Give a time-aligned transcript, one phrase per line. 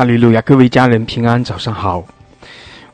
[0.00, 0.40] 哈利路亚！
[0.40, 2.02] 各位家人平安，早上好。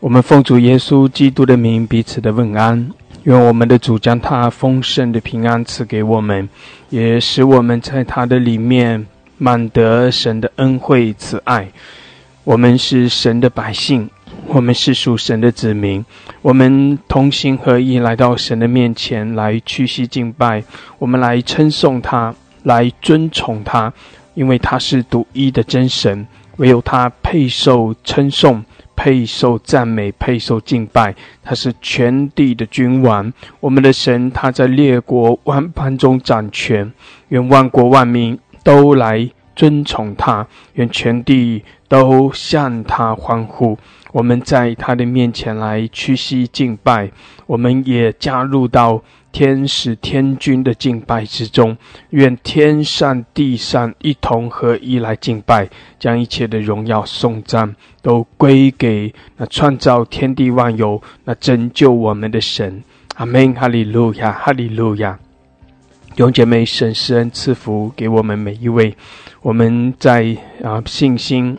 [0.01, 2.91] 我们奉主耶稣基督的名彼此的问安，
[3.23, 6.49] 愿我们的主将他丰盛的平安赐给我们，
[6.91, 9.07] 也使我们在他的里面
[9.39, 11.69] 满得神的恩惠慈爱。
[12.43, 14.11] 我们是神的百姓，
[14.49, 16.05] 我们是属神的子民，
[16.43, 20.65] 我们同心合一来到神的面前来屈膝敬拜，
[20.99, 23.93] 我们来称颂他，来尊崇他。
[24.35, 26.27] 因为他是独一的真神，
[26.57, 31.15] 唯有他配受称颂、配受赞美、配受敬拜。
[31.43, 36.93] 他是全地的君王，我们的神，他在列国万邦中掌权。
[37.29, 43.79] 愿万国万民都来尊崇他，愿全地都向他欢呼。
[44.13, 47.11] 我们在他的面前来屈膝敬拜，
[47.47, 49.03] 我们也加入到。
[49.33, 51.77] 天使天君的敬拜之中，
[52.11, 62.83] 愿天上地上一同合一来敬拜，将一切的荣耀颂赞都归给那创造天地万有、那拯救我们的神。
[63.17, 63.55] 阿门！
[63.55, 64.33] 哈利路亚！
[64.33, 65.19] 哈利路亚！
[66.17, 68.97] 永姐妹，神施恩赐福给我们每一位。
[69.43, 71.59] 我们在啊信心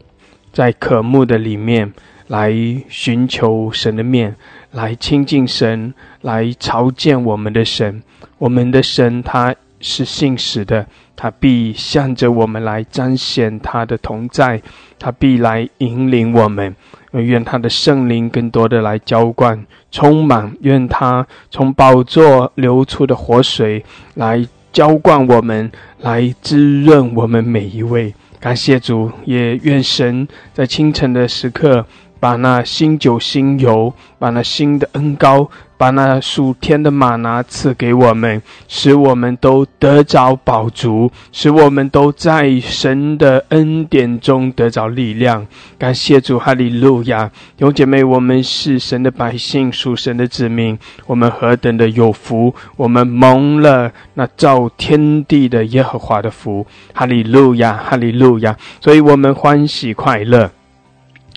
[0.51, 1.93] 在渴慕的里面
[2.27, 2.51] 来
[2.89, 4.35] 寻求神的面。
[4.77, 8.03] 来亲近神，来朝见我们的神。
[8.37, 14.61] 我们的神他是信实的，他必向着我们来彰显他的同在，
[14.99, 16.75] 他必来引领我们。
[17.13, 20.55] 愿他的圣灵更多的来浇灌、充满。
[20.61, 23.83] 愿他从宝座流出的活水
[24.13, 25.71] 来浇灌我们，
[26.01, 28.13] 来滋润我们每一位。
[28.39, 31.83] 感谢主，也愿神在清晨的时刻。
[32.19, 45.45] 把那新酒新油，把那新的恩膏，把那属天的玛拿赐给我们，使我们都得着宝足，使我们都在神的恩典中得着力量。
[45.77, 47.27] 感谢主，哈利路亚！
[47.55, 52.53] 弟兄姐妹，我们是神的百姓，属神的子民，我们何等的有福！
[52.75, 58.57] 我们蒙了那造天地的耶和华的福，哈利路亚，哈利路亚！
[58.81, 60.49] 所以我们欢喜快乐。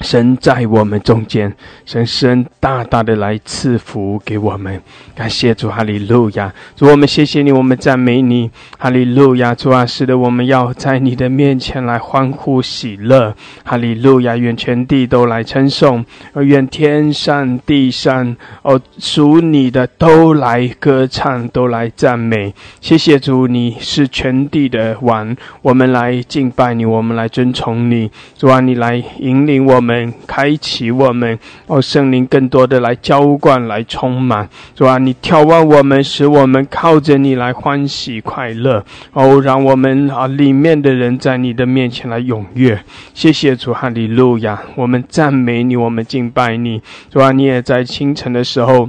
[0.00, 4.80] 神在我们中间，神神大大的来赐福给我们，
[5.14, 6.52] 感谢主，哈利路亚！
[6.74, 9.54] 主，我们谢谢你，我们赞美你，哈利路亚！
[9.54, 14.38] 主啊，是的，我们要在你的面前来欢呼喜乐，哈利路亚！
[14.38, 22.54] 愿全地都来称颂，而愿天上地上哦属你的都来歌唱，都来赞美。
[22.80, 28.10] 谢谢主，你是全地的王，我们来敬拜你，我们来尊崇你。
[28.38, 29.89] 主啊，你来引领我们。
[29.90, 31.36] 们开启我们，
[31.66, 42.80] 哦，圣灵更多的来浇灌，来充满，是吧，你眺望我们，使我们靠着你来欢喜快乐，哦，让我们啊里面的人在你的面前来踊跃。
[43.14, 44.62] 谢谢主，哈利路亚！
[44.76, 46.80] 我们赞美你，我们敬拜你，
[47.12, 48.88] 是吧，你也在清晨的时候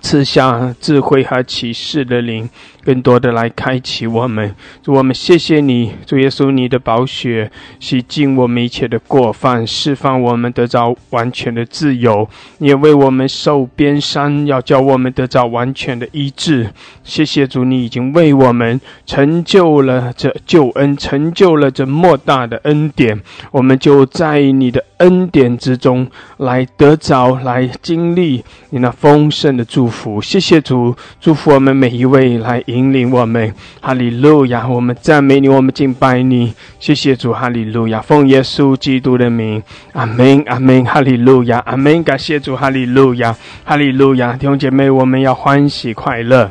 [0.00, 2.48] 赐下智慧和启示的灵。
[2.84, 12.26] 更多的来开启我们，主我们谢谢你，主耶稣，你的宝血洗净我们一切的过犯，释放我们得着完全的自由。
[12.60, 16.70] 也为我们受鞭伤，要叫我们得着完全的医治。
[17.04, 23.20] 谢谢主，你已经为我们成就了这救恩，成就了这莫大的恩典。
[23.50, 26.06] 我们就在你的恩典之中
[26.36, 30.20] 来得着，来经历你那丰盛的祝福。
[30.20, 32.62] 谢谢主，祝福我们每一位来。
[32.66, 34.68] 引领我们，哈利路亚！
[34.68, 36.52] 我们赞美你，我们敬拜你。
[36.78, 38.00] 谢谢主，哈利路亚！
[38.00, 39.62] 奉耶稣基督的名，
[39.92, 42.02] 阿门，阿门，哈利路亚，阿门！
[42.04, 43.34] 感谢主，哈利路亚，
[43.64, 44.34] 哈利路亚！
[44.34, 46.50] 弟兄姐妹，我们要欢喜快乐。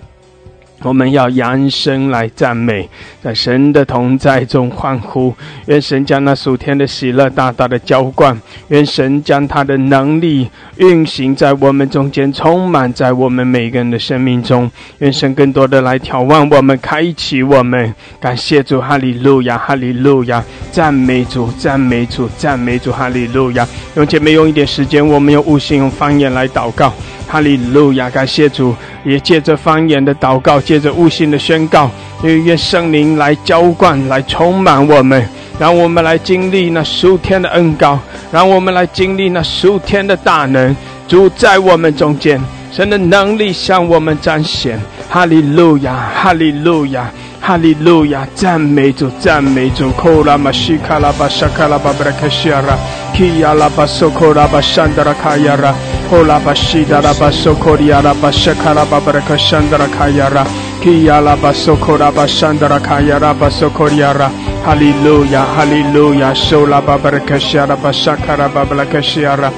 [0.84, 2.88] 我们要扬声来赞美，
[3.22, 5.34] 在神的同在中欢呼。
[5.66, 10.48] 愿神将那属天的喜乐大大的浇灌，愿神将他的能力
[10.78, 14.70] 运行在我们中间，充满在我们每个人的生命中。
[15.00, 17.94] 愿神更多的来眺望我们，开启我们。
[18.20, 23.68] 感谢主，哈利路亚，哈利路亚，赞美主，赞美主，赞美主，哈利路亚。
[23.96, 26.94] 用姐妹用一点时间，我们用悟性、用方言来祷告。
[27.28, 28.10] 哈利路亚！
[28.10, 31.92] 感谢主，也借着方言的祷告，借着悟性的宣告，
[32.24, 35.28] 愿圣灵来浇灌，来充满我们，
[35.60, 38.00] 让我们来经历那数天的恩膏，
[38.32, 40.76] 让我们来经历那数天的大能。
[41.08, 42.42] 主在我们中间，
[42.72, 44.80] 神的能力向我们彰显。
[45.10, 46.10] 哈利路亚！
[46.14, 47.10] 哈利路亚！
[47.40, 48.28] 哈利路亚！
[48.36, 49.90] 赞美主，赞美主！
[49.92, 52.78] 库拉玛西卡拉巴沙卡拉巴布拉克西亚拉，
[53.16, 55.74] 基亚拉巴索库拉巴山德拉卡亚拉，
[56.10, 60.46] 库拉巴西达拉巴索库里亚拉巴沙卡拉巴布拉克山德拉卡亚拉。
[60.88, 64.30] Kia la basokora bashandara kaya la basokoriara.
[64.64, 66.34] Hallelujah, hallelujah.
[66.36, 69.52] Shola babarakashara bashakara babalakashiara.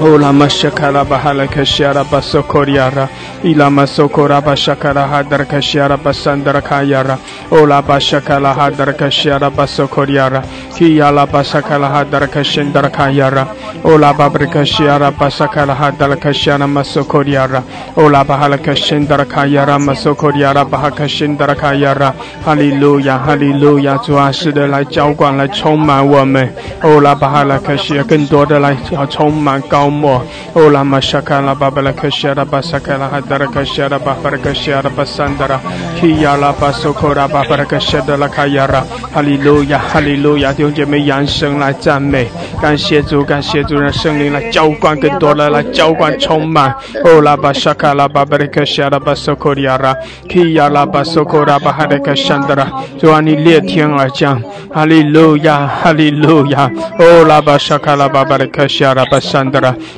[0.00, 3.06] Ola mashakara bahala kashiara basokoriara.
[3.44, 7.18] Ila masokora bashakara hadar kashiara basandara kayara.
[7.50, 10.42] Ola bashakala hadar kashiara basokoriara.
[10.72, 13.46] Kiyala basakala hadar kashindara kayara.
[13.84, 17.62] Ola babrikashiara basakala hadar kashiara masokoriara.
[17.96, 22.14] Ola bahala kashindara kayara masokoriara bahakashindara kayara.
[22.44, 23.98] Hallelujah, hallelujah.
[23.98, 26.50] 主啊，是的，来浇灌，来充满我们。
[26.82, 30.24] 欧拉巴哈拉克西，更多的来要充满高莫。
[30.54, 35.60] 欧拉玛沙卡拉巴巴拉克西拉巴萨卡拉哈达拉克西拉巴巴拉克西拉巴桑达拉，
[36.00, 42.28] 基亚拉巴苏科拉巴巴拉克西德拉卡亚拉，哈利路亚，哈利路亚，弟兄姐妹扬声来赞美，
[42.60, 46.74] 感谢主，感谢主，让圣灵来浇灌，更多的来浇灌充满。
[47.04, 49.94] 欧拉巴沙卡拉巴巴拉克西拉巴苏科亚拉，
[50.28, 52.66] 基亚拉巴苏科拉巴哈达克山德拉，
[52.98, 54.42] 主啊，你裂天而降，
[54.72, 57.96] 哈利路亚，哈利路亚，欧拉巴沙卡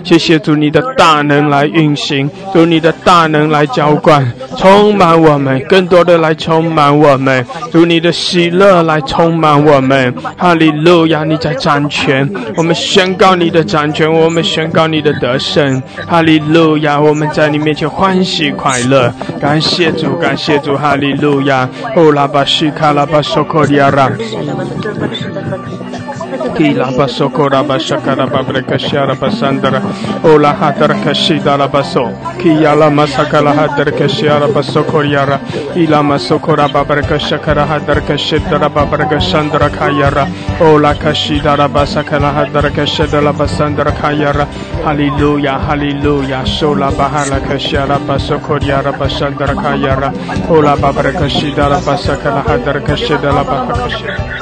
[0.05, 24.11] 谢谢主你的大能来运行，主你的大能来浇灌，充满我们，更多的来充满我们，主你的喜乐来充满我们，哈利路亚，你在掌权，我们宣告你的掌权，我们宣告你的得胜，哈利路亚，我们在你面前欢喜快乐，感谢主，感谢主，哈利路亚，哦拉巴西卡拉巴索科利亚拉。
[26.57, 29.81] Kila basoko raba shakara babre kashara basandara
[30.23, 32.05] ola hadar kashida la baso
[32.39, 33.55] kiya la masaka la
[33.91, 35.41] kashara basoko yara
[35.75, 40.29] ila masoko raba babre kashakara hadar kashida la babre kashandara kayara
[40.61, 44.47] ola kashida la basaka la hadar kashida la basandara kayara
[44.85, 50.13] hallelujah hallelujah shola bahala kashara basoko yara basandara kayara
[50.51, 54.42] ola babre kashida la basaka la hadar kashida la babre kashara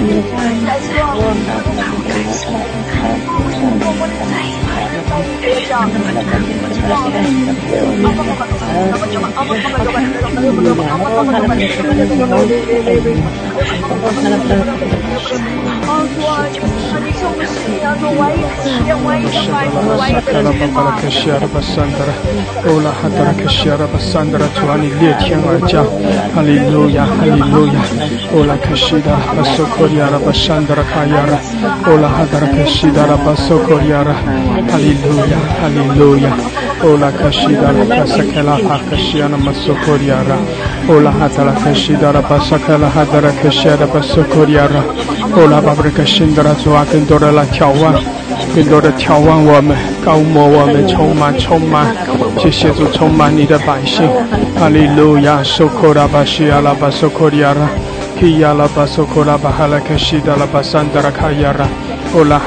[0.00, 1.44] 你站在我的
[1.76, 2.08] 旁边，
[3.20, 7.60] 我站在你的旁边，我站在你的旁边，我站在你的旁边，我站在你
[8.60, 9.76] 的旁边，我
[10.50, 12.56] 站在你的旁边，
[13.10, 14.24] 我站
[14.90, 17.09] 在你的旁。
[17.20, 17.26] 主
[24.66, 25.84] 啊，你裂天而降，
[26.34, 27.78] 哈利路亚，哈利路亚
[28.32, 31.38] ，ola kashida basokoriara basandara kayara,
[31.92, 34.14] ola hadara kashida basokoriara,
[34.70, 36.26] 哈利路亚，哈利路亚
[36.84, 40.36] ，ola kashida basakala hakashiana masokoriara,
[40.88, 44.82] ola hadara kashida basakala hadara kashara basokoriara,
[45.36, 47.94] ola babra kashindara 主啊，更多的来眺望。
[48.54, 51.94] 更多的眺望我们，高摩我们，充满充满，
[52.38, 54.08] 谢谢主充满你的百姓，
[54.58, 57.68] 哈利路亚，索科拉巴西亚拉巴索科利亚拉，
[58.18, 61.68] 基亚拉巴索科拉巴哈拉克西达拉巴桑达拉卡亚拉，
[62.12, 62.40] 欧拉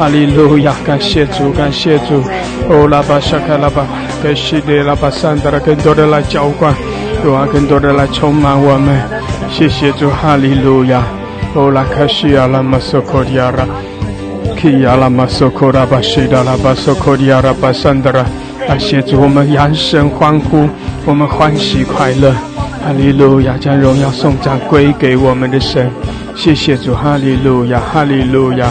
[0.00, 2.22] 哈利路亚，感谢主，感谢主。
[2.70, 3.84] 哦，拉巴沙卡拉巴，
[4.22, 6.74] 感谢的拉巴山德拉，更多的来浇灌，
[7.22, 8.98] 主啊，更多的来充满我们。
[9.50, 11.02] 谢谢主，哈利路亚。
[11.52, 13.66] 哦，拉卡西亚拉马索科迪亚拉，
[14.58, 18.24] 基亚拉马索科拉巴西达拉巴索科迪亚拉巴山德拉。
[18.66, 20.66] 感谢主，我们扬声欢呼，
[21.04, 22.32] 我们欢喜快乐。
[22.82, 25.90] 哈利路亚，将荣耀颂赞归给我们的神。
[26.34, 27.78] 谢谢主，哈利路亚。
[27.78, 28.66] 哈利路亚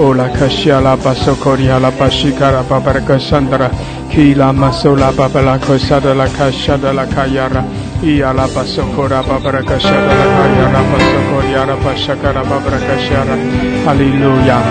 [0.00, 3.70] Ola kashia la basokoria la bashikara babaraka sandara
[4.10, 7.64] Kila masola babala kosada la kashada la kayara
[8.02, 13.36] i ala basokora babaraka shada la kayara basokoria la bashakara babaraka shara
[13.84, 14.62] Hallelujah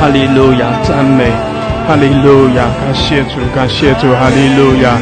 [0.00, 1.30] Hallelujah 赞美
[1.86, 4.96] 哈利路亚，感谢主，感谢主，哈利路亚。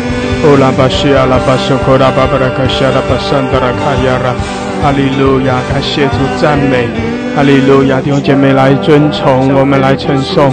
[0.45, 4.35] 欧拉巴西亚拉巴索科拉巴巴拉卡西亚拉巴桑德拉卡亚拉，
[4.83, 6.89] 哈利路亚，感谢主，赞美，
[7.35, 10.51] 哈利路亚，弟兄姐妹来尊崇，我们来称颂，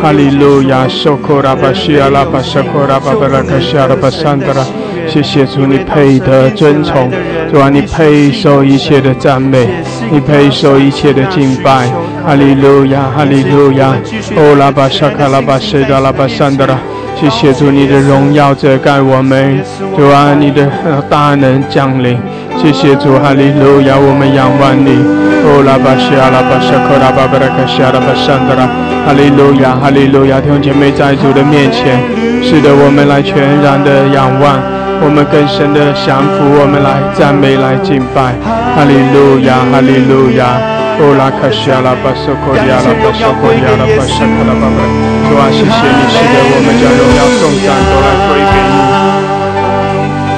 [0.00, 4.64] 哈利路亚，索科拉巴西亚拉巴索科拉巴巴拉卡西亚拉巴桑德拉，
[5.06, 7.10] 谢谢主，你配得尊崇，
[7.52, 9.68] 主啊，你配受一切的赞美，
[10.10, 11.88] 你配受一切的敬拜。
[12.24, 13.94] 哈利路亚，哈利路亚。
[14.36, 16.78] 哦，拉巴沙卡拉巴塞达拉巴山德拉，
[17.14, 19.60] 谢谢主，你的荣耀遮盖我们，
[19.96, 20.66] 主啊，你的
[21.10, 22.16] 大能降临。
[22.62, 24.94] 谢谢主，哈利路亚，我们仰望你。
[25.42, 28.70] 哦，拉巴西阿拉巴沙克拉巴巴拉卡西阿拉巴山德拉，
[29.02, 31.98] 哈利路亚，哈利路亚，弟兄姐妹在主的面前，
[32.38, 34.62] 是的，我们来全然的仰望，
[35.02, 38.38] 我们更深的降服，我们来赞美，来敬拜。
[38.78, 40.54] 哈利路亚，哈利路亚。
[41.02, 44.78] 哦，拉卡西阿拉巴索克里阿拉巴索克里阿拉巴沙克拉巴巴，
[45.26, 48.78] 主啊，谢谢你，是的，我们将荣耀颂赞都来归给你。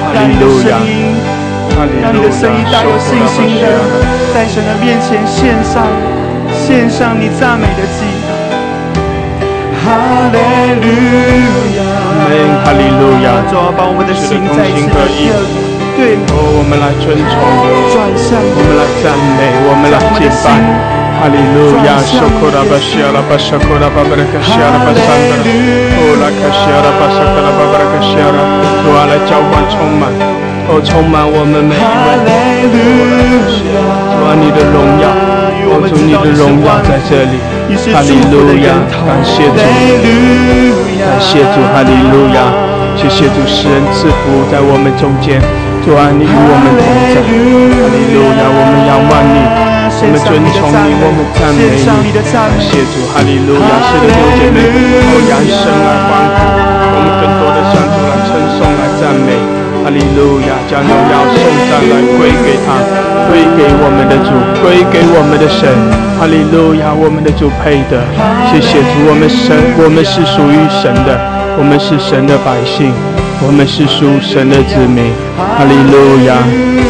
[0.08, 1.03] 哈利路亚。
[2.02, 3.66] 让你的声音大有信心的
[4.32, 5.84] 在神的面前献上，
[6.52, 8.04] 献上你赞美的祭。
[9.84, 9.92] 哈
[10.32, 10.40] 利
[10.80, 10.88] 路
[11.76, 11.84] 亚，
[12.64, 15.04] 哈利路亚，主啊，把我们的心再一次的
[15.94, 17.36] 对，我们来尊崇，
[17.92, 20.56] 转向，我们来赞美，我们来敬拜。
[21.20, 25.46] 哈利路亚，苏库拉巴西阿拉巴苏库拉巴巴拉卡西阿拉巴桑德拉，
[26.00, 28.40] 哦拉卡西阿拉巴萨卡拉巴巴拉卡西阿拉，
[28.82, 30.53] 主啊来浇灌充满。
[30.66, 31.84] 哦，充满我们每一
[32.24, 32.32] 位，
[33.52, 35.12] 主啊，你的荣耀，
[35.68, 37.36] 哦，主你的荣耀在这里，
[37.92, 38.72] 哈利路亚，
[39.04, 42.48] 感谢主，感谢主，哈利路亚，
[42.96, 45.36] 谢谢主，施恩赐福在我们中间，
[45.84, 47.28] 主啊，你与我们同在，哈
[47.92, 49.44] 利路亚，我们仰望你，
[50.00, 54.64] 我们尊崇你，我们赞美你，感谢主，哈利路亚，是的，弟兄姐妹，
[55.12, 56.40] 哦，扬声来欢呼，
[56.88, 59.63] 我们更多的向主来称颂，来赞美。
[59.84, 62.80] 哈利路亚，将荣耀颂赞来归给他，
[63.28, 64.32] 归给我们的主，
[64.64, 65.68] 归给我们的神。
[66.16, 68.00] 哈利路亚，我们的主配的。
[68.48, 71.20] 谢谢主，我们神，我们是属于神的，
[71.56, 72.92] 我们是神的百姓，
[73.40, 75.12] 我们是属神的子民。
[75.36, 76.34] 哈利路亚。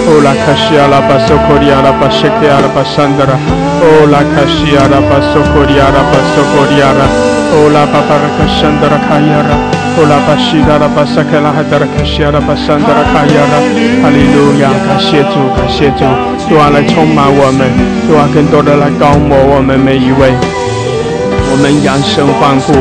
[0.06, 3.32] 哦拉卡西阿拉巴索科里阿拉巴谢克阿拉巴桑德拉。
[3.80, 7.08] 哦拉卡西阿拉巴索科里阿拉巴索科里阿拉。
[7.54, 9.52] 哦拉巴巴拉卡桑德拉卡亚拉。
[9.96, 13.54] 哦拉巴西达拉巴萨克拉哈达拉卡西亚拉巴桑达拉卡亚拉，
[14.02, 16.02] 哈利路亚，感谢主，感谢主，
[16.48, 17.62] 主啊来充满我们，
[18.04, 20.34] 主啊更多的来高摩我们每一位，
[21.54, 22.74] 我们扬声欢呼，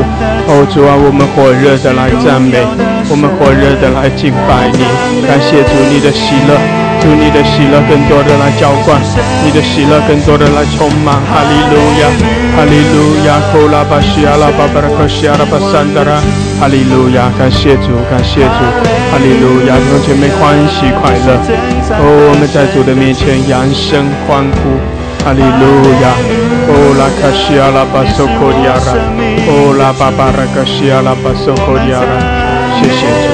[0.50, 2.58] 哦主啊我们火热的来赞美，
[3.06, 4.82] 我们火热的来敬拜你，
[5.22, 6.58] 感谢主你的喜乐。
[6.98, 8.98] 祝你的喜乐更多的来浇灌，
[9.44, 11.14] 你的喜乐更多的来充满。
[11.22, 12.08] 哈利路亚，
[12.56, 16.18] 哈利路亚，库拉巴西阿拉巴巴拉克西阿拉巴桑达拉，
[16.58, 18.58] 哈利路亚，感谢主，感谢主，
[19.12, 21.38] 哈利路亚，同学们欢喜快乐。
[21.94, 24.74] 哦，我们在主的面前扬声欢呼，
[25.24, 25.64] 哈利路
[26.02, 26.12] 亚。
[26.66, 28.92] 哦，拉卡西阿拉巴索科利亚拉，
[29.48, 32.12] 哦，拉巴巴拉克西阿拉巴索科利亚拉，
[32.80, 33.28] 谢谢主，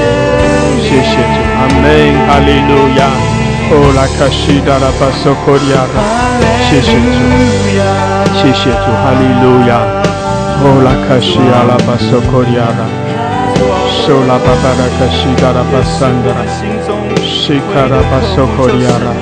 [0.83, 1.87] 谢谢主，阿门，
[2.27, 3.07] 哈利路亚。
[3.71, 6.03] 哦，拉卡西达拉巴索科利亚拉，
[6.67, 7.07] 谢谢主，
[8.35, 9.79] 谢谢主，哈利路亚。
[10.63, 12.83] 哦，拉卡西阿拉巴索科利亚拉，
[13.95, 16.43] 苏拉巴巴拉卡西达拉巴桑德拉，
[17.23, 19.15] 西卡拉巴索科利亚拉，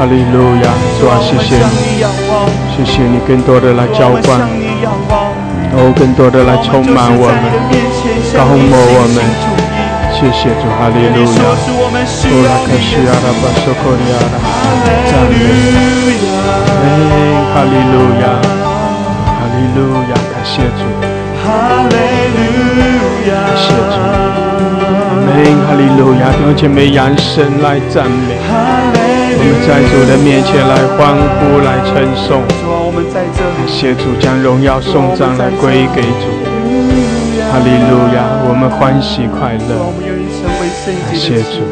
[0.00, 2.00] 哈利路亚，主啊，谢谢你，
[2.72, 4.40] 谢谢你更多的来浇灌，
[5.76, 7.36] 哦，更多的来充满我们，
[8.32, 9.20] 高摩我们。
[10.16, 11.52] 谢谢主，哈利路亚！
[11.52, 14.40] 乌拉克西阿拉巴索科利亚拉，
[15.04, 15.36] 赞美，
[17.52, 18.40] 哈利路亚，
[19.36, 20.88] 哈利路亚，感谢主，
[21.44, 21.44] 哈
[21.92, 21.92] 利
[22.40, 22.40] 路
[23.28, 25.28] 亚，感谢主，阿门，
[25.68, 28.40] 哈利路亚，弟兄姐妹扬声来赞美，
[29.42, 32.44] 我们在主的面前来欢呼来称颂，
[33.14, 33.24] 感
[33.66, 36.28] 谢主将荣耀颂赞来归给主。
[37.50, 39.88] 哈利路亚，我们欢喜快乐，
[40.84, 41.64] 感谢主。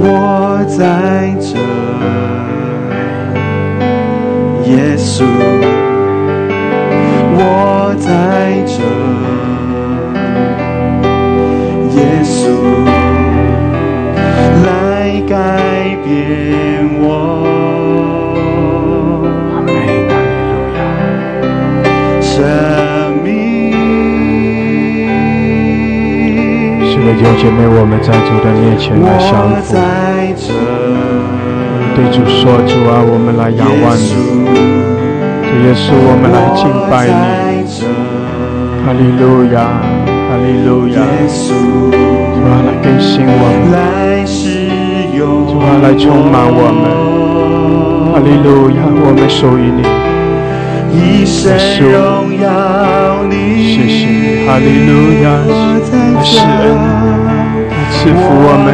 [0.00, 1.56] 我在这，
[4.70, 5.24] 耶稣，
[27.18, 29.74] 弟兄姐妹，我们在主的面前来相扶。
[31.96, 34.14] 对主说：“主啊，我们来仰望你。
[35.42, 37.82] 主耶稣，我们来敬拜你。
[38.86, 39.82] 哈利路亚，
[40.30, 41.02] 哈利路亚。
[41.26, 41.58] 主
[42.46, 43.74] 啊，来更新我们。
[45.50, 46.86] 主啊，来充满我们。
[48.14, 49.82] 哈利路亚，我们属于你。
[50.92, 53.34] 一生荣耀你。
[53.74, 54.90] 谢谢你，哈利路
[55.22, 55.46] 亚，来
[56.24, 56.64] 施恩，
[57.24, 57.30] 来
[57.90, 58.66] 赐福我们，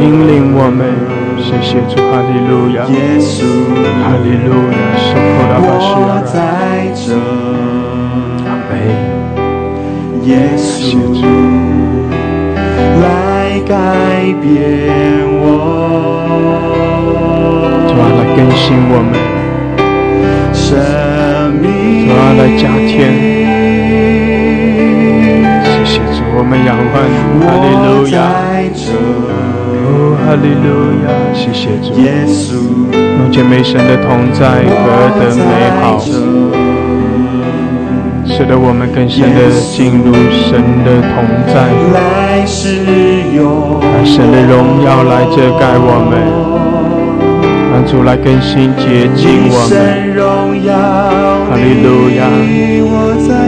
[0.00, 0.80] 引领我们。
[1.38, 3.44] 谢谢主，哈利路亚，耶稣，
[4.02, 6.36] 哈利路亚，受苦的巴西我亚，在
[6.94, 7.06] 这，
[8.46, 8.72] 阿门。
[10.24, 10.96] 耶稣，
[13.02, 13.04] 来
[13.66, 13.70] 改
[14.40, 14.42] 变
[15.28, 15.52] 主啊，
[17.92, 19.12] 我，来更新我们，
[20.66, 20.80] 主啊，
[22.38, 23.12] 来加添。
[25.62, 28.16] 谢谢主，我们仰望你，哈利路亚，
[29.84, 29.86] 哦，
[30.24, 30.66] 哈利路
[31.04, 31.86] 亚，谢谢主。
[32.00, 32.56] 耶稣，
[33.18, 34.84] 梦见美神的同在，何
[35.20, 35.52] 等美
[35.82, 35.84] 好！
[38.26, 40.14] 使得我们更深的进入
[40.48, 41.14] 神的同
[41.52, 41.54] 在，
[41.92, 42.80] 来使
[43.36, 46.12] 用让神的荣耀来遮盖我们，
[47.74, 50.14] 让主来更新洁净我们。
[50.14, 50.78] 荣耀，
[51.50, 52.22] 哈利路亚！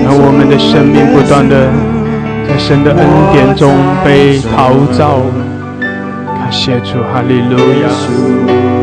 [0.03, 1.71] 让我们的生命不断的
[2.43, 3.71] 在神的恩典中
[4.05, 5.23] 被陶造。
[6.27, 7.55] 感谢主，哈利路
[7.87, 7.87] 亚！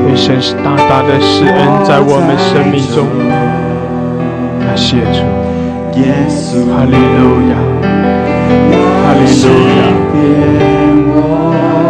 [0.08, 3.04] 愿神是大大的施恩在我们生命中。
[4.64, 5.28] 感谢主，
[6.00, 7.60] 耶稣，哈利路亚，
[9.04, 9.92] 哈利路亚，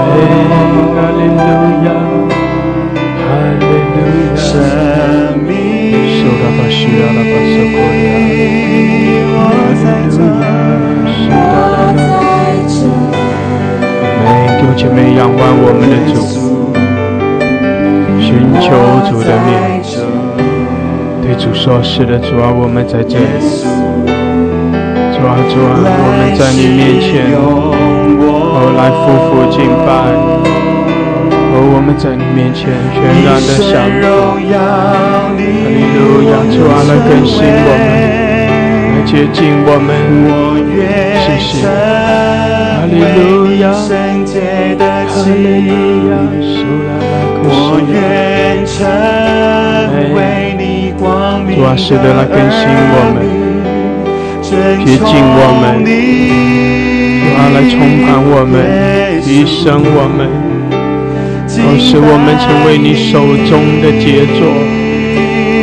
[0.10, 0.18] 哎，
[0.50, 1.38] 哈利路亚，哈利路
[1.86, 2.23] 亚。
[4.36, 4.52] 生
[5.48, 5.52] 命，
[6.16, 8.12] 苏拉巴西拉拉巴索科利亚，
[9.34, 10.52] 哈利路亚，
[11.12, 11.34] 苏拉
[11.72, 12.02] 拉拉。
[14.24, 14.26] 每
[14.58, 16.16] 弟兄姐妹仰望我们的主，
[18.20, 18.26] 寻
[18.62, 18.66] 求
[19.10, 19.52] 主的面，
[21.22, 23.26] 对主说：“是的，主啊，我们在这里。
[25.14, 27.42] 主啊，主啊，我们在你面前，哦，
[28.78, 29.92] 来夫妇敬拜，
[31.56, 34.10] 哦，我们在你面前全然的降服。
[34.50, 34.58] 哈
[35.38, 35.46] 利
[35.94, 37.86] 路亚，主啊，来更新我们，
[38.90, 39.94] 来接近我们。
[41.22, 43.86] 谢谢，哈利路亚，哈
[45.30, 45.38] 利
[45.70, 47.78] 路亚，心，苏拉拉克我。
[47.86, 47.94] 愿
[48.66, 48.74] 成
[50.16, 50.18] 为
[50.58, 51.04] 你光
[51.46, 53.22] 明主啊，来更新我们。
[53.22, 54.50] 们
[54.84, 58.54] 洁净我们主啊，来充满我们，
[59.22, 60.20] 提升我们，
[61.80, 64.46] 使我们成为你手中的杰作，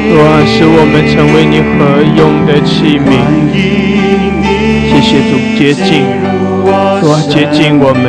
[0.08, 3.08] 主啊，使我们成为你合用的器皿。
[4.90, 6.04] 谢谢主洁净，
[7.00, 8.04] 主啊，洁净我们，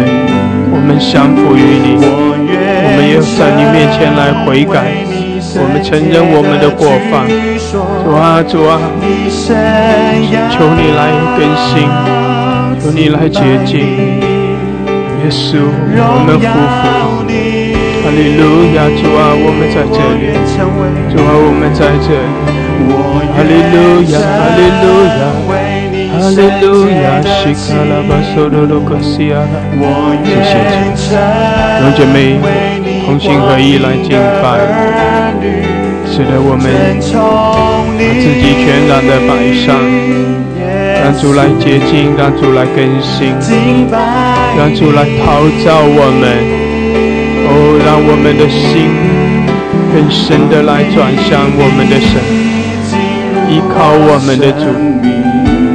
[0.71, 4.91] 我们降服于你，我们也在你面前来悔改，
[5.55, 7.27] 我们承认我们的过犯。
[8.03, 8.79] 主啊，主啊，
[10.51, 10.99] 求你来
[11.37, 11.87] 更新，
[12.81, 13.79] 求你来洁净。
[15.23, 16.43] 耶稣，我们夫
[16.81, 16.83] 妇，
[18.11, 18.43] 利路
[18.75, 20.35] 亚，主啊，我们在这里，
[21.11, 22.27] 主啊，我们在这里，
[23.31, 25.23] 哈利路亚，哈利路亚，
[26.11, 29.55] 哈利路亚，西卡拉巴索罗罗克西亚拉，
[30.23, 30.51] 谢谢
[30.95, 32.15] 主，弟兄姐妹
[33.05, 34.11] 同心合一来敬
[34.43, 34.59] 拜，
[36.05, 36.67] 使得我们
[37.15, 37.17] 把
[38.19, 39.79] 自己全然的摆上，
[41.01, 43.31] 让主来洁净，让主来更新，
[44.57, 46.60] 让主来陶造我们。
[47.91, 48.87] 哦，让我们的心
[49.91, 52.23] 更深的来转向我们的神，
[53.51, 54.63] 依靠我们的主，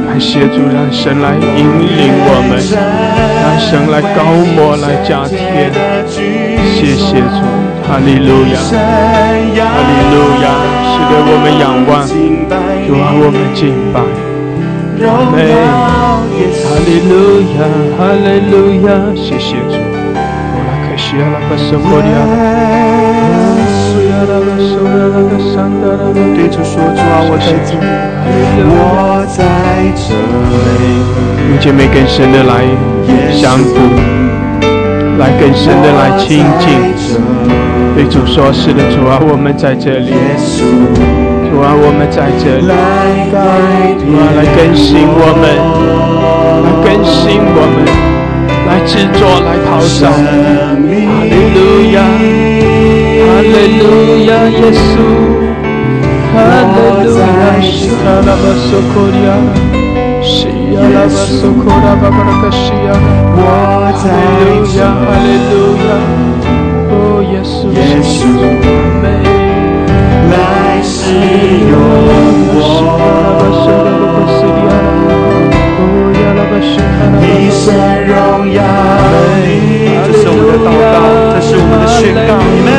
[0.07, 2.57] 感谢主，让神来引领我们，
[3.37, 5.69] 让神来高摩来加添。
[6.09, 7.45] 谢谢主，
[7.85, 10.49] 哈利路亚，哈利路亚，
[10.89, 12.01] 使得我们仰望，
[12.87, 14.01] 主啊，我们敬拜。
[15.05, 15.37] 阿门，
[16.65, 17.61] 哈利路亚，
[17.95, 18.53] 哈利路
[18.87, 19.96] 亚，谢谢主。
[21.09, 22.19] 我来可西阿拉巴索科利亚，
[23.71, 27.87] 苏亚拉巴苏亚拉巴桑达拉巴，对主说：“主啊，我在这里，
[28.67, 29.39] 我在
[29.95, 30.83] 这里。
[31.49, 32.67] 用姐妹更深的来
[33.39, 33.79] 降服，
[35.17, 36.67] 来更深的来亲近。
[37.95, 40.11] 对主说：是的，主啊，我们在这里。
[41.49, 42.67] 主啊，我们在这里。
[43.95, 45.55] 主啊，来更新我们，
[46.63, 47.87] 来更新我们，
[48.67, 50.11] 来制作，来陶造。
[50.11, 50.13] 哈
[50.83, 51.57] 利路
[51.93, 51.97] 亚，
[53.23, 53.45] 哈利
[53.79, 53.83] 路
[54.27, 54.93] 亚，耶稣，
[56.33, 56.43] 哈利
[56.75, 57.21] 路亚，
[57.61, 59.29] 西卡拉巴索库利亚，
[60.21, 60.29] 西
[60.73, 62.87] 亚拉巴索库拉巴巴拉卡西亚，
[63.35, 63.39] 哈
[63.95, 65.53] 利路亚，哈利路
[65.87, 65.89] 亚，
[66.91, 66.93] 哦，
[67.31, 68.15] 耶稣，耶稣。
[70.29, 70.33] 来
[70.83, 70.91] 使
[71.69, 71.71] 用
[72.53, 72.59] 我，
[77.19, 77.65] 你颂
[78.05, 78.59] 荣耀，
[80.05, 80.95] 这是我们的祷告，
[81.33, 82.29] 这是我们的宣告。
[82.53, 82.69] 你们，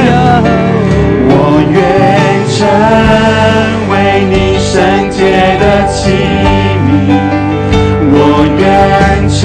[1.31, 1.33] 我
[1.73, 1.77] 愿
[2.57, 2.59] 成
[3.91, 3.93] 为
[4.29, 4.71] 你圣
[5.11, 5.19] 洁
[5.61, 5.99] 的器
[6.85, 6.89] 皿，
[8.11, 8.17] 我
[8.59, 8.61] 愿
[9.29, 9.41] 成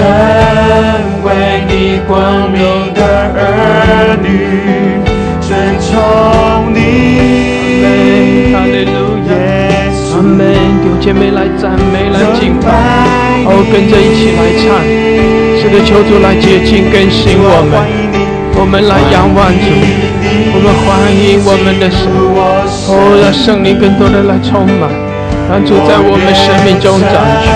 [1.23, 1.27] 为
[1.67, 1.71] 你
[2.07, 2.11] 光
[2.51, 2.57] 明
[2.93, 2.99] 的
[3.35, 3.39] 儿
[4.21, 4.25] 女，
[5.41, 5.89] 尊崇
[6.73, 6.77] 你。
[8.53, 8.73] 阿门，
[10.13, 10.39] 阿门，
[10.81, 13.22] 弟姐妹来赞美，来敬拜。
[13.45, 14.79] 哦，跟着一起来唱。
[15.59, 17.79] 是的，求主来洁净更新我们，
[18.59, 19.67] 我们来仰望主，
[20.51, 22.11] 我们欢迎我们的神，
[22.91, 24.89] 哦，让圣灵更多的来充满，
[25.49, 27.53] 让主在我们生命中掌权。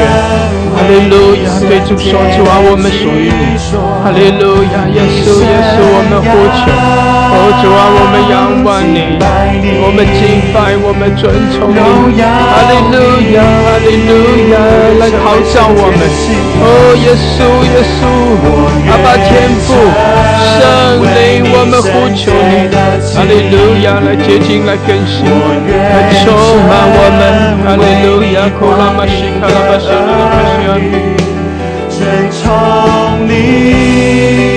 [0.78, 3.58] 哈利路亚，对主说主啊，我们属于你。
[4.04, 6.70] 哈利路亚，耶稣，耶稣，我们呼求，
[7.30, 8.98] 哦主啊，我们仰望你，
[9.84, 11.76] 我们敬拜，我们尊崇你。
[11.78, 12.96] 哈利路
[13.36, 14.12] 亚，哈利路
[14.52, 14.56] 亚，
[15.00, 16.00] 来陶造我们。
[16.60, 16.66] 哦，
[17.04, 18.00] 耶稣，耶稣，
[18.90, 19.30] 阿爸天
[19.66, 19.68] 父，
[20.58, 20.64] 圣
[21.04, 22.72] 灵，我们呼求你。
[23.14, 26.26] 哈利路亚，来洁净，来更新，来充
[26.68, 27.22] 满我们。
[27.64, 30.82] 哈利路亚，库拉玛西卡拉巴西拉拉巴西。
[31.90, 32.46] 尊崇
[33.28, 34.57] 你，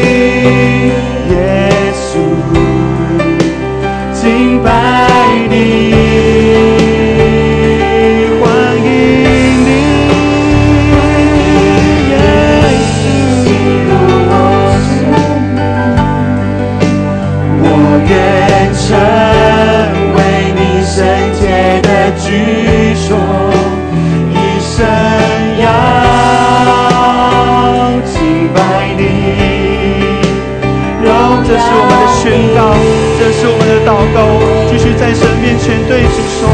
[32.41, 32.73] 宣告，
[33.19, 34.25] 这是我们的祷告，
[34.71, 36.49] 继续在神面前对主说：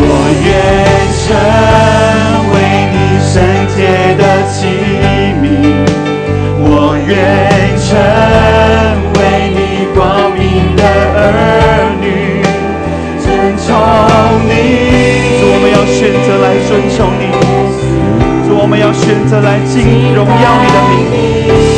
[0.00, 0.08] 我
[0.40, 0.48] 愿
[1.20, 1.28] 成
[2.54, 2.56] 为
[2.88, 3.36] 你圣
[3.76, 3.84] 洁
[4.16, 4.64] 的器
[5.42, 5.44] 皿，
[6.64, 7.12] 我愿
[7.84, 7.92] 成
[9.12, 9.20] 为
[9.52, 10.40] 你光明
[10.74, 10.80] 的
[11.20, 12.40] 儿女，
[13.20, 13.28] 尊
[13.60, 13.68] 崇
[14.48, 14.50] 你。
[15.36, 17.28] 主，我们要选择来尊崇你。
[18.48, 20.32] 主，我们要选择来敬荣耀
[20.62, 21.71] 你的名。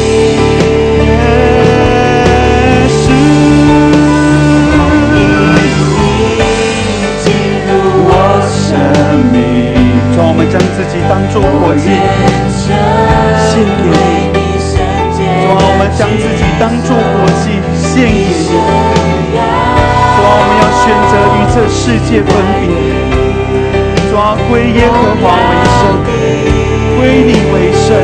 [10.55, 11.91] 将自己当作火祭，
[13.51, 14.39] 献给你。
[15.11, 15.19] 主，
[15.51, 18.47] 我们将自己当作火祭，献给你。
[18.47, 18.55] 主，
[20.23, 22.31] 我们要选择与这世界分
[22.63, 22.71] 别。
[24.09, 25.99] 主啊，归耶和华为圣，
[26.99, 27.99] 归你为圣。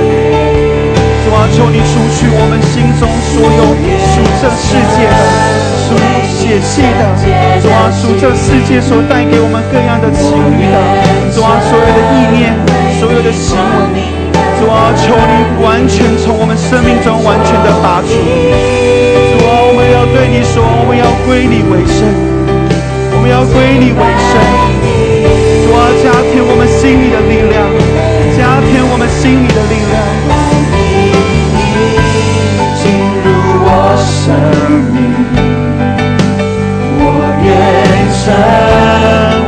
[1.22, 3.62] 主啊，求你除去我们心中所有
[4.10, 5.22] 属这世界的、
[6.50, 7.14] 解气的。
[7.62, 10.74] 主啊，属这世界所带给我们各样的情欲的。
[11.30, 12.58] 主啊，所有的意念、
[12.98, 13.54] 所有的行
[13.94, 14.02] 为。
[14.58, 18.18] 主啊，求你完全从我们生命中完全的拔除。
[18.18, 22.02] 主啊，我们要对你说，我们要归你为圣，
[23.14, 24.34] 我们要归你为圣。
[25.62, 27.62] 主啊，加添我们心里的力量，
[28.34, 30.02] 加添我们心里的力量，
[32.74, 32.90] 进
[33.22, 33.30] 入
[33.62, 34.34] 我生
[34.90, 35.39] 命。
[38.22, 38.26] 成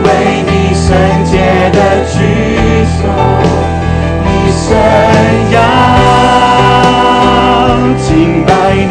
[0.02, 0.06] 为
[0.48, 0.88] 你圣
[1.24, 1.32] 洁
[1.72, 2.14] 的居
[2.96, 3.00] 所，
[4.24, 4.64] 一生
[5.52, 5.56] 要
[7.98, 8.08] 敬
[8.46, 8.50] 拜
[8.88, 8.90] 你。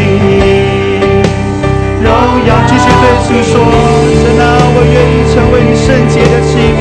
[1.99, 2.05] 荣
[2.45, 3.53] 耀继续对主说：
[4.21, 4.43] 神啊，
[4.75, 6.79] 我愿意成为你圣洁的器皿。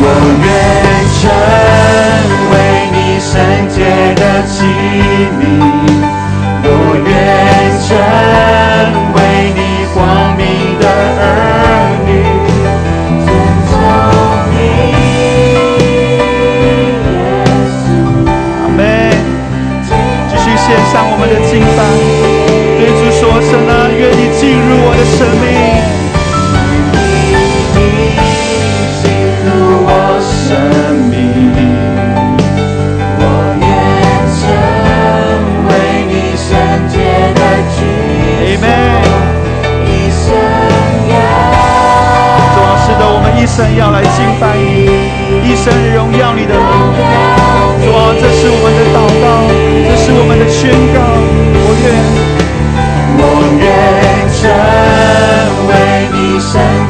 [0.00, 0.04] 我
[0.44, 0.46] 愿
[1.18, 1.22] 成
[2.52, 2.54] 为
[2.94, 3.28] 你圣
[3.68, 3.76] 洁
[4.14, 4.54] 的器
[5.40, 5.42] 皿，
[21.18, 21.82] 们的敬拜，
[22.78, 25.46] 对主说：神啊，愿你进入我的生命。
[29.90, 29.90] 我
[30.22, 30.54] 生
[31.10, 31.16] 命，
[33.18, 33.22] 我
[33.58, 33.66] 愿
[34.38, 34.40] 成
[35.68, 35.70] 为
[36.06, 36.46] 你圣
[36.88, 36.94] 洁
[37.34, 37.40] 的
[37.74, 37.78] 居
[38.56, 38.64] 所，
[39.84, 40.24] 一生
[41.10, 41.14] 要。
[42.54, 44.42] 主啊，是的，我们一生要来敬拜
[56.54, 56.87] 为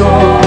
[0.00, 0.39] sol.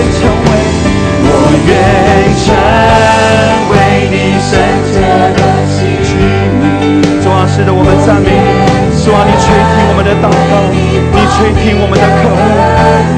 [0.00, 0.48] 愿成为
[1.28, 1.28] 我，
[1.68, 1.76] 愿
[2.40, 2.48] 成
[3.68, 4.56] 为你圣
[4.88, 4.96] 洁
[5.36, 5.76] 的器
[6.08, 7.20] 皿。
[7.20, 8.32] 主啊，使得我们赞美，
[9.04, 12.40] 主啊你垂听我们的祷告，你垂听我们的渴慕。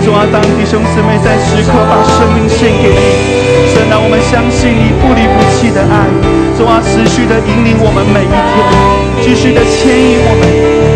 [0.03, 6.11] 主啊，当弟兄姊妹在时刻把生命献给你，神啊，我们相信你不离不弃的爱，
[6.59, 8.59] 主啊持续的引领我们每一天，
[9.23, 10.42] 继续的牵引我们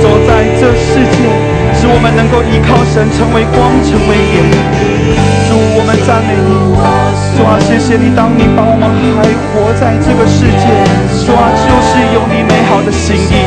[0.02, 1.30] 走在这世界，
[1.78, 5.35] 使我们能够依靠神成为光，成为盐。
[5.86, 6.50] 我们赞美你。
[7.38, 9.22] 主啊，谢谢你，当你把我们还
[9.54, 10.66] 活在这个世界，
[11.22, 13.46] 主啊，就是有你美好的心意。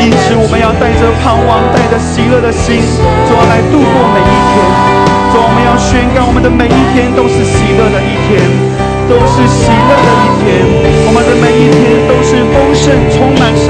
[0.00, 2.80] 因此，我们要带着盼望，带着喜乐的心，
[3.28, 4.56] 主啊，来度过每一天。
[5.28, 8.40] 主啊，我们要宣告，我们的每一天都是喜乐的一天，
[9.04, 10.64] 都是喜乐的一天。
[11.04, 13.68] 我们的每一天都是丰盛、充满神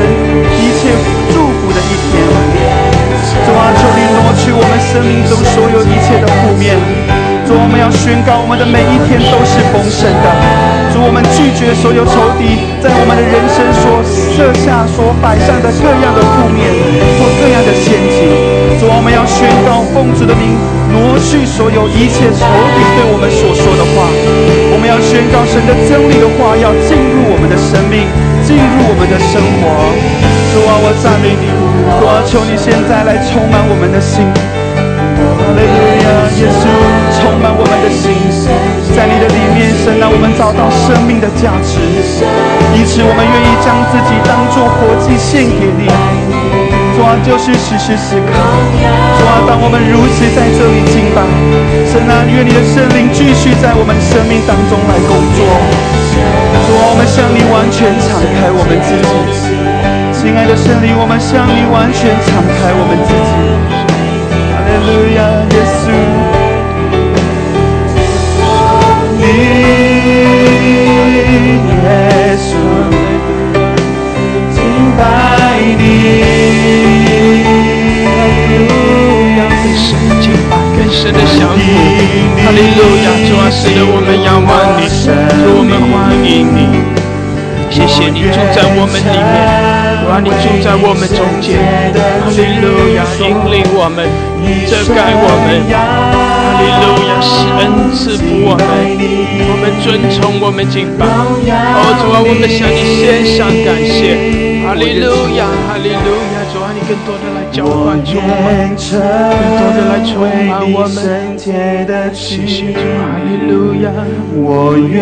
[0.54, 0.94] 一切
[1.34, 2.22] 祝福的一天。
[3.42, 6.78] 主啊，求你挪去我们生命中所有一切的负面。
[7.54, 10.26] 主，我们要宣告，我们的每一天都是丰盛的。
[10.90, 16.66] 主，我们拒绝所有仇敌在我们的人生所设下、所摆上的各样的负面
[17.14, 18.26] 或各样的陷阱。
[18.82, 20.58] 主，我们要宣告奉主的名，
[20.90, 24.10] 挪去所有一切仇敌对我们所说的话。
[24.74, 28.10] 我们要宣告神的真理的话，要进入我们的生命，
[28.42, 29.94] 进入我们的生活。
[30.50, 31.54] 主啊，我赞美你，
[32.02, 34.26] 主啊，求你现在来充满我们的心。
[35.14, 36.06] 哈利路亚，
[36.42, 36.66] 耶稣
[41.44, 41.76] 价值，
[42.72, 45.84] 因此我们愿意将自己当作活祭献给你。
[46.96, 48.32] 主啊，就是时时时刻。
[48.32, 51.20] 主啊，当我们如此在这里敬拜，
[51.92, 55.44] 神啊，愿你的圣灵继续在我们生命当中来工作。
[56.64, 59.04] 主啊，我们向你完全敞开我们自己，
[60.16, 63.36] 亲爱的圣灵，我们向你完全敞开我们自己。
[64.48, 65.92] 哈利路亚，耶稣，
[81.04, 81.58] 神的相逢，
[82.44, 83.06] 哈利路亚！
[83.28, 85.92] 主啊，使得，我们仰望你，主我们欢
[86.24, 87.03] 迎你。
[87.70, 89.34] 谢谢你住在我们里面，
[90.00, 91.58] 主啊，你住在我们中间，
[91.94, 93.02] 哈利路亚！
[93.18, 94.06] 引领我们，
[94.70, 97.18] 遮盖我们，哈利路亚！
[97.20, 98.62] 施恩赐福我们，
[99.50, 101.06] 我们尊崇，我们敬拜。
[101.06, 106.46] 哦，主啊，我们向你献上感谢，哈利路亚，哈利路亚！
[106.86, 107.24] 更多的。
[107.52, 108.86] 浇灌充满，更
[109.58, 110.12] 多的来充
[110.48, 110.96] 满我们。
[111.38, 112.78] 谢谢主，哈
[113.24, 113.86] 利路亚。
[114.36, 114.92] 我愿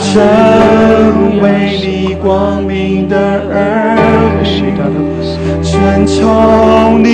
[0.00, 0.10] 成
[1.42, 1.44] 为
[1.82, 1.86] 你
[2.22, 2.24] 光
[2.62, 3.14] 明的
[3.52, 3.54] 儿
[4.42, 4.72] 女，
[5.62, 7.08] 尊崇你，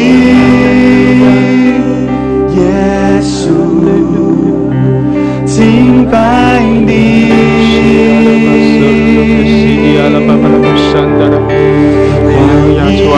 [2.54, 2.58] 耶
[3.20, 3.50] 稣，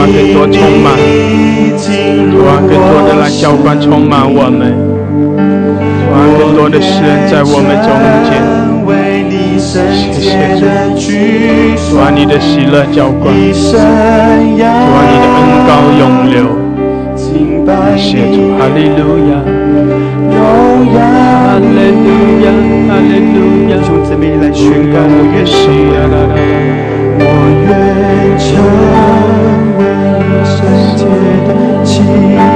[0.03, 0.91] 啊，更多充满，
[1.79, 1.87] 主
[2.43, 4.75] 啊，更多的来浇灌充满我们，
[5.07, 7.87] 主啊，更多的诗人在我们中
[8.27, 8.43] 间。
[9.55, 9.79] 谢
[10.19, 10.67] 谢主，
[11.87, 16.51] 主啊，你的喜乐浇灌，主啊，你的恩高永留。
[17.15, 17.63] 主，
[18.59, 18.99] 哈利路
[19.31, 19.39] 亚，
[20.35, 20.35] 哈
[21.63, 21.71] 利
[22.03, 22.11] 路
[22.43, 22.45] 亚，
[22.89, 23.73] 哈利路亚。
[23.85, 25.55] 兄姊妹来宣告，我愿是，
[27.19, 27.23] 我
[27.63, 27.71] 愿
[28.37, 29.62] 成。
[30.63, 31.05] 世界
[31.45, 32.52] 的记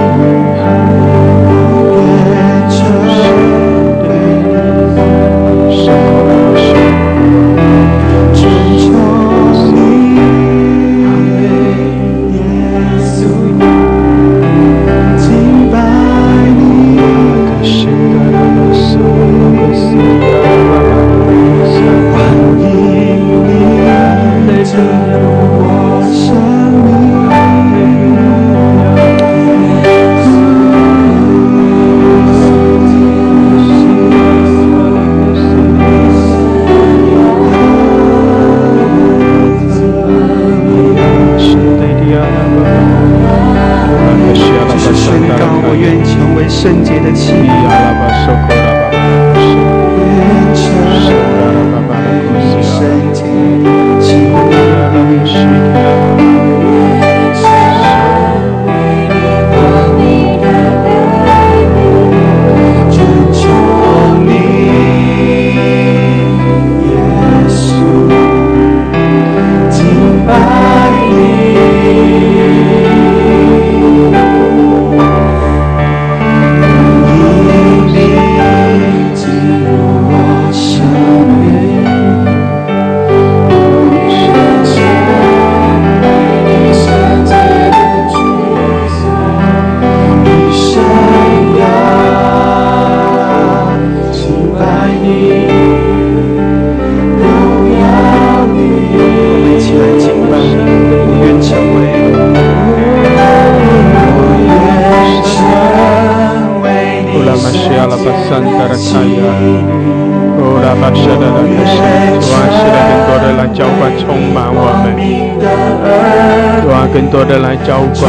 [117.68, 118.08] 浇灌，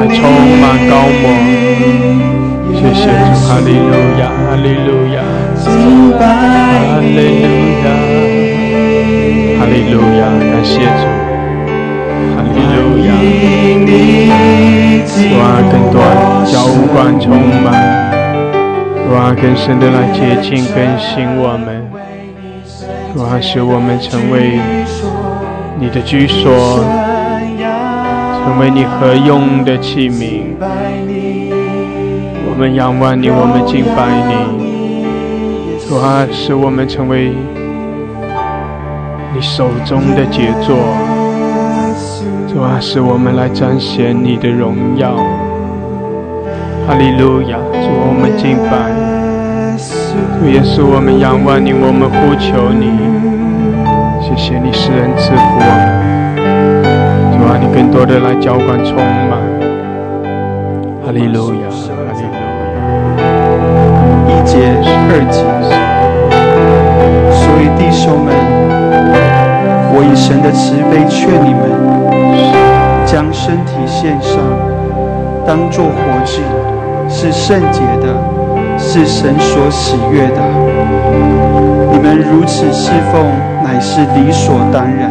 [0.00, 0.18] 来充
[0.62, 1.24] 满高摩，
[2.72, 5.20] 谢谢主，哈利路亚，哈利路亚，
[6.16, 6.24] 哈
[7.02, 7.52] 利路
[7.84, 7.86] 亚，
[9.58, 11.04] 哈利路亚，感谢主，
[12.32, 13.08] 哈利路亚。
[15.04, 16.00] 主啊，更多
[16.50, 17.28] 浇灌充
[17.62, 17.68] 满，
[19.06, 21.68] 主啊，更深的来接近更新我们，
[23.12, 24.58] 主啊，使我们成为
[25.78, 26.82] 你的居所，
[28.60, 30.42] 为你何用的器皿。
[32.44, 37.32] 我们仰望你，我们敬拜你，主啊，使我们成为
[39.32, 40.76] 你手中的杰作。
[42.52, 45.16] 主啊，使我们来彰显你的荣耀，
[46.86, 47.56] 哈利路亚！
[47.72, 48.92] 主，我们敬拜，
[50.38, 52.92] 主耶稣，我们仰望你，我们呼求你，
[54.20, 56.19] 谢谢你世人赐福我们，
[57.50, 59.36] 把，你更多的来浇灌充满，
[61.04, 63.26] 哈利路亚，哈利路亚！
[64.28, 64.70] 一节
[65.10, 65.42] 二节，
[67.34, 68.30] 所以弟兄们，
[69.92, 71.60] 我以神的慈悲劝你们。
[73.04, 74.38] 将身体献上，
[75.44, 76.42] 当作活祭，
[77.08, 78.14] 是圣洁的，
[78.78, 80.40] 是神所喜悦的。
[81.90, 83.26] 你们如此侍奉，
[83.64, 85.09] 乃是理所当然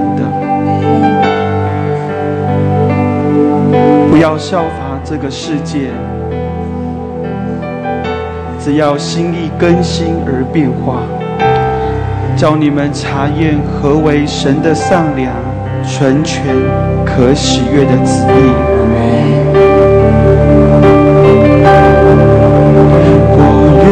[4.10, 5.92] 不要效法这个世界，
[8.60, 11.04] 只要心意更新而变化，
[12.36, 15.34] 叫你们查验何为神的善良。
[15.82, 16.44] 纯全
[17.06, 18.52] 可喜悦的旨意。
[23.32, 23.40] 我
[23.82, 23.88] 愿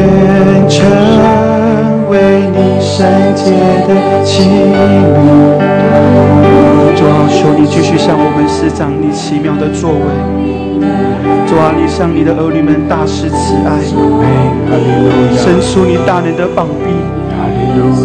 [0.70, 0.76] 成
[2.10, 2.14] 为
[2.52, 3.46] 你圣洁
[3.88, 3.90] 的
[4.26, 6.37] 器皿。
[6.98, 10.06] 主啊，求你继续向我们施展你奇妙的作为。
[11.46, 13.78] 主啊，你向你的儿女们大施慈爱，
[15.38, 16.90] 伸出你大能的膀臂。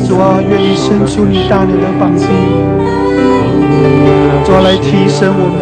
[0.07, 2.29] 主啊，愿你伸出你大能的膀臂。
[4.45, 5.57] 主啊来提升我们，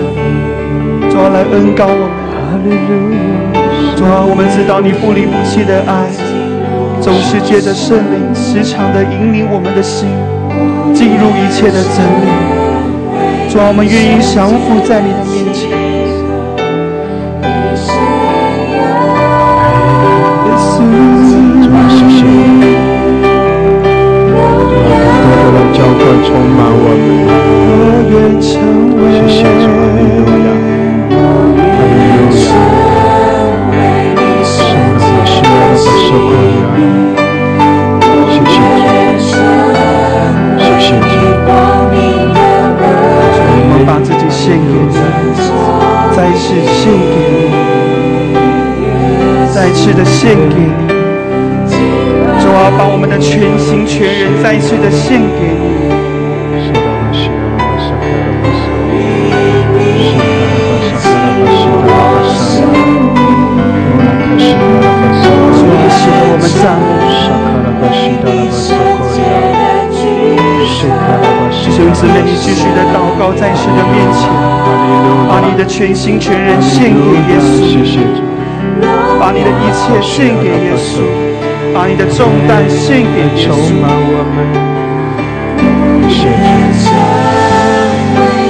[1.09, 2.66] 主啊来恩高我们。
[3.95, 6.11] 主啊，我们知道你不离不弃的爱，
[7.01, 10.09] 总是借着圣灵时常的引领我们的心，
[10.93, 12.70] 进入一切的真理。
[13.51, 15.68] 主啊，我们愿意降服在你的面前。
[25.72, 29.64] 浇灌充满我们，谢谢主，
[50.05, 50.86] 献给你。
[52.40, 55.70] 主啊，把我们的全心全人再次的献给你。
[71.80, 74.28] 兄姊妹，你继续的祷告在神的面前，
[75.28, 77.01] 把你的全心全人献给
[77.32, 77.64] 耶稣，
[79.21, 81.05] 把你的一切献给耶稣。
[81.73, 83.55] 把你的重担献给耶稣，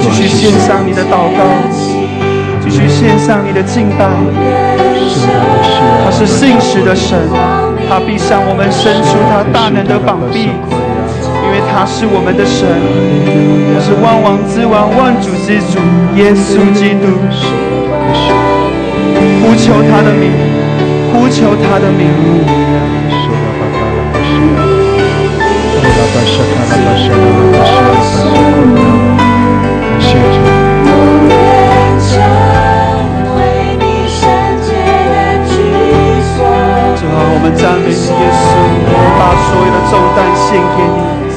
[0.01, 1.43] 继续献上你的祷告，
[2.63, 4.09] 继续献上你的敬拜。
[6.03, 7.29] 他是信实的神，
[7.87, 10.49] 他必向我们伸出他大能的膀臂，
[11.43, 12.67] 因为他是我们的神，
[13.85, 15.77] 是万王之王、万主之主
[16.15, 18.60] 耶稣基督。
[19.51, 20.31] 呼求他的名，
[21.11, 22.07] 呼求他的名。
[23.09, 23.27] 主
[37.03, 38.55] 啊，我们赞美你，耶稣，
[39.19, 40.47] 把所有的重担献
[40.77, 41.30] 给你。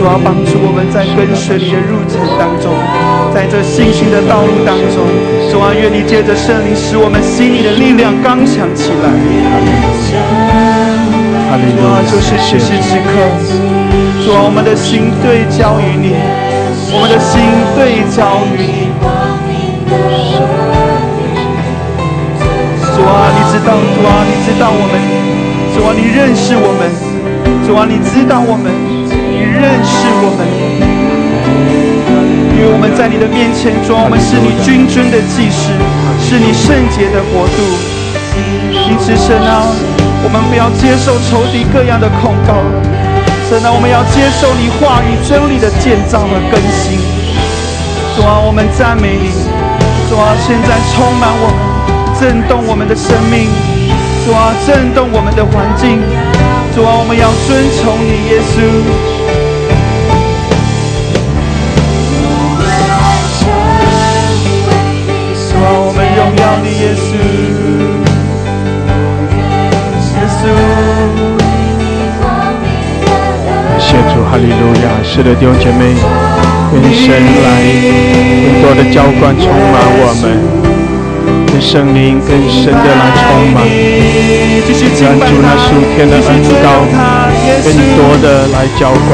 [0.00, 2.72] 主要，帮助我们在跟随你的路程当中，
[3.36, 5.04] 在这信心的道路当中，
[5.52, 9.12] 主啊，愿你借着圣灵，使我们心里的力量刚强起来。
[11.76, 13.12] 主啊，就是此时此刻，
[14.24, 16.16] 主啊，我们的心对焦于你，
[16.96, 17.44] 我们的心
[17.76, 18.88] 对焦于你。
[22.96, 24.96] 主啊，你知道，主啊，你知道，我们，
[25.76, 26.88] 主啊，你认识我们，
[27.68, 28.99] 主啊，你知道我们，你
[29.60, 30.40] 认识我们，
[32.56, 35.68] 因为我们在你的面前，主啊，我们是你君尊的祭司，
[36.24, 37.60] 是你圣洁的国度。
[38.88, 39.68] 因此，神啊，
[40.24, 42.56] 我们不要接受仇敌各样的控告，
[43.52, 46.96] 神啊，我们要接受你话语真理的建造和更新。
[48.16, 49.28] 主啊，我们赞美你，
[50.08, 51.68] 主啊，现在充满我们。
[52.20, 53.48] 震动我们的生命，
[54.26, 56.00] 主啊，震动我们的环境，
[56.74, 59.29] 主啊，我们要遵从你，耶稣。
[66.60, 67.08] 们荣耀你，耶稣。
[70.14, 70.42] 耶稣。
[73.78, 74.52] 谢主，哈利路
[74.84, 74.86] 亚！
[75.02, 75.82] 是的，弟兄姐妹，
[76.72, 77.10] 愿神
[77.42, 77.46] 来
[78.44, 80.24] 更多的浇灌，充满我们。
[81.60, 83.60] 圣灵更深的来充满，
[85.02, 86.64] 让主那属天的恩膏
[87.64, 89.10] 更多的来浇灌。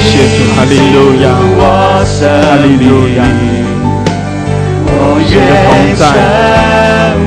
[0.00, 1.24] 谢主，哈利路亚，
[1.58, 3.20] 哈利路亚，
[5.36, 6.00] 神的同在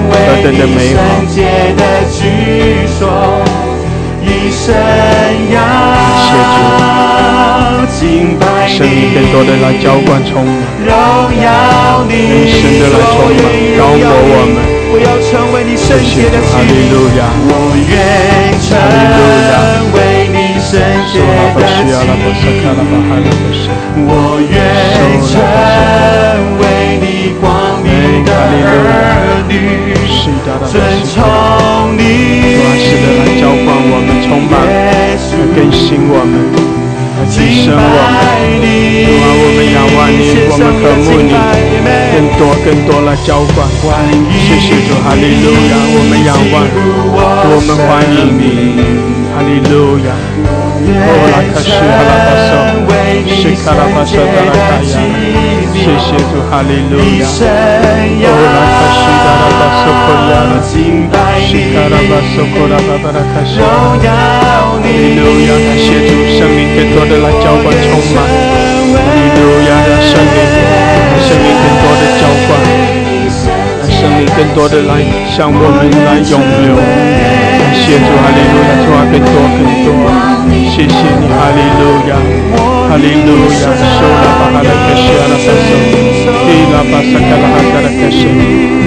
[0.10, 1.00] 何等的美好！
[1.30, 1.38] 谢
[2.98, 3.02] 主，
[8.68, 10.50] 圣灵更多的来浇灌充满。
[12.10, 12.18] 更
[12.50, 13.38] 深的来充满，
[13.78, 14.58] 高摩我们。
[15.78, 16.10] 谢主，
[16.50, 19.54] 哈利路亚，哈利路亚。
[20.70, 23.58] 说拉巴西亚拉巴萨卡拉巴哈拉巴西，
[24.06, 24.10] 我
[24.50, 24.54] 愿
[25.26, 25.38] 成
[29.50, 29.94] 儿女，
[30.70, 30.78] 遵
[31.10, 31.16] 从
[31.98, 32.04] 你。
[32.54, 35.18] 主啊，是的，来浇灌我们，充满，来
[35.56, 36.34] 更新我们。
[37.18, 37.36] 来提
[37.66, 38.24] 升我们，
[39.06, 41.34] 主啊，我们仰望你，我们渴慕你，
[42.14, 43.68] 更多更多来浇灌。
[44.30, 46.56] 谢谢主，哈利路亚，我们仰望，
[47.52, 48.42] 我们欢迎你，
[49.34, 50.69] 哈利路亚。
[50.80, 52.52] 哦，拉卡西哈拉巴索，
[53.28, 54.96] 西卡拉巴索达拉卡亚，
[55.76, 57.28] 谢谢主，哈利路亚。
[57.28, 60.72] 哦，拉卡西达拉巴索科亚，西
[61.74, 64.00] 卡拉巴索科拉巴巴拉卡西，哈
[64.80, 64.88] 利
[65.20, 67.00] 路亚，感谢主，生命更多。
[67.10, 70.38] 的来浇灌充满，哈利路亚的生命，
[71.10, 72.50] 让生命更多的浇灌，
[73.80, 75.02] 让生命更多的来
[75.36, 76.78] 向我们来涌流。
[76.78, 79.90] 感谢主，哈利路亚，主啊，更多更多，
[80.70, 88.26] 谢谢你，哈利路亚，哈利路亚，受了巴哈的克西阿拉巴索，伊拉巴萨卡拉哈达的克西，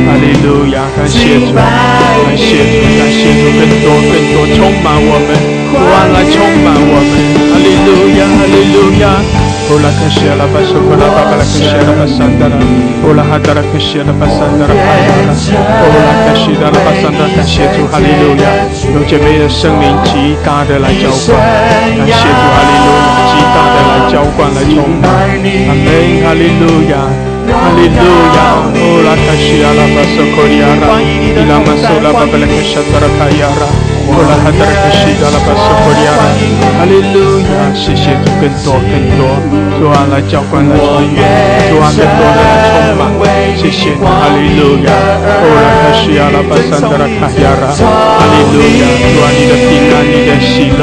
[0.03, 5.31] 哈利路亚，感谢主，感谢主，感谢主，更多更多充满我们。
[5.71, 7.15] 主啊，来充满我们，
[7.49, 9.23] 哈利路亚，哈利路亚。
[9.71, 12.61] 哦拉克西阿拉巴索库拉巴巴拉克西阿拉巴桑达拉，
[13.07, 18.53] 哦拉哈达拉克西阿拉巴桑达拉哈亚拉，哦拉克西达拉巴桑达，感谢主，哈利路亚。
[18.93, 25.05] 有姐妹的生命极大的来浇灌，感谢主，哈利路亚，极大的来浇灌，来充满。
[25.13, 25.87] 阿门，
[26.25, 27.05] 哈利路亚，
[27.53, 28.01] 哈利路
[28.33, 28.41] 亚。
[28.73, 33.69] 哦拉克西阿拉巴索库里亚拉，伊拉马索拉巴巴拉克西达拉哈亚拉。
[34.09, 36.25] 哦拉哈达拉克西达拉巴索库里亚拉，
[36.79, 39.29] 哈利路亚，谢谢主，更多更多，
[39.77, 41.21] 主啊来浇灌来充满，
[41.69, 43.29] 主啊更多的来充满，
[43.61, 44.89] 谢谢你，哈利路亚，
[45.29, 48.83] 哦拉哈西亚拉巴桑达拉卡亚拉，哈利路亚，
[49.13, 50.81] 主啊你的平安，你的喜乐，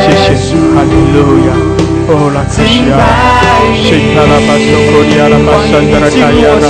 [0.00, 1.87] 谢谢主，哈利路亚。
[2.10, 2.96] 哦，拉卡西亚，
[3.76, 6.64] 西卡拉巴索库里亚拉巴桑达拉卡亚拉，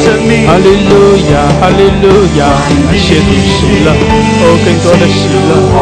[0.50, 2.50] 哈利路亚，哈利路亚，
[2.90, 5.78] 感谢主喜乐，哦，更多的喜乐，哈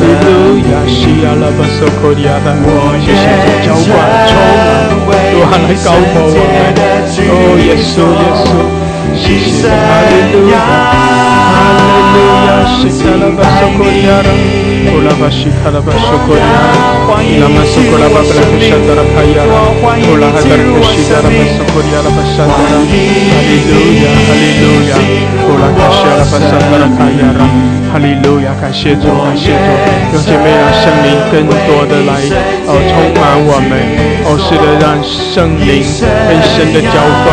[0.00, 2.56] 利路亚，西亚拉巴索库里亚拉，
[3.04, 3.92] 谢谢主浇灌
[4.24, 4.32] 充
[5.04, 6.72] 满，主还来高过我们，
[7.28, 8.56] 哦，耶稣，耶稣，
[9.20, 10.56] 谢谢，哈利路亚，
[11.74, 12.54] 哈利路亚，
[14.04, 14.18] 亚，
[15.04, 16.20] 拉巴卡拉巴亚，拉
[17.04, 18.22] 巴亚，拉哈
[22.04, 22.78] 达，
[23.42, 24.92] 利路亚，哈利路亚，
[25.60, 25.82] 拉哈
[26.70, 27.22] 巴卡亚，
[27.92, 29.58] 哈利路亚，感谢主，感谢主，
[30.12, 32.10] 用妹让圣灵更多的来
[32.66, 33.72] 哦充满我们
[34.24, 35.68] 哦，是的，让圣灵
[36.28, 37.26] 更深的浇灌，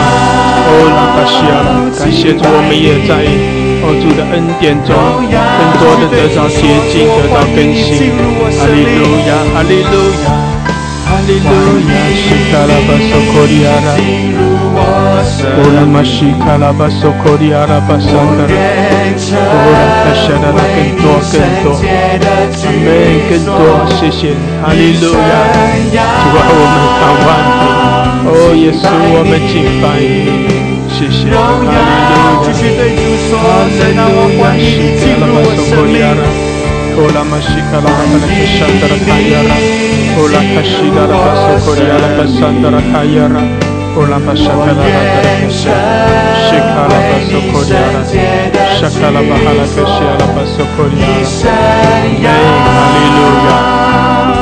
[0.68, 1.52] 哦拉巴西亚，
[2.00, 3.61] 感谢主，我们也在。
[3.92, 5.36] 哦，主的恩典中，更
[5.84, 8.08] 多的得到洁净，得到更新。
[8.56, 10.32] 哈利路亚，哈利路亚，
[11.04, 11.52] 哈利路
[11.92, 11.94] 亚。
[12.16, 13.68] 西卡拉巴索科里亚。
[13.84, 14.00] 拉，
[15.60, 17.68] 乌拉玛西卡拉巴索科里亚。
[17.68, 22.88] 拉巴桑达拉，乌拉卡夏达拉，更多更多，阿门，
[23.28, 23.60] 更多，
[24.00, 24.32] 谢谢，
[24.64, 25.20] 哈利路亚。
[25.92, 27.30] 主啊，我们盼望
[28.24, 30.71] 你，哦，耶稣，我们敬拜你。
[30.90, 31.78] 谢谢，哈利路亚，
[33.32, 34.02] 哈利路
[34.42, 34.66] 亚，西
[34.98, 36.28] 卡拉巴索科里亚 Kayara.
[36.98, 39.56] Ola Mashika la Babala Shandara Kayara.
[40.20, 43.44] Ola Kashida la Basokoria la Basandara Kayara.
[43.96, 45.48] Ola Bashaka la Babala
[46.48, 47.86] Shika la Basokoria.
[48.78, 51.12] Shaka la Bahala Kashia la Basokoria.
[53.24, 53.60] Hallelujah.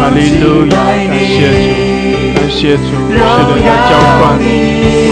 [0.02, 0.90] Hallelujah.
[1.10, 1.89] 感谢主，感
[2.50, 4.44] 谢主，是的，来浇灌，主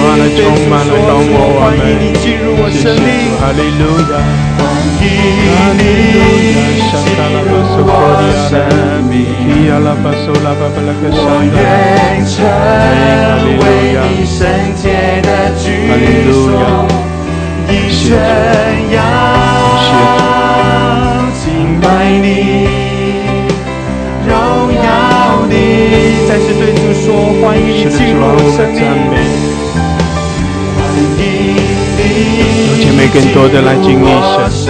[0.01, 1.79] 啊，来充满，来高摩我们，
[2.17, 2.25] 谢
[2.73, 2.99] 谢主，
[3.39, 4.13] 哈利路亚，
[4.57, 4.61] 哈
[5.77, 5.79] 利
[6.13, 6.59] 路亚，
[6.89, 9.13] 沙卡拉巴索科利亚拉，伊
[9.69, 11.53] 亚拉巴索拉巴巴拉克沙达，哈利路
[12.37, 12.49] 亚，哈
[13.43, 13.61] 利路
[13.93, 14.29] 亚，谢
[14.75, 14.85] 谢
[15.57, 15.65] 主，
[17.67, 18.05] 谢谢
[19.87, 19.95] 主，
[21.43, 21.45] 敬
[21.81, 21.85] 拜
[22.21, 22.86] 你。
[26.27, 27.07] 再次对主说：
[27.41, 28.79] 欢迎你进入我生命。
[30.75, 31.21] 欢迎你，
[32.67, 34.05] 有姐妹更多的来经历
[34.51, 34.67] 神，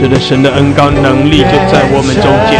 [0.00, 2.58] 使得，神的恩高能力就在我们中间。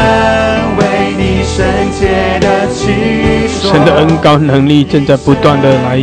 [3.62, 5.99] 神的恩高能力正在不断的来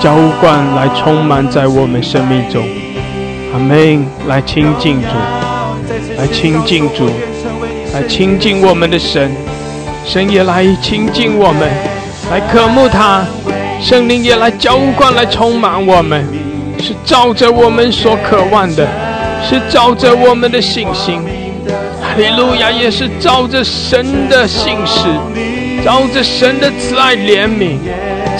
[0.00, 2.64] 浇灌、来充满在我们生命中。
[3.52, 4.06] 阿门！
[4.26, 5.08] 来亲近主，
[6.16, 7.10] 来亲近主，
[7.92, 9.30] 来亲近我们的神。
[10.08, 11.68] 神也来亲近我们，
[12.30, 13.26] 来渴慕他；
[13.78, 16.26] 圣灵也来浇灌，来充满我们，
[16.80, 18.88] 是照着我们所渴望的，
[19.46, 21.20] 是照着我们的信心。
[22.00, 25.02] 哈利路亚，也是照着神的信使，
[25.84, 27.76] 照着神的慈爱怜悯，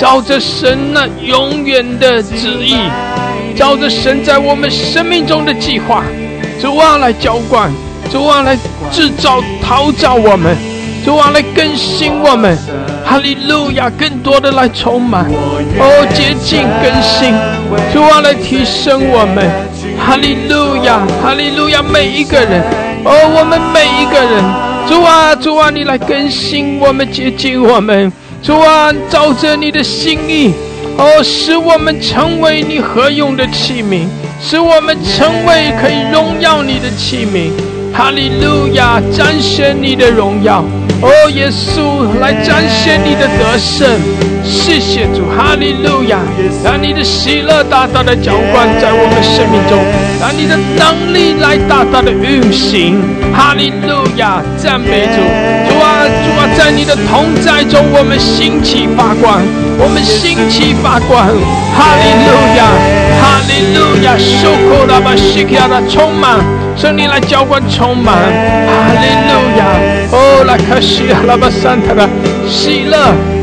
[0.01, 2.79] 照着神那永远的旨意，
[3.55, 6.03] 照着神在我们生命中的计划，
[6.62, 7.71] 主啊来浇灌，
[8.11, 8.57] 主啊来
[8.91, 10.57] 制造、陶造我们。
[11.09, 12.55] 主啊，来更新我们，
[13.03, 13.91] 哈利路亚！
[13.99, 17.33] 更多的来充满，哦，洁净更新。
[17.91, 19.43] 主啊，来提升我们，
[19.99, 21.83] 哈利路亚，哈利路亚！
[21.83, 22.63] 每一个人，
[23.07, 24.45] 哦，我们每一个人，
[24.87, 28.13] 主啊，主啊，你来更新我们，洁净我们。
[28.43, 30.53] 主啊，照着你的心意，
[30.99, 34.07] 哦，使我们成为你合用的器皿，
[34.43, 37.51] 使我们成为可以荣耀你的器皿。
[37.95, 40.63] 哈利路亚，彰显你的荣耀。
[41.01, 43.86] 哦，耶稣来彰显你的得胜，
[44.42, 46.18] 谢谢主，哈利路亚！
[46.64, 49.78] 让你的喜乐大大的浇灌在我们生命中，
[50.18, 52.99] 让你的能力来大大的运行，
[53.32, 54.42] 哈利路亚！
[54.57, 55.22] 赞美主，
[55.70, 59.38] 主啊，主啊，在你的同在中，我们兴起发光，
[59.78, 61.30] 我们兴起发光，
[61.78, 62.66] 哈利路亚，
[63.22, 64.18] 哈利路亚！
[64.18, 66.58] 受苦的把喜乐的充满。
[66.79, 69.64] 圣灵来浇灌，充满，哈利路亚！
[70.12, 72.09] 哦，来克西阿拉巴山塔的
[72.49, 72.97] 喜乐，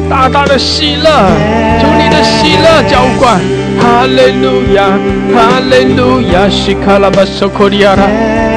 [0.09, 1.09] 大大的喜乐，
[1.77, 3.37] 祝你的喜乐浇灌，
[3.77, 4.87] 哈利路亚，
[5.35, 8.03] 哈利路亚，西卡拉巴索科利亚拉，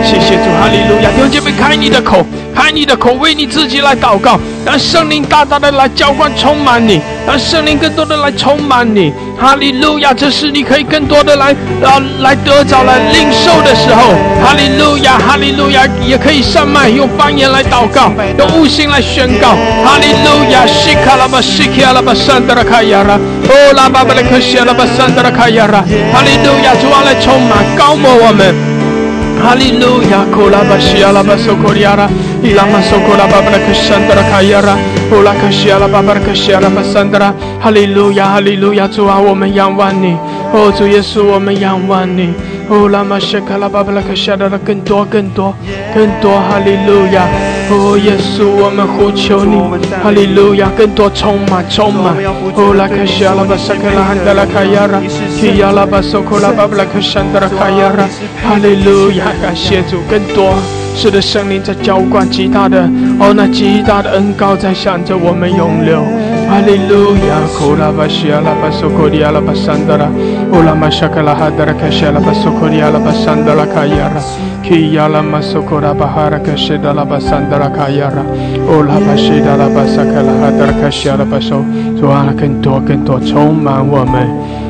[0.05, 1.11] 谢谢主，哈利路亚！
[1.11, 2.25] 弟兄姐妹，开你的口。
[2.55, 9.13] 开你的口，为你自己来祷告，让圣灵大大的来浇灌、充满你，让圣灵更多的来充满你。
[9.41, 10.13] 哈利路亚！
[10.13, 11.53] 这是你可以更多的来，
[11.85, 14.11] 啊，来得着、来领受的时候。
[14.43, 15.87] 哈利路亚，哈利路亚！
[16.05, 19.51] 也可以上麦用方言来祷告，用悟性来宣告。
[19.85, 20.67] 哈利路亚！
[20.67, 25.81] 西卡拉巴西卡拉巴山德拉卡亚拉，哦拉巴巴拉克西拉巴山德拉卡亚拉。
[26.13, 26.75] 哈利路亚！
[26.75, 28.68] 主啊，来充满、高摩我们。
[29.49, 32.07] 哈利路亚，库拉巴西阿拉巴索库里亚拉，
[32.43, 34.77] 伊拉马索库拉巴巴拉克山德拉卡亚拉，
[35.11, 37.33] 乌拉克西阿拉巴巴拉克西阿拉巴山德拉。
[37.59, 40.15] 哈利路亚，哈利路亚，主啊，我们仰望你，
[40.53, 42.29] 哦，主耶稣，我们仰望你，
[42.69, 45.55] 哦，拉马西卡拉巴巴拉克西阿拉，更多，更多，
[45.95, 47.27] 更多，哈利路亚。
[47.71, 49.57] 哦，耶稣，我们呼求你，
[50.03, 50.71] 哈利路亚！
[50.77, 52.15] 更多充满，充满。
[52.55, 55.01] 哦，拉克西阿拉巴萨克拉汉德拉卡亚拉，
[55.41, 58.09] 提亚拉巴索库拉巴布拉克山德拉卡亚拉，
[58.43, 59.33] 哈利路亚！
[59.43, 60.55] 感谢主，更多，
[60.97, 62.89] 是的，圣灵在浇灌极大的，
[63.21, 66.01] 哦，那极大的恩膏在向着我们涌流。
[66.49, 70.09] 哈利路亚，库拉巴西阿拉巴索库里阿拉巴山德拉，
[70.53, 74.21] 乌拉马沙克拉哈德拉克西阿拉巴索库里阿拉巴山德拉卡亚拉。
[74.69, 78.23] Kiyala masokora bahara kashida la basandara kayara.
[78.69, 81.65] Ola bashida la basakala hadara kashara baso.
[81.99, 84.29] 主啊，更多更多充满我们，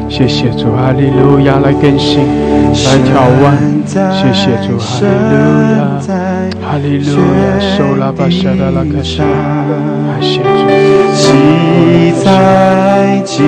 [0.09, 3.56] 谢谢主，哈利路亚来更新，来眺望，
[3.86, 5.06] 谢谢主，哈利
[5.38, 5.46] 路
[5.76, 5.78] 亚，
[6.61, 10.48] 哈利路亚，手拉巴沙达拉卡沙，感谢主。
[11.14, 11.24] 记
[12.24, 12.26] 在
[13.24, 13.42] 记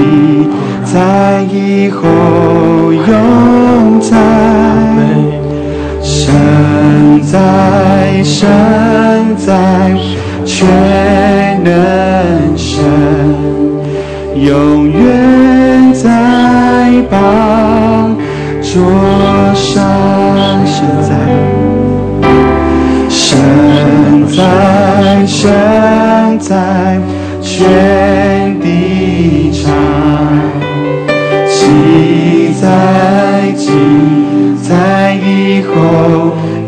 [0.84, 1.98] 在以后
[2.92, 4.16] 永在。
[6.02, 8.48] 神在，神
[9.36, 9.92] 在，
[10.44, 12.84] 全能神，
[14.36, 15.49] 永远
[16.02, 17.16] 在宝
[18.62, 18.80] 座
[19.54, 20.00] 上。
[23.08, 26.98] 神在，在生在
[27.40, 29.70] 全地上，
[31.46, 33.70] 记在记
[34.62, 35.72] 在以后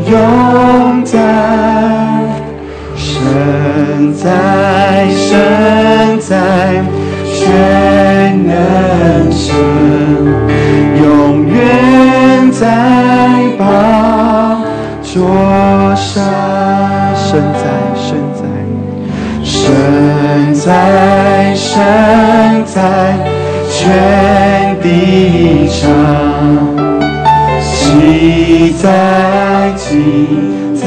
[0.09, 1.19] 永在，
[2.97, 6.85] 生在生在
[7.43, 8.53] 全能
[9.33, 9.53] 神，
[11.03, 12.61] 永远在
[13.59, 13.65] 宝
[15.03, 15.13] 座
[15.97, 16.23] 上，
[17.17, 17.65] 生在
[17.97, 18.41] 生在。
[19.43, 22.79] 生在生在
[23.69, 25.91] 全地上，
[27.61, 29.83] 记在记
[30.75, 30.83] 在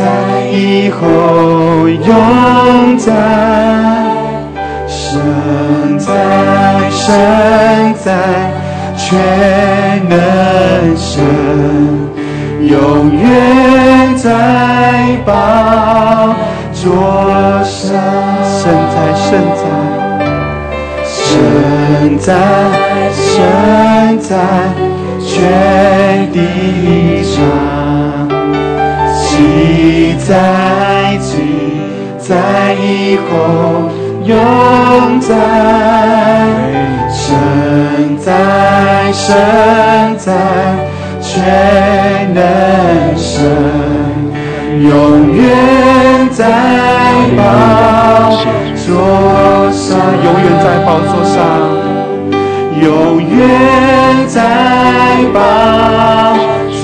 [0.52, 3.12] 以后永在，
[5.16, 6.10] 生在
[6.90, 7.06] 生
[8.04, 8.12] 在
[8.98, 9.08] 全
[10.10, 10.18] 能
[10.98, 11.24] 神，
[12.60, 16.36] 永远在宝
[16.74, 16.84] 座
[17.64, 17.96] 上，
[18.44, 18.62] 生
[18.92, 19.64] 在生在。
[21.08, 22.34] 生在
[23.14, 23.24] 生
[24.20, 24.36] 在
[25.22, 27.40] 全地上，
[29.16, 31.32] 记在记
[32.20, 33.24] 在以后
[34.26, 35.36] 永在，
[37.12, 39.36] 生在生
[40.18, 40.34] 在
[41.22, 42.42] 全能
[43.16, 43.46] 神，
[44.82, 45.46] 永远
[46.32, 46.44] 在
[47.38, 47.40] 宝
[48.76, 51.38] 座上，永远在宝座上，
[52.82, 52.84] 永
[53.22, 53.30] 远
[54.28, 54.42] 在
[55.32, 55.38] 宝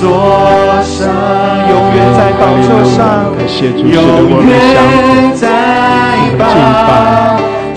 [0.84, 1.10] 上，
[1.68, 3.34] 永远在宝座上，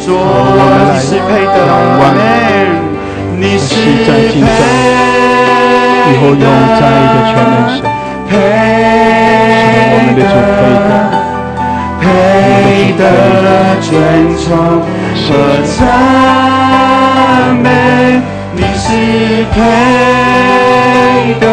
[0.05, 2.15] 座你是配的，阿门。
[3.39, 3.67] 你是
[4.05, 4.53] 在今在配
[6.11, 6.39] 以后永
[6.79, 6.81] 在
[7.11, 7.77] 的全能神，
[8.29, 8.31] 配
[9.91, 10.93] 我们的主配的。
[11.99, 12.05] 配
[12.99, 13.01] 的
[13.81, 13.85] 尊
[14.37, 14.45] 崇
[15.25, 15.27] 和
[15.75, 15.77] 赞
[17.57, 17.67] 美，
[18.53, 18.85] 你是
[19.51, 19.55] 配
[21.39, 21.43] 的，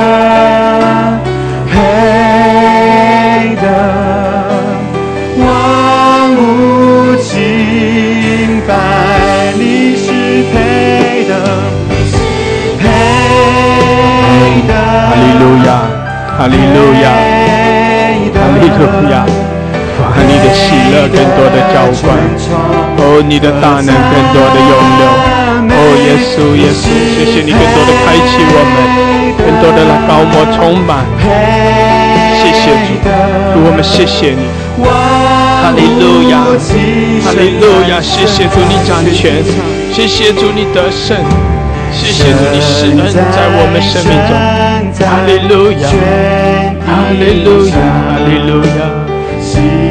[23.33, 25.09] 你的大能更多的拥有，
[25.73, 26.85] 哦，耶稣，耶稣，
[27.17, 28.77] 谢谢你更多的开启我们，
[29.41, 31.01] 更多的来高摩充满，
[32.37, 32.93] 谢谢主，
[33.55, 34.45] 主我们谢谢你，
[34.85, 36.45] 哈利路亚，
[37.25, 39.41] 哈利路亚，谢谢主你掌权，
[39.95, 41.17] 谢谢主你得胜，
[41.91, 43.01] 谢谢主你施恩
[43.33, 44.37] 在我们生命中，
[45.09, 45.89] 哈利路亚，
[46.85, 48.93] 哈利路亚，哈利路亚。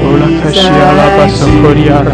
[0.03, 2.09] 哦，拉卡西阿拉巴索科利亚拉，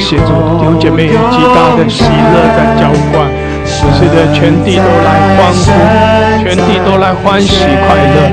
[0.00, 3.28] 感谢主，弟兄姐妹有极大的喜乐在浇灌，
[3.68, 5.68] 使得全地都来欢呼，
[6.40, 8.32] 全地都来欢喜快乐。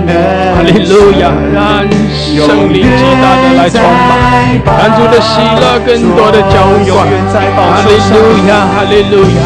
[0.56, 1.84] 哈利路亚，让
[2.24, 6.56] 圣灵极大的来充满，让主的喜乐更多的浇
[6.88, 7.04] 灌。
[7.36, 8.16] 哈利路
[8.48, 9.44] 亚，哈利路亚。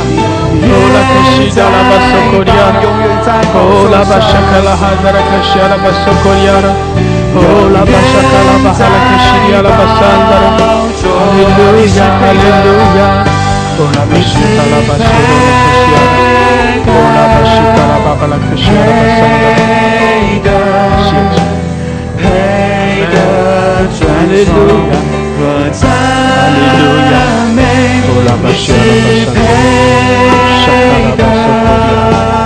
[0.62, 2.86] 哦，拉卡西阿拉巴索科利亚拉，
[3.58, 6.70] 哦，拉巴沙卡拉哈达拉卡西阿拉巴索科利亚拉。
[7.34, 10.81] Oh, la bashaka la bahala kashiria la basandara.
[11.22, 13.26] Hallelujah, Hallelujah.
[13.78, 16.12] Con la visita la basura la cristiana.
[16.86, 18.92] Con la basura la baba la cristiana
[20.92, 21.42] pasando.
[23.12, 24.00] Aleluya,
[26.52, 27.22] aleluya.
[28.08, 29.42] Con la basura la pasando.
[30.62, 32.41] Shakara basura.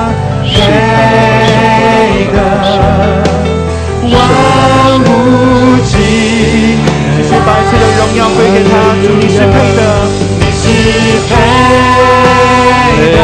[8.55, 8.69] 给他，
[9.03, 9.81] 主你是配的，
[10.39, 10.63] 你是
[11.27, 11.29] 配
[13.11, 13.19] 的，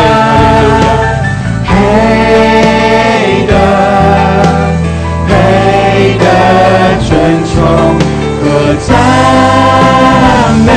[1.64, 1.72] 配
[3.48, 3.54] 的，
[5.26, 5.32] 配
[6.18, 6.26] 的
[7.08, 7.10] 尊
[7.48, 7.50] 崇
[8.44, 8.44] 和
[8.86, 8.90] 赞
[10.66, 10.70] 美，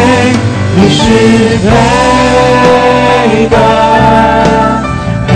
[0.77, 1.03] 你是
[1.59, 1.67] 配
[3.49, 3.57] 的，
[5.27, 5.33] 配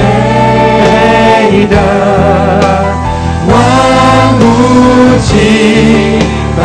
[1.66, 1.74] 的。
[3.48, 3.52] 万
[4.38, 4.40] 物
[5.18, 5.26] 敬
[6.56, 6.60] 拜，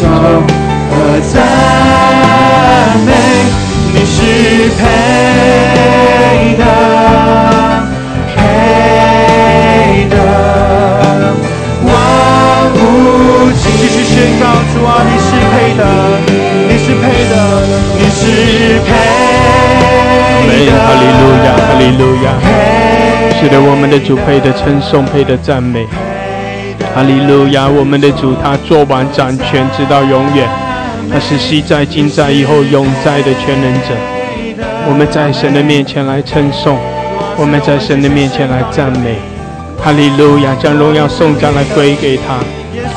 [0.00, 0.16] 尊崇
[0.88, 1.36] 和赞
[3.04, 3.12] 美，
[3.92, 4.16] 你是
[4.78, 4.80] 配
[6.56, 6.64] 的，
[8.34, 8.38] 配
[10.08, 10.16] 的。
[11.84, 11.88] 万
[12.72, 12.78] 物
[13.52, 14.42] 继续宣告
[14.72, 14.74] 主。
[14.86, 15.82] 啊，你是配的，
[16.66, 17.32] 你是配的，
[17.98, 18.20] 你是
[18.88, 18.90] 门，
[20.80, 22.26] 哈利路亚，哈利路亚。
[23.38, 24.16] 是的，我们的主。
[24.16, 25.86] 配的称颂，配的赞美。
[26.94, 30.48] 哈利路亚，我们的主他做完掌权，直到永远。
[31.12, 33.94] 他是昔在、今在、以后永在的全能者。
[34.88, 36.76] 我们在神的面前来称颂，
[37.36, 39.16] 我们在神的面前来赞美。
[39.82, 42.34] 哈利路亚，将荣耀颂赞来归给他。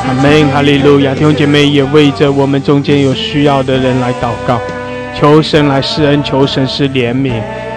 [0.06, 1.14] 阿门，哈利路亚。
[1.14, 4.60] 弟兄姐妹也为着我们中间有需要的人来祷告，
[5.18, 7.32] 求神来施恩，求神施怜悯，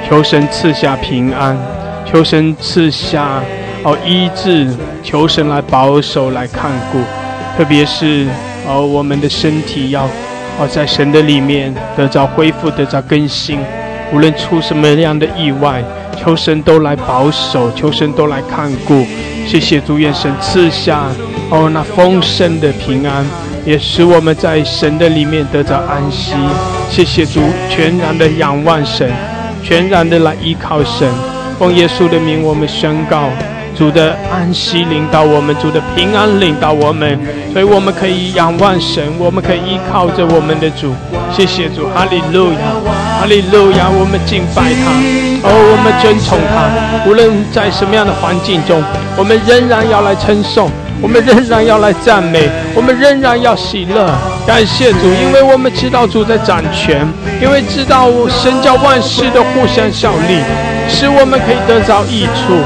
[0.09, 1.57] 求神赐下平安，
[2.05, 3.41] 求神赐下
[3.87, 4.66] 哦医治，
[5.01, 6.99] 求神来保守来看顾，
[7.57, 8.26] 特别是
[8.66, 10.03] 哦我们的身体要
[10.59, 13.61] 哦在神的里面得着恢复，得着更新，
[14.12, 15.84] 无论出什么样的意外。
[16.18, 19.07] 求神都来保守，求神都来看顾。
[19.47, 21.05] 谢谢主，愿神赐下
[21.51, 23.24] 哦那丰盛的平安，
[23.64, 26.32] 也使我们在神的里面得着安息。
[26.91, 29.09] 谢谢主，全然的仰望神，
[29.62, 31.09] 全然的来依靠神。
[31.57, 33.28] 奉耶稣的名，我们宣告
[33.77, 37.18] 主的安息领导我们，主的平安领导我们，
[37.53, 40.95] 所以我们可以仰望神，我们可以依靠着我们的主。
[41.31, 42.59] 谢谢主，哈利路亚，
[43.20, 44.91] 哈利路亚，我们敬拜他。
[45.45, 48.83] 哦，我们尊崇他，无论在什么样的环境中，
[49.16, 50.70] 我们仍然要来称颂，
[51.03, 54.11] 我们仍然要来赞美，我们仍然要喜乐，
[54.47, 57.07] 感谢主，因为我们知道主在掌权，
[57.43, 60.41] 因为知道神叫万事都互相效力，
[60.89, 62.57] 使我们可以得着益处。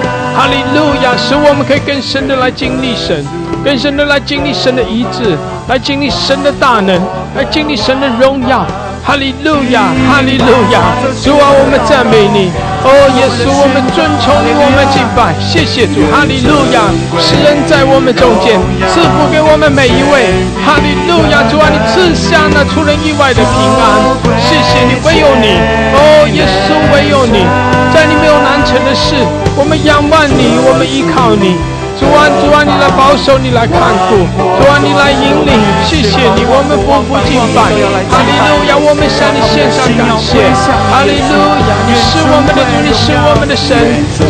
[0.40, 3.22] 哈利路亚，使我们可以更深的来经历神，
[3.62, 5.36] 更深的来经历神的医治，
[5.68, 6.98] 来经历神的大能，
[7.36, 8.64] 来经历神的荣耀。
[9.10, 12.46] 哈利路亚，哈利路亚，主啊，我们赞美你，
[12.86, 16.86] 哦，耶稣，我们尊崇你，我们敬拜，谢谢主，哈利路亚，
[17.18, 18.54] 施恩在我们中间，
[18.86, 20.30] 赐福给我们每一位，
[20.62, 25.58] 哈利路亚，主啊，你赐下那出人意外的平安，谢谢你，唯有你，
[25.90, 27.42] 哦，耶稣，唯有你，
[27.90, 29.18] 在你没有难成的事，
[29.58, 31.58] 我们仰望你，我们依靠你。
[32.00, 33.76] 主啊，主啊，你来保守，你来看
[34.08, 35.52] 顾，主啊，你来引领，
[35.84, 37.76] 谢谢你，我们匍匐敬拜，
[38.08, 40.48] 哈利路亚，我们向你献上感谢，
[40.88, 41.36] 哈利路
[41.68, 43.76] 亚，你是我们的主，你是我们的神，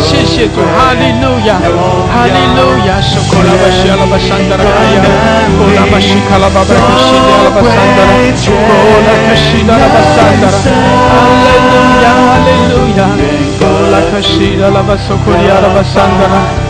[0.02, 1.62] 谢谢主，哈利路亚，
[2.10, 4.98] 哈利路亚，是库拉巴西阿拉巴山达拉卡亚，
[5.54, 8.50] 库拉巴西卡拉巴巴克西的阿拉巴山达拉，库
[9.06, 13.06] 拉克西的阿拉巴山达拉，哈利路亚，哈利路亚，
[13.62, 13.62] 库
[13.94, 16.69] 拉克西的阿拉巴苏库里阿拉巴山达拉。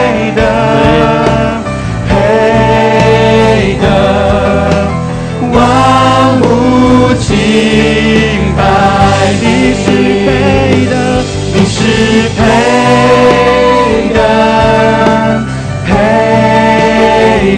[0.09, 1.68] 陪伴
[7.19, 8.63] 清白。
[9.41, 9.85] 你是
[10.25, 10.27] 配
[10.87, 10.95] 的，
[11.55, 11.77] 你是
[12.37, 12.41] 配
[14.15, 14.19] 的，
[15.87, 15.89] 配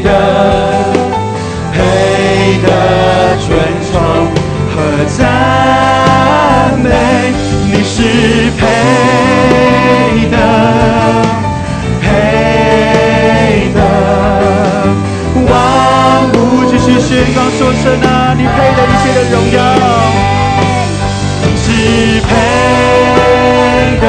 [0.03, 0.09] 的，
[1.73, 1.77] 配
[2.63, 2.69] 的
[3.39, 3.49] 尊
[3.91, 3.93] 崇
[4.75, 4.77] 和
[5.17, 5.19] 赞
[6.83, 6.87] 美。
[7.73, 7.97] 你是
[8.59, 8.61] 配
[17.21, 19.59] 宣告说声啊，你配得一切的荣耀。
[21.55, 21.67] 是
[22.23, 22.31] 配
[24.01, 24.07] 的，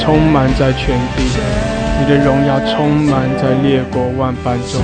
[0.00, 1.22] 充满在全地，
[2.00, 4.80] 你的荣耀充满在列国万邦中。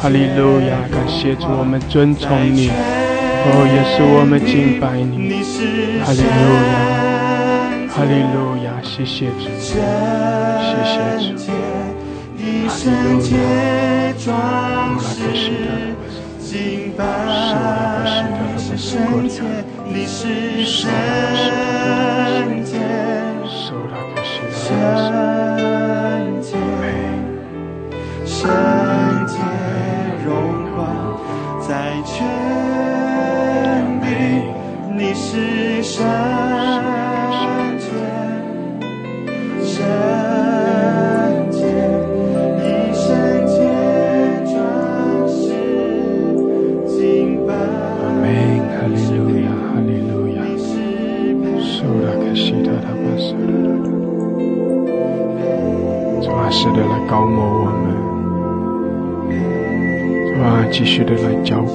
[0.00, 5.42] 哈利路亚，感谢主，我们尊崇你，哦，也是我们敬拜你。
[6.04, 6.78] 哈利路亚，
[7.92, 9.74] 哈利路亚，谢谢主，谢
[10.86, 10.94] 谢
[11.34, 11.50] 主，
[12.68, 14.30] 哈利路亚，
[14.86, 15.26] 我们来的。
[16.40, 16.56] 敬
[16.96, 17.02] 拜，
[18.06, 18.96] 是我的的你是圣
[19.28, 19.42] 洁，
[19.92, 20.88] 你是圣
[22.64, 22.72] 洁，
[23.44, 23.92] 受他
[24.68, 24.76] 圣
[26.42, 26.58] 洁，
[28.26, 28.50] 圣
[29.26, 29.38] 洁
[30.26, 30.28] 融
[30.76, 30.76] 化
[31.66, 31.72] 在
[32.04, 32.12] 全
[34.02, 34.06] 地，
[34.94, 35.67] 你是。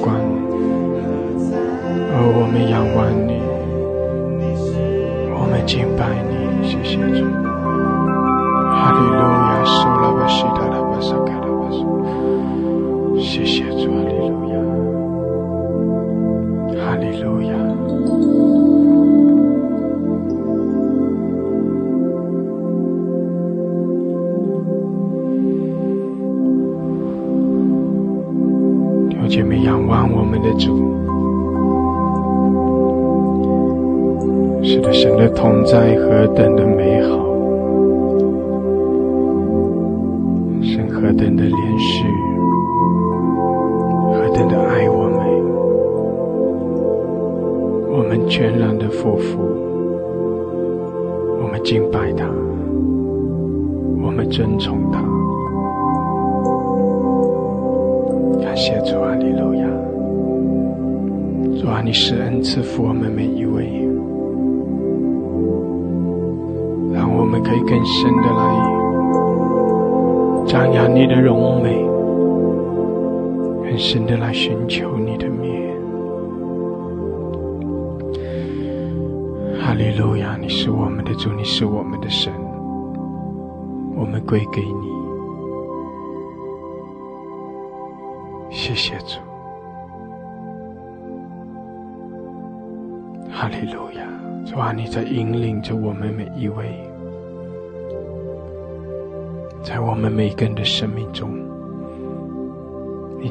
[0.01, 0.22] 光。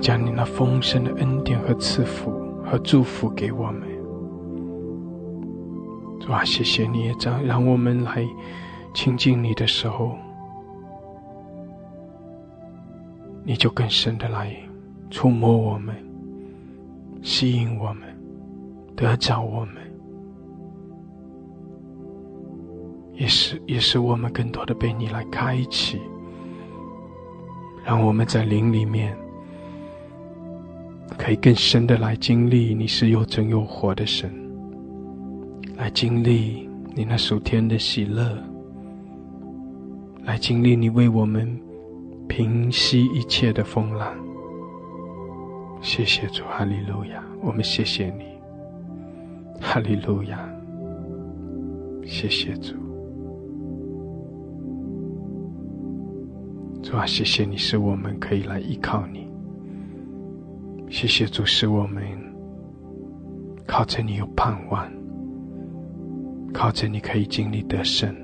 [0.02, 2.32] 将你那丰盛的恩典和赐福
[2.64, 3.88] 和祝福给我们。
[6.20, 8.26] 主啊，谢谢你，让让我们来
[8.92, 10.18] 亲近你的时候，
[13.44, 14.52] 你就更深的来
[15.08, 15.94] 触摸我们，
[17.22, 18.02] 吸引我们，
[18.96, 19.76] 得着我们。
[23.14, 26.00] 也是，也是我们更多的被你来开启，
[27.84, 29.16] 让我们在灵里面
[31.12, 34.32] 可以更深的来经历你是又真又活的神，
[35.76, 38.36] 来经历你那属天的喜乐，
[40.24, 41.58] 来经历你为我们。
[42.28, 44.10] 平息一切的风浪，
[45.82, 47.22] 谢谢主，哈利路亚！
[47.42, 48.24] 我们谢谢你，
[49.60, 50.48] 哈利路亚！
[52.06, 52.74] 谢谢主，
[56.82, 59.26] 主啊，谢谢你，使我们可以来依靠你。
[60.92, 62.04] 谢谢主，使我们
[63.66, 64.86] 靠着你有盼望，
[66.52, 68.14] 靠着你可以经历得胜。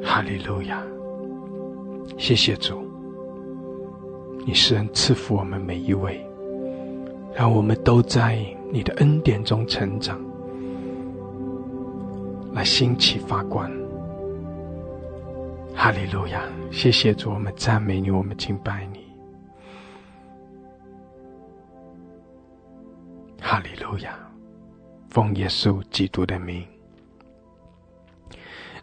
[0.00, 0.80] 哈利路亚！
[2.16, 2.86] 谢谢主，
[4.46, 6.24] 你是人赐福我们每一位，
[7.34, 8.38] 让我们都在
[8.72, 10.20] 你的恩典中成长，
[12.52, 13.68] 来兴起发光。
[15.74, 16.44] 哈利路亚！
[16.70, 18.91] 谢谢主，我们赞美你，我们敬拜你。
[23.52, 24.18] 哈利路亚！
[25.10, 26.66] 奉耶稣基督的名。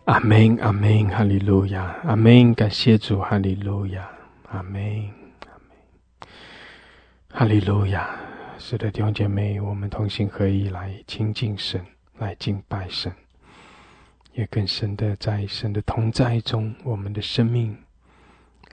[0.06, 4.08] 阿门，阿门，哈利路亚，阿门，感谢主，哈利路亚，
[4.50, 4.80] 阿门，
[5.48, 6.30] 阿门，
[7.32, 8.16] 哈利路亚。
[8.60, 11.84] 是的，弟兄姐妹，我们同心合一来亲近神，
[12.20, 13.12] 来敬拜神，
[14.34, 17.76] 也更深的在神的同在中，我们的生命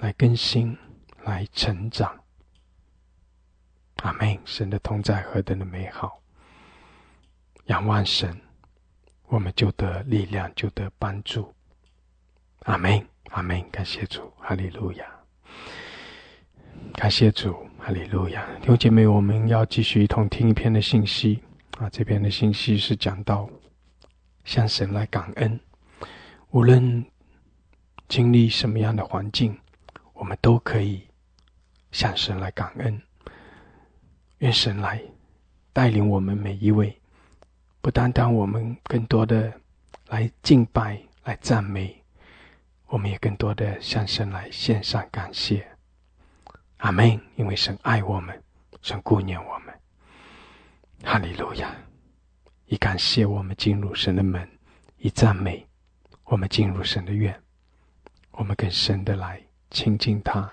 [0.00, 0.76] 来更新，
[1.24, 2.14] 来成长。
[4.02, 6.20] 阿门，神的同在何等的美好！
[7.66, 8.40] 仰望神。
[9.28, 11.52] 我们就得力量，就得帮助。
[12.60, 15.04] 阿门，阿门，感谢主，哈利路亚！
[16.94, 18.46] 感谢主，哈利路亚！
[18.60, 21.42] 弟兄姐妹，我们要继续一同听一篇的信息
[21.78, 21.90] 啊。
[21.90, 23.50] 这篇的信息是讲到
[24.44, 25.58] 向神来感恩，
[26.50, 27.04] 无论
[28.06, 29.58] 经历什么样的环境，
[30.12, 31.08] 我们都可以
[31.90, 33.02] 向神来感恩。
[34.38, 35.00] 愿神来
[35.72, 36.98] 带领我们每一位。
[37.80, 39.52] 不单单我们更多的
[40.08, 42.02] 来敬拜、来赞美，
[42.86, 45.66] 我们也更多的向神来献上感谢。
[46.78, 47.18] 阿门！
[47.36, 48.42] 因为神爱我们，
[48.82, 49.72] 神顾念我们。
[51.04, 51.74] 哈利路亚！
[52.66, 54.48] 以感谢我们进入神的门，
[54.98, 55.64] 以赞美
[56.24, 57.40] 我们进入神的院，
[58.32, 60.52] 我们更深的来亲近他，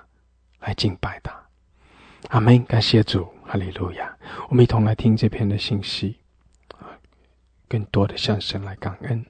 [0.59, 1.33] 来敬拜他。
[2.29, 2.63] 阿门！
[2.65, 4.15] 感谢主，哈利路亚！
[4.49, 6.15] 我们一同来听这篇的信息。
[7.67, 9.25] 更多的向神来感恩。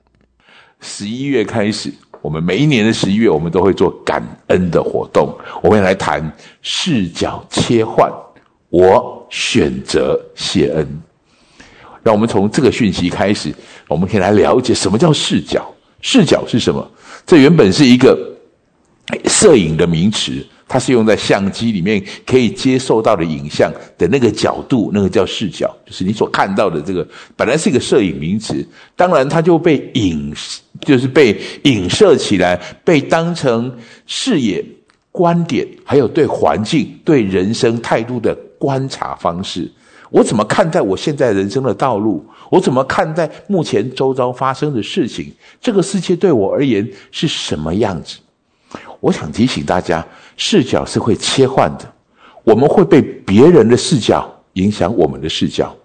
[0.82, 5.34] 十一月开始，我们每一年的十一月，我们都会做感恩的活动。
[5.62, 6.30] 我们来谈
[6.62, 8.12] 视角切换，
[8.70, 11.02] 我选择谢恩。
[12.04, 13.54] 让我们从这个讯息开始，
[13.88, 15.74] 我们可以来了解什么叫视角。
[16.02, 16.86] 视角是什么？
[17.26, 18.38] 这原本是一个
[19.26, 20.46] 摄影的名词。
[20.68, 30.34] 它是用在相机里面可以接受到的影像的那个角度，那个叫视角，就是你所看到的这个本来是一个摄影名词，当然它就被影，
[30.82, 33.72] 就是被影射起来，被当成
[34.08, 34.64] 视野、
[35.12, 39.70] 观点，还有对环境、对人生态度的观察方式。
[40.10, 42.24] 我怎么看待我现在人生的道路？
[42.50, 45.34] 我怎么看待目前周遭发生的事情？
[45.60, 48.18] 这个世界对我而言是什么样子？
[49.00, 50.06] 我想提醒大家。
[50.38, 51.92] 视角是会切换的，
[52.44, 55.76] 我们会被别人的视角影响我们的视角。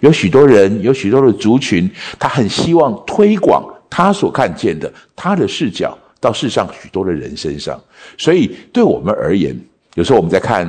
[0.00, 7.80] 有许多人，有许多的族群，他很希望推广他所看见的他的视角到世上许多的人身上。
[8.16, 9.58] 所以，对我们而言，
[9.94, 10.66] 有时候我们在看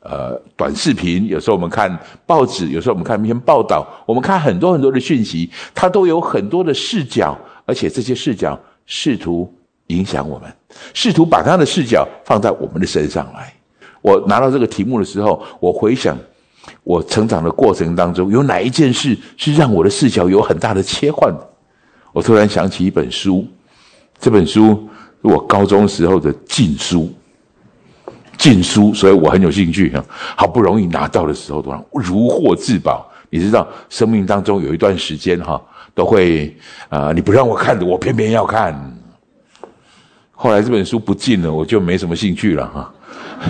[0.00, 9.52] 呃短视频，有时候我们看报纸，有时候我们看一篇报道，我们看很多很多的讯息，它都有很多的视角，而且这些视角试图。
[9.88, 10.52] 影响我们，
[10.94, 13.52] 试图把他的视角放在我们的身上来。
[14.00, 16.16] 我拿到这个题目的时候，我回想
[16.84, 21.48] 我成长的过程当中，有哪一件事是让我的视角有很大的切换的？
[22.12, 23.46] 我突然想起一本书，
[24.18, 24.88] 这本书
[25.22, 27.12] 是我高中时候的禁书，
[28.36, 30.04] 禁书，所以我很有兴趣啊。
[30.36, 33.06] 好不容易拿到的时候，突然如获至宝。
[33.30, 35.60] 你知道，生命当中有一段时间哈，
[35.94, 36.56] 都会
[36.88, 38.97] 啊，你不让我看的，我偏偏要看。
[40.40, 42.94] 后来这本书不进了，我就没什么兴趣了哈。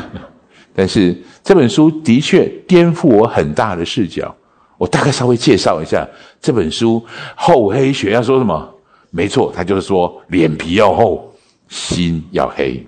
[0.75, 1.15] 但是
[1.45, 4.35] 这本书的确颠覆我很大的视角。
[4.79, 6.09] 我大概稍微介绍一下
[6.41, 7.05] 这本书。
[7.37, 8.75] 厚黑学要说什么？
[9.11, 11.31] 没错，他就是说脸皮要厚，
[11.69, 12.83] 心要黑。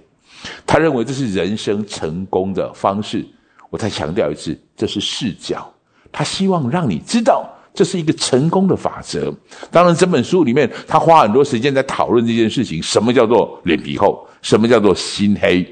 [0.67, 3.27] 他认为这是人生成功的方式。
[3.69, 5.71] 我再强调一次，这是视角。
[6.11, 9.33] 他希望让你知道，这是一个成功的法则。
[9.71, 14.27] 当然，整本书里面，他花很多时间在讨论这件事情：什么叫做脸皮厚？
[14.43, 15.67] 什么叫做心黑？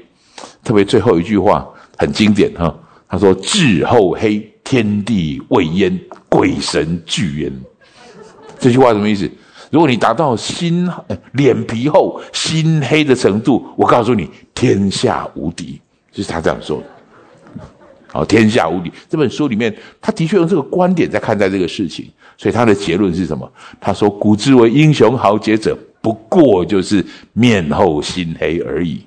[0.63, 2.73] 特别最后一句话很经典哈，
[3.07, 7.51] 他说：“智厚黑，天地未焉，鬼神俱焉。”
[8.59, 9.29] 这句话什么意思？
[9.69, 10.89] 如果你达到心
[11.33, 15.79] 脸皮厚、心黑的程度，我告诉你，天下无敌。
[16.11, 16.85] 就是他这样说的。
[18.11, 18.91] 好，天下无敌。
[19.07, 23.49] 这本书里面，他的确用这个观点在看待这个事情，所以他的结论是什么？
[23.79, 29.05] 他说：“古之为英雄豪杰者，不过就是面厚心黑而已。”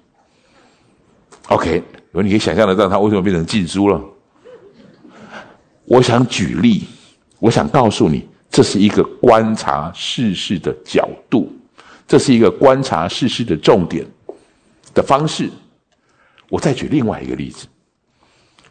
[1.48, 1.82] OK，
[2.12, 4.00] 如你可以想象得到，他为什么变成禁书了？
[5.84, 6.84] 我想举例，
[7.40, 11.53] 我想告诉你，这是一个观察世事的角度，
[12.07, 14.07] 这是一个观察世事的重点
[14.94, 15.51] 的方式。
[16.48, 17.66] 我再举另外一个例子。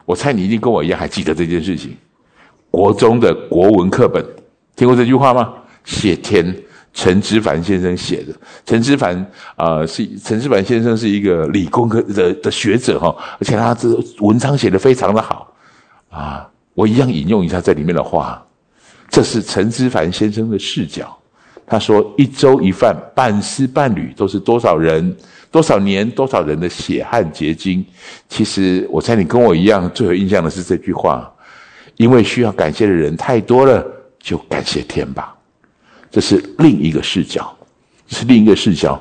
[0.06, 1.96] 我猜你一定跟我一样还记得这件事情。
[2.70, 4.26] 国中的国文课本
[4.76, 5.54] 听过这句话吗？
[5.84, 6.56] 谢天，
[6.94, 8.34] 陈之凡先生写的。
[8.66, 9.26] 陈之凡
[9.56, 15.54] 啊，是陈之凡先生是一个理工科的的学者哈，而且他这文章写的非常的好
[16.10, 16.48] 啊。
[16.74, 18.42] 我一样引用一下这里面的话，
[19.10, 21.18] 这是陈之凡先生的视角。
[21.66, 25.16] 他说：“一粥一饭，半丝半缕，都是多少人。”
[25.52, 27.86] 多少年多少人的血汗结晶？
[28.30, 31.30] 其实我猜你跟我一样，最有印象的是这句话，
[31.98, 33.86] 因为需要感谢的人太多了，
[34.18, 35.36] 就感谢天吧。
[36.10, 37.54] 这是另一个视角，
[38.08, 38.98] 是另一个视角。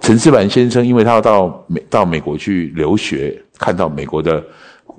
[0.00, 4.40] 陈思凡先生，因为他要到美到美国去留学，看到美国的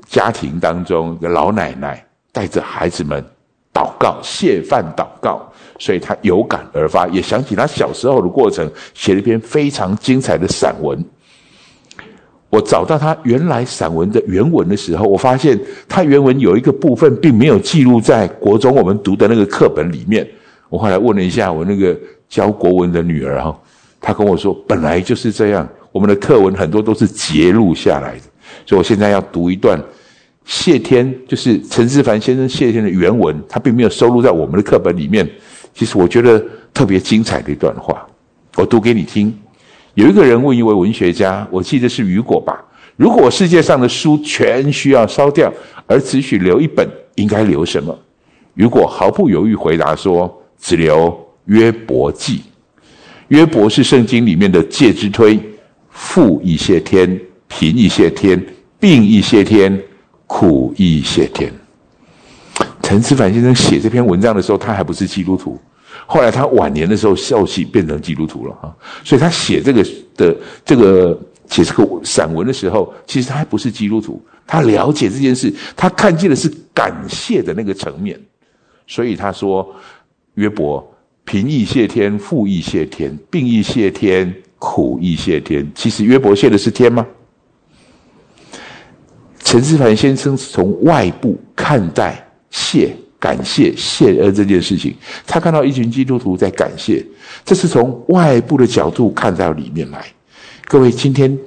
[0.06, 3.24] 家庭当中的老奶奶带着孩子们
[3.74, 5.49] 祷告谢饭祷告。
[5.80, 11.04] 所以他有感而发，也想起他小时候的过程，写了一篇非常精彩的散文。
[12.52, 20.28] 我找到他原来散文的原文的时候，我发现他原文有一个部分并没有记录在国中我们读的那个课本里面。
[20.68, 21.98] 我后来问了一下我那个
[22.28, 23.56] 教国文的女儿哈，
[24.02, 28.24] 她跟我说本来就是这样，我们的课文很多都是截录下来的。
[28.66, 29.80] 所以我现在要读一段
[30.44, 35.30] 谢天，就是陈思凡先生谢天的原文，他并没有收录在我们的课本里面。
[35.74, 36.44] 其实我觉得
[36.74, 38.06] 特别精彩的一段话，
[38.58, 39.34] 我读给你听。
[39.94, 42.64] 有一个人问一位文学家，我记得是雨果吧？
[42.96, 45.52] 如果世界上的书全需要烧掉，
[45.88, 47.98] 而只许留一本，应该留什么？
[48.56, 52.42] 雨果毫不犹豫回答说：“只留约伯记。
[53.30, 55.40] 约伯是圣经里面的介之推，
[55.90, 58.44] 富一些天，贫一些天，
[58.80, 59.82] 病一些天，
[60.28, 61.50] 苦一些天。”
[62.90, 65.60] 陈思凡先生写这篇文章的时候，他还不是基督徒。
[66.08, 69.84] 后来他晚年的时候受洗变成基督徒了哈，所以他写这个
[70.18, 70.36] 的
[70.66, 74.20] 这个写这个散文的时候，其实他还不是基督徒。
[74.48, 78.20] 他了解这件事，他看见的是感谢的那个层面。
[78.88, 79.72] 所以他说
[80.34, 80.84] ：“约伯
[81.26, 87.06] 贫亦谢天，富亦谢天，病亦谢天，苦亦谢天。”其实约伯谢的是天吗？
[89.44, 92.26] 陈思凡先生从外部看待。
[92.52, 94.96] 谢，感谢，谢恩这件事情，
[95.28, 97.06] 他看到一群基督徒在感谢，
[97.46, 100.06] 这是从外部的角度看到里面来。
[100.68, 101.38] 各位，今天，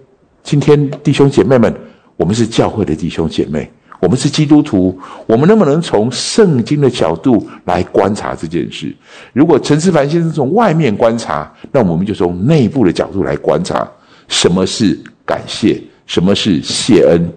[0.43, 1.75] 今天弟兄姐妹们，
[2.17, 3.71] 我们是教会的弟兄姐妹，
[4.01, 8.95] 我们是基督徒，我们能不能从圣经的角度来观察这件事？
[9.33, 13.89] 如果陈思凡先生从外面观察，那我们就从内部的角度来观察，
[14.29, 17.33] 什么是感谢，什么是谢恩。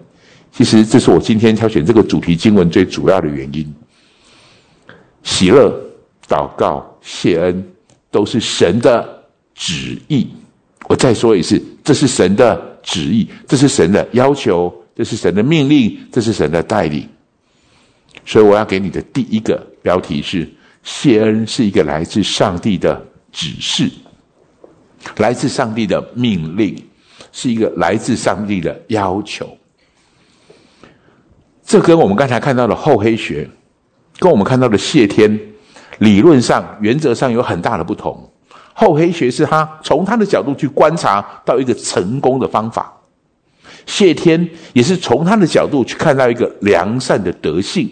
[0.56, 3.74] 其实，这是我今天挑选这个主题经文最主要的原因。
[5.22, 5.70] 喜乐、
[6.26, 7.62] 祷告、谢恩，
[8.10, 9.22] 都是神的
[9.54, 10.26] 旨意。
[10.88, 17.06] 我再说一次，这是神的旨意，这是神的要求，这是神的命令，这是神的带领。
[18.24, 20.48] 所以，我要给你的第一个标题是：
[20.82, 23.90] 谢恩是一个来自上帝的指示，
[25.18, 26.82] 来自上帝的命令，
[27.30, 29.54] 是一个来自上帝的要求。
[31.66, 33.48] 这跟我们刚才看到的厚黑学，
[34.20, 35.38] 跟我们看到的谢天，
[35.98, 38.16] 理论上、原则上有很大的不同。
[38.72, 42.92] 厚黑学是他从他的角度去观察到一个成功的方法，
[43.84, 47.90] 谢天也是从他的角度去看到一个良善的德性。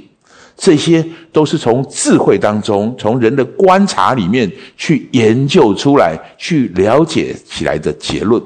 [0.56, 8.40] 这些都是从智慧当中、从人的观察里面去研究出来、去了解起来的结论。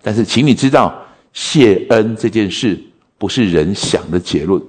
[0.00, 0.94] 但是，请你知道，
[1.34, 2.82] 谢恩这件事。
[3.22, 4.60] 不是人想的结论，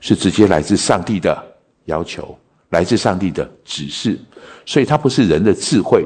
[0.00, 1.40] 是直接来自上帝的
[1.84, 2.36] 要求，
[2.70, 4.18] 来自上帝的指示，
[4.66, 6.04] 所以它不是人的智慧。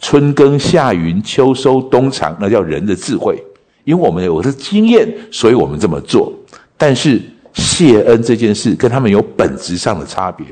[0.00, 3.42] 春耕夏耘秋收冬藏，那叫人的智慧，
[3.82, 6.32] 因为我们有的经验，所以我们这么做。
[6.76, 7.20] 但是
[7.52, 10.46] 谢恩这件事跟他们有本质上的差别。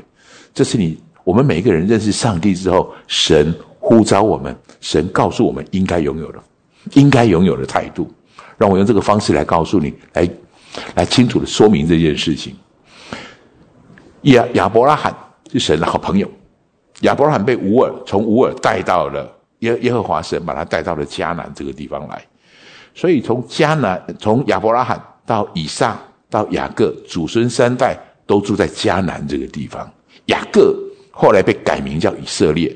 [0.53, 6.39] 这是你我们每一个人认识上帝之后，神呼召我们，神告诉我们应该拥有的，
[6.95, 8.11] 应该拥有的态度。
[8.57, 10.29] 让我用这个方式来告诉你，来
[10.95, 12.55] 来清楚的说明这件事情。
[14.23, 15.13] 亚亚伯拉罕
[15.51, 16.29] 是神的好朋友，
[17.01, 19.29] 亚伯拉罕被乌尔从乌尔带到了
[19.59, 22.25] 耶耶和华神把他带到了迦南这个地方来，
[22.93, 29.91] 所以从迦南从亚伯拉罕到以撒到雅各祖孙三代都住在迦南这个地方。
[30.27, 30.73] 雅各
[31.11, 32.73] 后来被改名叫以色列，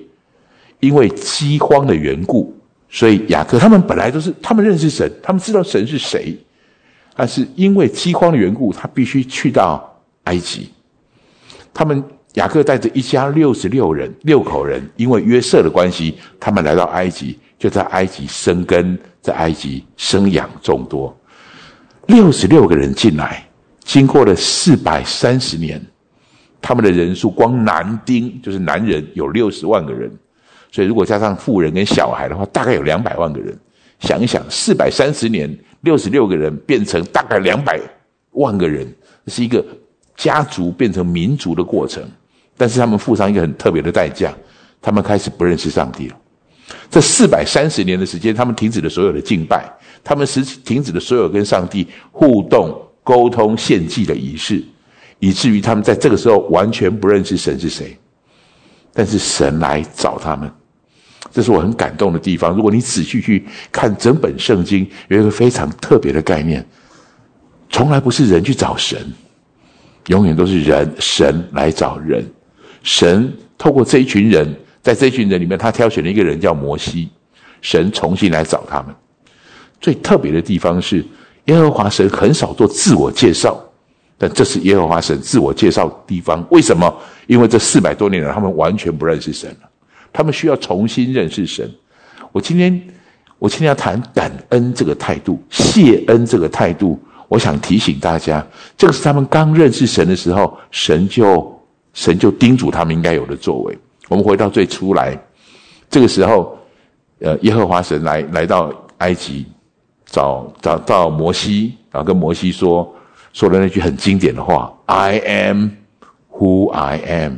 [0.82, 2.53] 因为饥荒的缘故，
[2.90, 6.38] 所以雅各他们本来都是他们认识神，他们知道神是谁，
[7.18, 10.69] 但是因为饥荒的缘故，他必须去到埃及。
[11.73, 12.03] 他们
[12.35, 21.15] 雅各带着一家六十六人六口人，因为约瑟的关系，他们来到埃及，就在埃及生根，在埃及生养众多。
[22.06, 23.44] 六十六个人进来，
[23.84, 25.84] 经过了四百三十年，
[26.61, 30.11] 他们的人数光男丁就是男人有六十万个人，
[30.72, 33.57] 所以如果加上妇人跟小孩的话，大概有两百万个人。
[33.99, 35.49] 想一想，四百三十年，
[35.88, 37.80] 六十六个人变成大概两百
[38.31, 38.85] 万个人，
[39.27, 39.64] 是一个。
[40.18, 42.03] 家族变成民族的过程，
[42.57, 44.34] 但是他们付上一个很特别的代价，
[44.81, 46.15] 他们开始不认识上帝了。
[46.89, 49.72] 这四百三十年的时间，他们停止了所有的敬拜，
[50.03, 54.64] 他们是停止了所有跟上帝互动、沟通、献祭的仪式，
[55.19, 57.95] 以至于他们在这个时候完全不认识神是谁。
[58.91, 60.51] 但是神来找他们，
[61.38, 62.55] 这是我很感动的地方。
[62.55, 66.68] 如果你仔细去看整本圣经，有一个非常特别的概念，
[67.69, 68.99] 从来不是人去找神。
[70.07, 72.27] 永远都是人神来找人，
[72.81, 74.51] 神透过这一群人，
[74.81, 77.07] 在这一群人里面，他挑选了一个人叫摩西，
[77.61, 78.88] 神重新来找他们。
[79.80, 81.05] 最特别的地方是，
[81.45, 83.64] 耶和华神很少做自我介绍，
[84.18, 86.43] 但这是耶和华神自我介绍地方。
[86.49, 86.91] 为什么？
[87.27, 89.69] 因为这四百多年来，他们完全不认识神了，
[90.18, 91.72] 他们需要重新认识神。
[92.31, 92.81] 我今天，
[93.38, 96.99] 我今天要谈感恩这个态度，谢恩这个态度。
[97.27, 98.44] 我想提醒大家，
[98.76, 101.61] 这个是他们刚认识神的时候，神就
[101.94, 103.77] 神就叮嘱他们应该有的作为。
[104.07, 105.15] 我们回到最初来，
[105.88, 106.57] 这个时候，
[107.19, 109.45] 呃，耶和华神来来到埃及，
[110.07, 112.91] 找找到摩西，然后跟摩西说
[113.34, 115.69] 说了那句很经典的话：“I am
[116.31, 117.38] who I am。”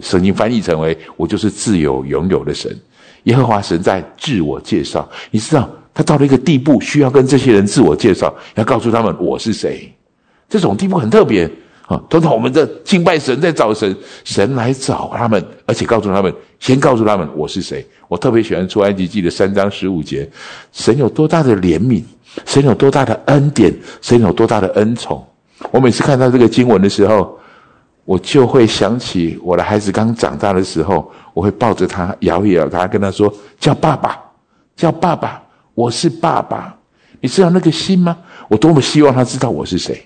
[0.00, 2.74] 圣经翻译成为“我就是自由拥有的神”。
[3.24, 5.68] 耶和华神在自我介绍，你知道。
[5.98, 9.90] 他到了一个地步，需要跟这些人自我介绍，要告诉他们我是谁。
[10.46, 11.50] 这种地步很特别
[11.86, 11.98] 啊！
[12.10, 17.82] 通常我们的敬拜神，在找神，神来找他们，而且告诉他们，先告诉他们我是谁。
[18.08, 20.28] 我特别喜欢出埃及记的三章十五节，
[20.70, 22.02] 神有多大的怜悯，
[22.44, 25.26] 神有多大的恩典，神有多大的恩宠。
[25.70, 27.38] 我每次看到这个经文的时候，
[28.06, 33.30] 我就会想起我的孩子刚长大的时候，我会抱着他，摇一摇他，跟他说
[33.60, 34.18] ：“叫爸爸，
[34.74, 35.42] 叫爸爸。”
[35.74, 36.74] 我是爸爸，
[37.20, 38.16] 你知道那个心吗？
[38.48, 40.02] 我多么希望他知道我是谁。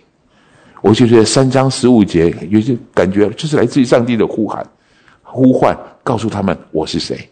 [0.81, 4.67] 我就觉得三章十五节有些感觉，就是来自于上帝的呼喊、
[5.23, 7.29] 呼唤，告诉他们我是谁。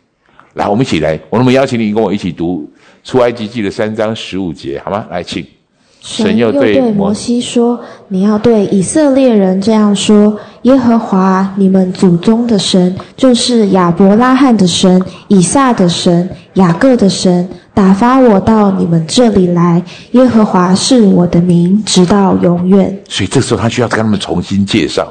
[0.55, 2.71] 来，我们一起来，我那么邀请你跟我一起读
[3.03, 5.07] 出埃及记的三章十五节，好吗？
[5.11, 5.45] 来，请。
[6.01, 19.81] 神又对摩西说：“你要对以色列人这样说：耶和华你们祖宗的神，就是亚伯拉罕的神、以撒的神、雅各的神。”打发我到你们这里来，
[20.11, 22.99] 耶和华是我的名，直到永远。
[23.09, 25.07] 所以这时候他需要跟他们重新介绍，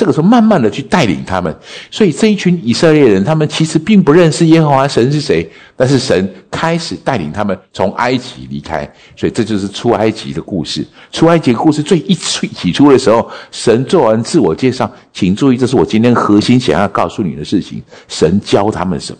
[0.00, 1.54] 这个时候慢慢的去带领他们。
[1.90, 5.46] 所以这一群以色列人，他们其实并不认识耶和华神是谁，
[5.76, 8.90] 但是神开始带领他们从埃及离开。
[9.14, 10.82] 所以这就是出埃及的故事。
[11.12, 17.82] 出埃及故事最一最起初的时候，神做完自我介绍，请注意，这是我今天核心想要告诉你的事情。
[18.08, 19.18] 神教他们什么？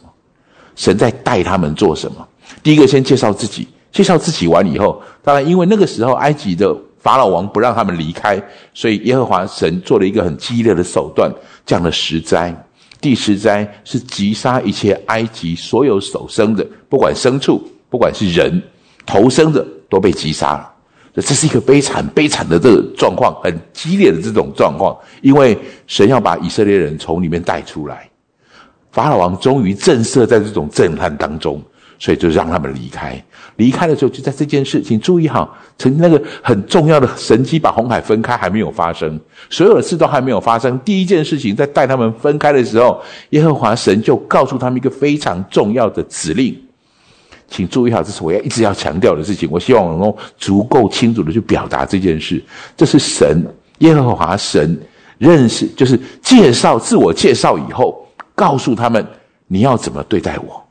[0.77, 2.27] 神在带他们做什么？
[2.63, 8.41] 第一个先介绍自己，介绍自己完以后，当然因为那个时候埃及的法老王不让他们离开，
[8.75, 11.33] 所以耶和华神做了一个很激烈的手段，
[11.65, 12.55] 降了十灾。
[13.01, 18.63] 第十灾是击杀一切埃及所有手生的，不管牲畜，不管是人，
[19.07, 20.71] 头生的都被击杀了。
[21.15, 28.09] 这是一个悲惨悲惨的这个状况，很激烈的这种状况，因为神要把以色列人从里面带出来，
[28.93, 31.63] 法老王终于震慑在这种震撼当中。
[32.01, 33.23] 所以就让他们离开，
[33.57, 39.21] 离开的时候就在这件事情注意好，曾经那个很重要的神迹把红海分开还没有发生，
[39.51, 40.79] 所有的事都还没有发生。
[40.79, 43.01] 第一件事情在带他们分开的时候，
[43.31, 46.59] 耶和华神就告诉他们一个非常重要的指令，
[47.49, 49.47] 请注意好，这是我要一直要强调的事情。
[49.53, 52.43] 我希望我能够足够清楚的去表达这件事。
[52.75, 53.45] 这是神
[53.81, 54.75] 耶和华神
[55.19, 59.07] 认识，就是介绍自我介绍以后，告诉他们
[59.47, 60.67] 你要怎么对待我，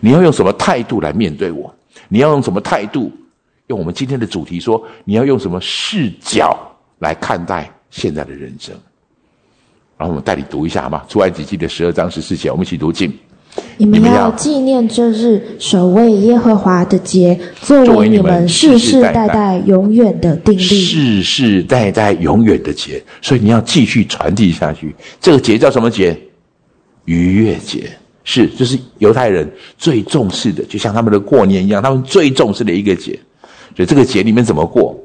[0.00, 1.74] 你要用什么态度来面对我，
[2.08, 3.10] 你要用什么态度？
[3.68, 6.56] 用我们今天的主题说，你要用什么视角
[7.00, 8.74] 来看待现在的人生？
[9.98, 11.02] 然后我们带你读一下好吗？
[11.08, 13.12] 出埃及记的十二章十四节，我们一起读经。
[13.78, 20.60] 你们要纪念这日，守卫耶和华的节，作为你们世世代代永远的定力。
[20.60, 24.94] 世世代代永远的节，所以你要继续传递下去。
[25.20, 26.16] 这个节叫什么节？
[27.06, 27.88] 逾越节，
[28.28, 29.48] 是就是犹太人
[29.78, 33.18] 最重视的，就像他们的过年一样，他们最重视的一个节。
[33.76, 34.98] 所以这个节里面怎么过？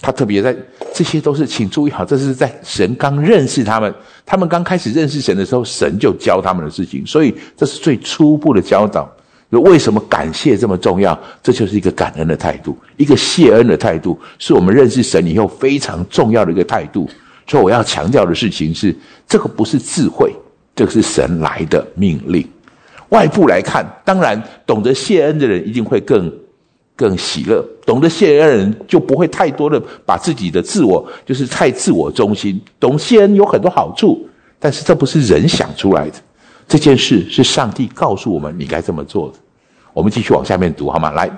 [0.00, 0.56] 他特别在，
[0.92, 3.94] 这些都是，请注意好，这是在神刚认识他们，
[4.26, 9.08] 他们刚开始认识神的时候，神就教他们的事情，所以这是最初步的教导。
[9.50, 11.18] 为什么感谢这么重要？
[11.42, 17.08] 这就是一个感恩的态度，一个谢恩的态度，是我们认识神以后非常重要的一个态度。
[17.46, 18.94] 所以我要强调的事情是，
[19.26, 20.30] 这个不是智慧，
[20.78, 22.46] 这个是神来的命令。
[23.08, 26.32] 外部来看，当然懂得谢恩的人一定会更。
[26.98, 32.60] 更喜乐，懂得谢恩的人就不会太多的把自己的自我就是太自我中心。
[32.80, 34.26] 懂谢恩有很多好处，
[34.58, 36.14] 但是这不是人想出来的，
[36.66, 39.34] 这件事是上帝告诉我们你该这么做的。
[39.92, 41.12] 我们继续往下面读好吗？
[41.12, 41.30] 来，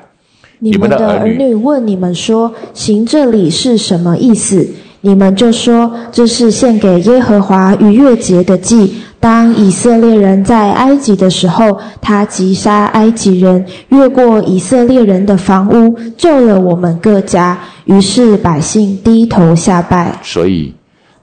[0.59, 4.67] 你们的儿女问你们说：“行这里是什么意思？”
[5.03, 17.59] 你们就说：“这是献给耶和华逾越节的祭。”当以色列人在埃及的时候，他击杀埃及人，越过以色列人的房屋，救了我们各家。
[17.85, 20.19] 于是百姓低头下拜。
[20.23, 20.75] 所以，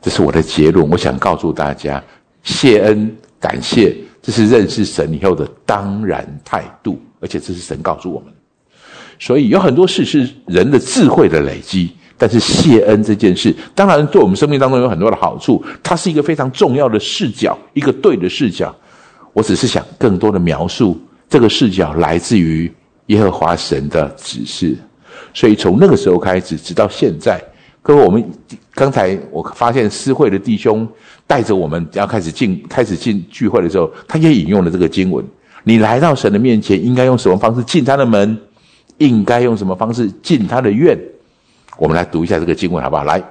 [0.01, 0.87] 这是我的结论。
[0.89, 2.03] 我想告诉大家，
[2.43, 8.31] 谢恩感谢，这是认识神以后的当然态度，而且这是神告诉我们。
[9.19, 11.91] 所以，有很多事是人的智慧的累积。
[12.17, 15.63] 但是谢恩这件事，当然对我们生命当中有很多的好处。
[15.83, 18.75] 它是一个非常重要的视角，一个对的视角。
[19.33, 20.99] 我只是想更多的描述
[21.29, 22.71] 这个视角来自于
[23.07, 24.75] 耶和华神的指示。
[25.33, 27.39] 所以从那个时候开始，直到现在，
[27.83, 28.23] 各位，我们
[28.73, 30.87] 刚才我发现私会的弟兄
[31.27, 35.23] 带着我们要开始进开始进聚会的时候，他也引用了这个经文：
[35.63, 38.35] 你来到神的面前，应该用什么方式进他的门？
[38.97, 40.97] 应该用什么方式进他的院？
[41.77, 43.03] 我们来读一下这个经文，好不好？
[43.03, 43.21] 来，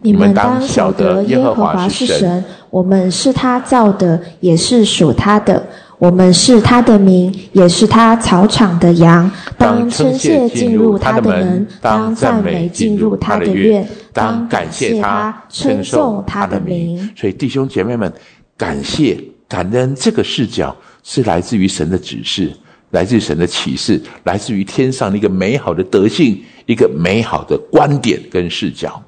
[0.00, 5.64] 你们当晓得耶和华是神，我们是他造的，也是属他的。
[5.98, 9.28] 我们是他的名，也是他草场的羊。
[9.56, 16.98] 当称谢进入他的门，当赞美进入他的院，当感谢他，称颂他的名。
[17.16, 18.12] 所以，弟兄姐妹们，
[18.56, 19.18] 感谢、
[19.48, 22.52] 感恩这个视角是来自于神的指示，
[22.90, 26.42] 来自神的启示，来自于天上的一个美好的德性。
[26.68, 29.02] 一个美好的观点跟视角，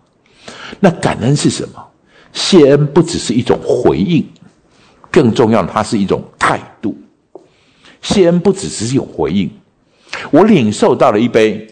[0.81, 1.87] 那感恩是什么？
[2.33, 4.27] 谢恩不只是一种回应，
[5.11, 6.97] 更重要，它是一种态度。
[8.01, 9.51] 谢恩不只是一种回应，
[10.31, 11.69] 我领受到了一杯，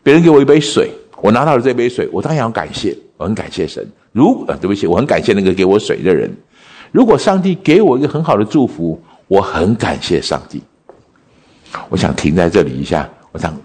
[0.00, 3.84] 别人给我一杯水，我拿到了这杯水，我当然要感谢，我很感谢神。
[4.12, 6.32] 如呃，对不起，我很感谢那个给我水的人。
[6.92, 10.62] 如果上帝给我一个很好的祝福，我很感谢上帝。
[11.88, 13.56] 我想停在这里一下，我想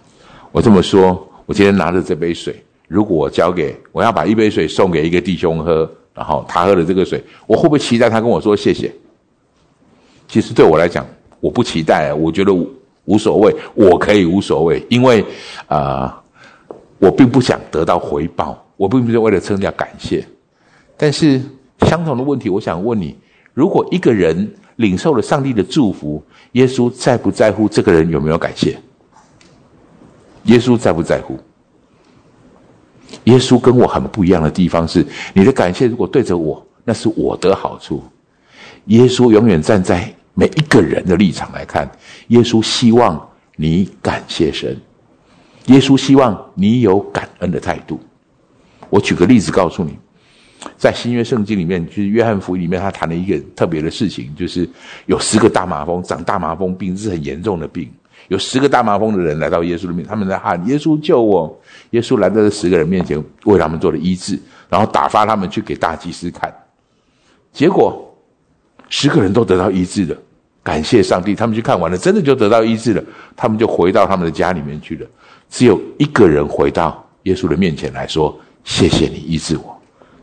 [0.51, 1.23] 我这么说。
[1.45, 8.93] 我今天拿着这杯水，如果我交给我要把一杯水送给一个弟兄喝，然后他喝了这个水，我会不会期待他跟我说谢谢？
[10.27, 11.07] 其实对我来讲，
[11.39, 12.53] 我不期待，我觉得
[13.05, 15.23] 无所谓，我可以无所谓，因为
[15.67, 16.21] 啊，
[16.99, 20.21] 我并不想得到回报，我并不是为了称叫感谢。
[20.97, 21.41] 但是
[21.87, 23.15] 相同的问题，我想问你：
[23.53, 26.23] 如果一个人领受了上帝的祝福，
[26.53, 28.79] 耶稣在不在乎这个人有没有感谢？
[30.43, 31.37] 耶稣在不在乎？
[33.25, 38.03] 耶稣跟我很不一样的地方是，你的感谢如果对着我，那是我的好处。
[38.85, 41.89] 耶稣永远站在每一个人的立场来看，
[42.27, 44.79] 耶稣希望你感谢神，
[45.65, 47.99] 耶稣希望你有感恩的态度。
[48.89, 49.97] 我举个例子告诉你，
[50.75, 54.67] 在新约圣经里面，就是约翰福音里面，他谈了一个特别的事情，就是
[55.05, 57.89] 有十个大麻风，长大麻风病是很严重的病。
[58.29, 61.57] 有十个大麻风的人来到耶稣的面他们在喊：“耶稣救我！”
[61.91, 64.37] 耶稣来到这十个人面前，为他们做了医治，
[64.67, 66.53] 然后打发他们去给大祭司看。
[67.53, 68.13] 结果
[68.89, 70.17] 十个人都得到医治了，
[70.61, 71.33] 感谢上帝！
[71.33, 73.03] 他们去看完了，真的就得到医治了。
[73.35, 75.07] 他们就回到他们的家里面去了。
[75.49, 79.73] 只有一个人回到耶稣的面前来说：“谢谢你医治我。”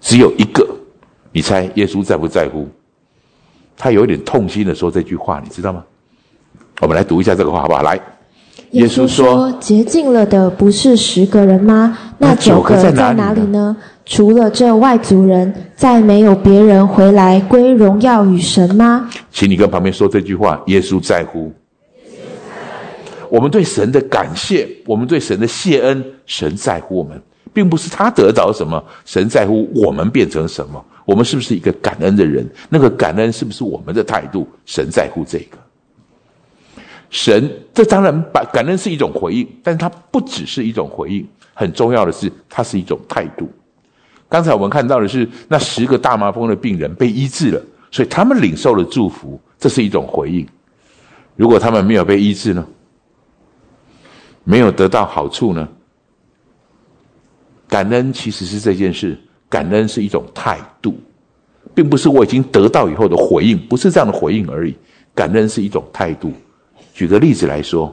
[0.05, 0.65] 只有一个，
[1.33, 2.69] 你猜耶稣在不在乎？
[3.75, 5.83] 他有一点痛心的说这句话，你知道吗？
[6.83, 7.83] 我们来读一下这个话好不好？
[7.83, 7.99] 来，
[8.73, 11.97] 耶稣说：“洁净了的不是十个人吗？
[12.19, 13.75] 那九个在哪里呢？
[14.05, 21.51] 除了这外族人，再没有别人回来归荣耀与神吗？”请你跟旁边说这句话：耶稣在乎。
[23.31, 27.21] 我们对神的感谢，我们对神的谢恩，神在乎我们，
[27.53, 30.85] 并不是他得到什么，神在乎我们变成什么。
[31.05, 32.49] 我们是不是一个感恩的人？
[32.69, 34.49] 那个感恩是不是我们的态度？
[34.65, 35.59] 神在乎这个。
[37.11, 43.49] 神，这当然把感恩是一种回应，但是它不只是一种回应，很重要的是，它是一种态度。
[44.29, 50.45] 刚才我们看到的是那十个大麻风的病人被医治了，所以他们领受了祝福，这是一种回应。
[51.37, 52.67] 如果他们没有被医治呢？
[54.43, 55.69] 没有得到好处呢？
[57.75, 59.19] 感恩其实是这件事，
[59.49, 60.95] 感恩是一种态度，
[61.75, 64.77] 并不是我已经得到以后的回应，不是这样的回应而已。
[65.13, 66.33] 感恩是一种态度。
[66.93, 67.93] 举个例子来说，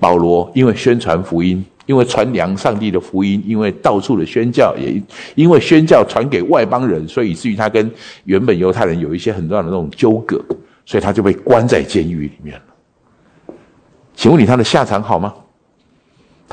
[0.00, 5.00] 保罗因为宣传福音，因为传扬上帝的福音，因为到处的宣教，也
[5.36, 7.88] 因为宣教传给外邦人，所以以至于他跟
[8.24, 10.44] 原本犹太人有一些很重要的那种纠葛，
[10.84, 13.54] 所以他就被关在监狱里面了。
[14.16, 15.32] 请问你他的下场好吗？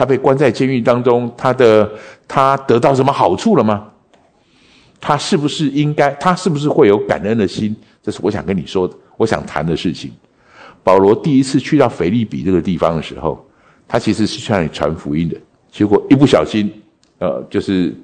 [0.01, 1.87] 他被关在监狱当中，他的
[2.27, 3.87] 他得到什么好处了吗？
[4.99, 6.09] 他是不是应该？
[6.15, 7.75] 他是不是会有感恩的心？
[8.01, 10.11] 这是我想跟你说的，我想谈的事情。
[10.83, 13.45] 保罗第一次去到腓利比这个地方的时候，
[13.87, 15.37] 他其实是去那里传福音的。
[15.71, 16.73] 结果一不小心，
[17.19, 17.95] 呃，就是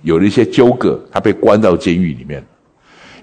[0.00, 2.42] 有了一些纠葛，他被关到监狱里面。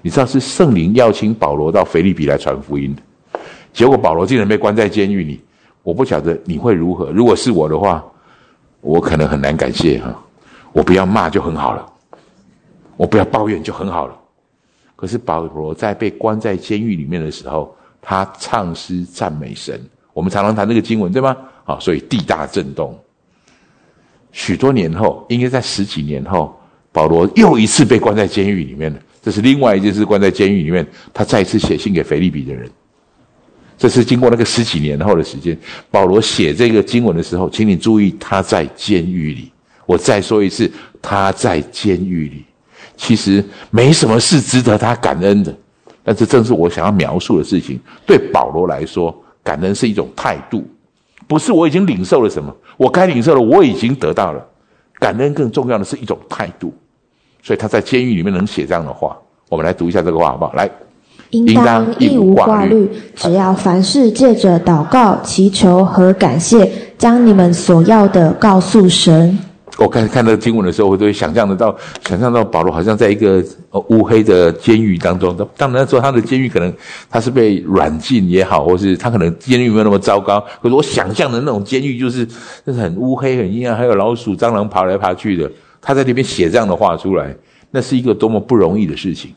[0.02, 3.40] 你知道是圣灵邀请保罗到腓利比来传福音的，
[3.72, 5.40] 结果保罗竟然被关在监狱里。
[5.82, 7.10] 我不晓得你会如何。
[7.10, 8.04] 如果是我的话，
[8.80, 10.14] 我可能很难感谢哈。
[10.72, 11.86] 我不要骂就很好了，
[12.96, 14.16] 我不要抱怨就很好了。
[14.96, 17.74] 可是保罗在被关在监狱里面的时候。
[18.02, 19.78] 他唱诗赞美神，
[20.14, 21.36] 我们常常谈这个经文，对吗？
[21.64, 22.98] 好，所以地大震动。
[24.32, 26.58] 许多年后，应该在十几年后，
[26.92, 28.98] 保罗又一次被关在监狱里面了。
[29.20, 32.70] 这是另外一件事，关在监狱里面，他再一次写信给腓利比的人。
[33.80, 35.58] 这是经过那个十几年后的时间，
[35.90, 39.50] 保罗写这个经文的时候，请你注意，他在监狱里。
[39.86, 40.70] 我再说一次，
[41.00, 42.44] 他在监狱里。
[42.98, 45.56] 其实没什么事值得他感恩的。
[46.04, 47.80] 但这正是我想要描述的事情。
[48.04, 50.62] 对保罗来说，感恩是一种态度，
[51.26, 54.46] 不是我已经领受了什么，我该领受的我已经得到了。
[54.98, 56.74] 感恩更重要的是一种态度，
[57.42, 59.16] 所以他在监狱里面能写这样的话。
[59.48, 60.52] 我们来读一下这个话好不好？
[60.52, 60.70] 来，
[61.30, 69.38] 应当一无挂虑，只要凡事借着祷告、祈求和感谢，将你们所要的告诉神。
[69.78, 71.74] 我刚才看到经文的时候，我都会想象得到，
[72.06, 73.42] 想象到保罗好像在一个
[73.88, 75.34] 乌黑的监狱当中。
[75.56, 76.70] 当然说他的监狱可能
[77.08, 80.44] 他是被软禁也好，或是他可能监狱没有那么糟糕。
[80.60, 82.26] 可是我想象的那种监狱就是，
[82.66, 85.50] 就是很乌黑、很阴暗，还有老鼠、蟑螂爬来爬去的。
[85.80, 87.34] 他在那边写这样的话出来，
[87.70, 89.32] 那是一个多么不容易的事情。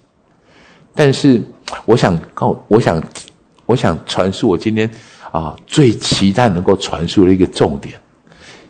[0.95, 1.41] 但是
[1.85, 3.03] 我想告，我想，
[3.65, 4.89] 我想传述我今天
[5.31, 7.95] 啊最期待能够传述的一个重点：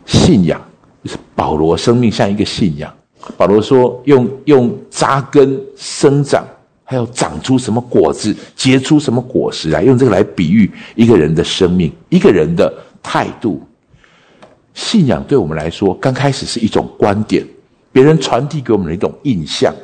[0.06, 0.60] 信仰。
[1.04, 2.90] 就是保罗生命像一个信仰。
[3.36, 6.42] 保罗说：“用用扎根生长，
[6.82, 12.72] 还要长出什么果子，结出什么果实来，用这个来比喻一个人的生命，一个人的
[13.02, 13.62] 态度。
[14.72, 17.46] 信仰对我们来说，刚开始是一种观点，
[17.92, 19.74] 别人传递给我们的一种印象。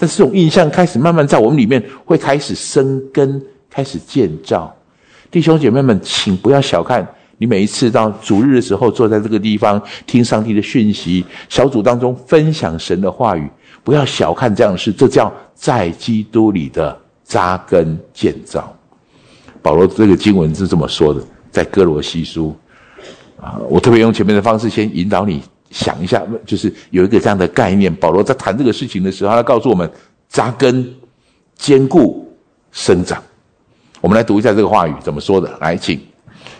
[0.00, 4.74] 但是这种印象开始慢慢在我们里面会开始生根，开始建造。
[5.30, 7.06] 弟兄姐妹们，请不要小看。”
[7.36, 13.48] 你每一次到主日的时候，坐在这个地方听上帝的讯息，小组当中分享神的话语，
[13.82, 18.74] 不要小看这样的事，这叫在基督里的扎根建造。
[19.62, 22.54] 保罗这个经文是这么说的，在哥罗西书
[23.40, 27.94] 啊，我特别用前面的方式先引导你想一下，就是有一个这样的概念。
[27.94, 29.88] 保罗在谈这个事情的时候，他告诉我们
[30.28, 30.86] 扎根、
[31.56, 32.28] 坚固、
[32.72, 33.22] 生长。
[34.00, 36.00] 我们来读一下这个话语怎么说的，来，请。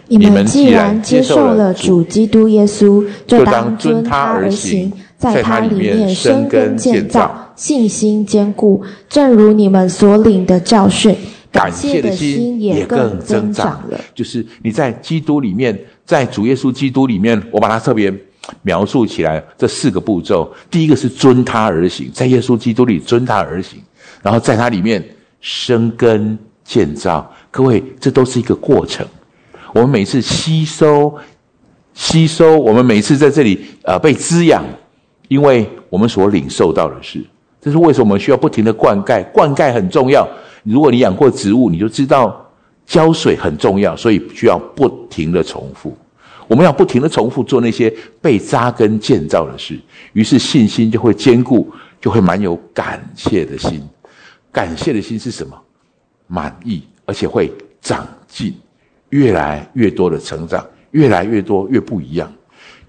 [0.09, 8.83] 你们既然接受了主基督耶稣，就当遵他而行，在他里面生根建造，信心坚固。
[9.09, 11.15] 正如你们所领的教训，
[11.53, 14.01] 感谢的心也更增长了。
[14.13, 18.13] 就是你在基督里面，在主耶稣基督里面，我把它特别
[18.63, 23.81] 描述起来，这四个步骤：第一个是遵他而行，在耶稣基督里遵他而行，
[24.23, 25.05] 然后在他里面
[25.41, 27.31] 生根建造。
[27.51, 29.07] 各位，这都是一个过程。
[29.73, 31.15] 我们每次吸收、
[31.95, 34.65] 吸收，我们每次在这里呃被滋养，
[35.29, 37.25] 因为我们所领受到的是，
[37.61, 39.25] 这是为什么我们需要不停的灌溉？
[39.33, 40.29] 灌溉很重要。
[40.65, 42.45] 如果你养过植物，你就知道
[42.85, 45.97] 浇水很重要，所以需要不停的重复。
[46.51, 47.89] 我们要不停的重复做那些
[48.21, 49.79] 被扎根建造的事，
[50.15, 53.81] 于是信心就会坚固，就会蛮有感谢的心。
[54.51, 55.57] 感谢的心是什么？
[56.27, 58.53] 满意，而且会长进，
[59.11, 62.29] 越来越多的成长，越来越多越不一样。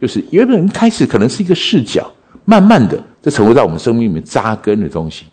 [0.01, 2.11] 就是原本开始可能是一个视角，
[2.45, 5.27] 慢慢的，这成为在我们生命里面扎根的东西。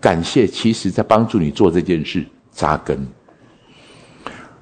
[0.00, 3.04] 感谢，其实在帮助你做这件事扎根。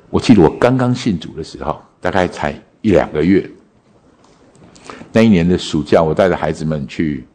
[0.08, 3.48] 我记得我刚刚信主的时候，大概才一两个月。
[5.10, 7.26] 那一年的暑假，我带着孩子们去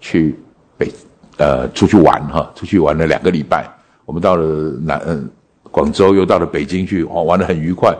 [0.00, 0.34] 去
[0.78, 0.90] 北
[1.36, 3.68] 呃出去玩哈，出去玩了两个礼拜。
[4.04, 5.30] 我们到了南嗯
[5.70, 7.96] 广州，又到了北京去，哦，玩的很愉快。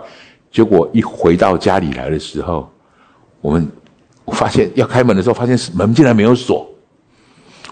[0.50, 2.70] 结果一回到家里来的时候，
[3.40, 3.66] 我们
[4.24, 6.68] 我发现要开门的时候，发现门竟然没有锁。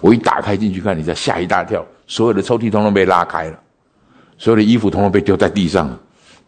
[0.01, 3.61] 我一打开进去看，你再吓一大跳，所有的抽屉通通被拉开了，
[4.39, 6.01] 所有的衣服通通被丢在地上了。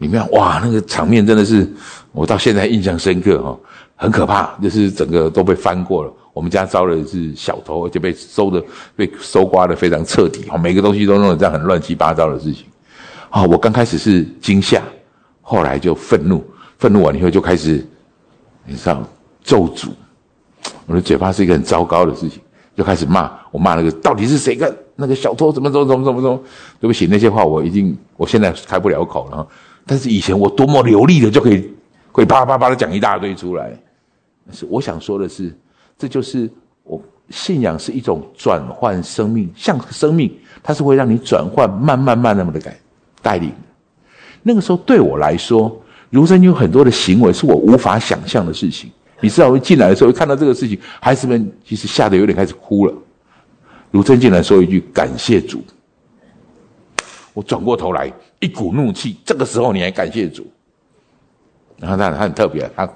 [0.02, 1.66] 里面哇，那个场面真的是
[2.10, 3.56] 我到现在印象深刻哈，
[3.94, 6.12] 很可怕，就是整个都被翻过了。
[6.34, 8.62] 我们家招的是小偷，而且被收的
[8.96, 12.66] 被搜刮的非常彻底，哈，每个东西都弄得这样很乱七八糟的事情。
[13.30, 14.82] 啊，我刚开始是惊吓，
[15.40, 16.44] 后来就愤怒，
[16.78, 17.86] 愤怒完以后就开始，
[18.66, 19.02] 你知道
[19.44, 19.90] 咒诅，
[20.86, 22.40] 我的嘴巴是一个很糟糕的事情，
[22.76, 26.40] 就开始骂，我骂那个到底是谁干那个小偷怎么怎么怎么怎么怎么，
[26.80, 29.46] 对不起，那些话我已经我现在开不了口了。
[29.86, 31.70] 但是以前我多么流利的就可以，
[32.12, 33.72] 会啪啪啪的讲一大堆出来。
[34.46, 35.52] 但是我想说的是，
[35.98, 36.50] 这就是
[36.84, 40.32] 我信仰是一种转换生命，像生命，
[40.62, 42.76] 它是会让你转换，慢慢慢那么的改
[43.20, 43.52] 带领。
[44.42, 45.80] 那个时候对我来说，
[46.10, 48.90] 如真有很多的行为是我无法想象的事情。
[49.20, 52.94] 你知道，我进来的时候看到这个事情，孩子们其实吓得有点开始哭了。
[53.90, 55.62] 如真进来说一句感谢主，
[57.34, 58.12] 我转过头来。
[58.42, 60.44] 一股怒气，这个时候你还感谢主？
[61.78, 62.86] 然后他他很特别，他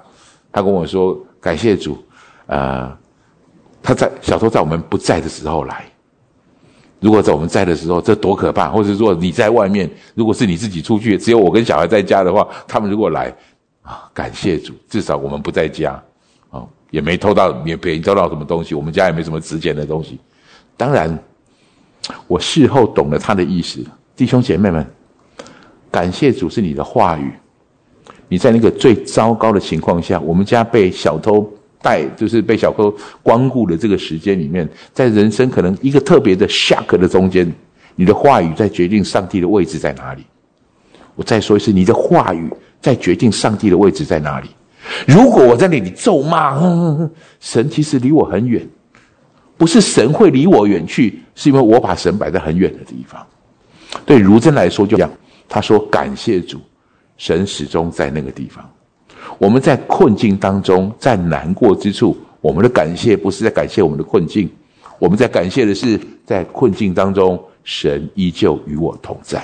[0.51, 1.97] 他跟我说感谢主，
[2.47, 2.95] 呃，
[3.81, 5.85] 他在小偷在我们不在的时候来。
[6.99, 8.69] 如果在我们在的时候，这多可怕！
[8.69, 13.33] 或者说你在外面，如果是你自己出去，只有我跟小孩在家的话，他们如果来
[13.83, 15.91] 啊，感谢主，至少我们不在家，
[16.49, 20.19] 啊，也没偷到，也别偷到什么东西，我们家也没什么值钱的东西。
[20.75, 21.17] 当然，
[22.27, 24.85] 我事后懂了他的意思，弟兄姐妹们。
[25.97, 27.31] 感谢主是你的话语，
[28.27, 31.51] 你在那个最糟糕的情况下，我们家被小偷
[31.81, 37.51] 带，就是被小偷光顾的这个时间里面，在人生可能一个特别的 shock 的中间，
[37.95, 40.23] 你的话语在决定上帝的位置在哪里。
[41.15, 42.47] 我再说一次，你的话语
[42.79, 44.49] 在决定上帝的位置在哪里。
[45.07, 46.61] 如果我在那里咒骂
[47.39, 48.63] 神，其实离我很远，
[49.57, 53.25] 不是神会离我远去，是因为我把神摆在很远的地方。
[54.05, 55.09] 对如真来说，就这样。
[55.47, 56.59] 他说：“感谢主，
[57.17, 58.69] 神始终在那个地方。
[59.37, 64.49] 我们在困境当中，在难过之处，我们的感谢不是在感谢我们的困境，
[64.99, 69.43] 我们在感谢的是，在困境当中，神依旧与我同在。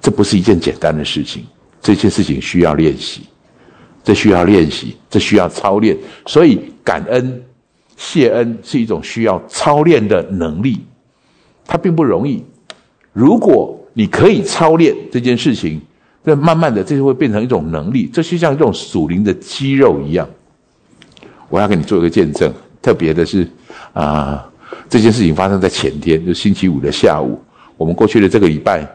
[0.00, 1.44] 这不是一件简单的事情，
[1.80, 3.22] 这件事情需要练习，
[4.02, 5.96] 这需要练习，这需要操练。
[6.26, 7.42] 所以，感恩、
[7.96, 10.84] 谢恩是一种需要操练的能力，
[11.66, 12.44] 它并不容易。
[13.12, 15.80] 如果你可以操练这件事情，
[16.22, 20.28] 那慢慢的，这就会变成一种能力，这就像一种属灵的肌肉一样。
[21.48, 23.48] 我要给你做一个见证，特别的是，
[23.92, 24.48] 啊，
[24.88, 27.40] 这件事情发生在前天，就星期五的下午。
[27.76, 28.86] 我们过去的这个礼拜，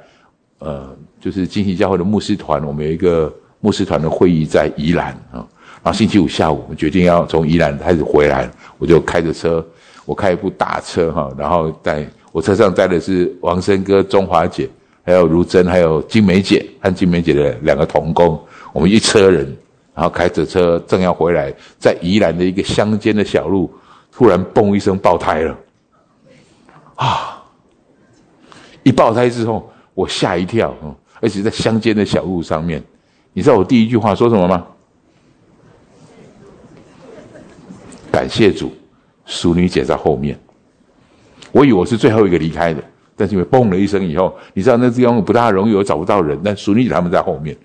[0.60, 5.46] 呃，就是金禧教会的牧师团，我们有一个牧师团的会议在宜兰啊。
[5.84, 9.66] 然后星期五下午，我们决定要从宜兰开始回来，我就开着车，
[10.06, 14.70] 我开一部大车哈，然后带我车上载的是王生哥、中华姐。
[15.06, 19.46] 还有如真，还有金梅姐和金梅姐的两个童工，我们一车人，
[19.94, 23.72] 然后开着车正要回来，在宜兰的一个乡间的小路，
[24.12, 25.58] 突然嘣一声爆胎了，
[26.96, 27.44] 啊！
[28.82, 30.76] 一爆胎之后，我吓一跳，
[31.22, 32.84] 而且在乡间的小路上面，
[33.32, 34.66] 你知道我第一句话说什么吗？
[38.12, 38.74] 感谢主，
[39.26, 40.40] 淑女姐在后面，
[41.52, 42.84] 我以为我是最后一个离开的。
[43.16, 46.40] 但是因为嘣了一声以后，你知道那地方不大容易，我找不到人。
[46.44, 47.56] 但淑女姐他们在后面，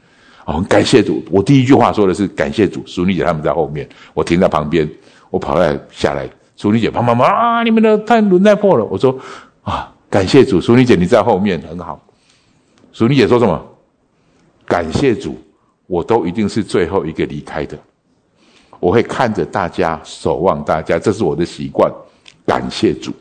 [0.44, 1.22] 哦，感谢主！
[1.31, 4.89] 我第一句话说的是感谢主，淑女姐他们在后面，我停在旁边，
[5.28, 7.62] 我跑来下来，淑女姐砰砰砰啊！
[7.62, 9.18] 你们的胎轮胎破了，我说
[9.62, 12.01] 啊，感谢主，淑女姐你在后面很好。
[12.93, 13.60] 淑女姐说什么？
[14.66, 15.36] 感谢主，
[15.89, 17.77] 我都一定是最后一个离开的，
[18.78, 21.90] 我会看着大家，守望大家，这是我的习惯。
[22.47, 23.12] 感谢主。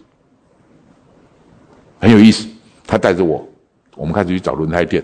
[2.00, 2.48] 很有意思，
[2.88, 3.48] 他带着我，
[3.96, 5.04] 我们开始去找轮胎店，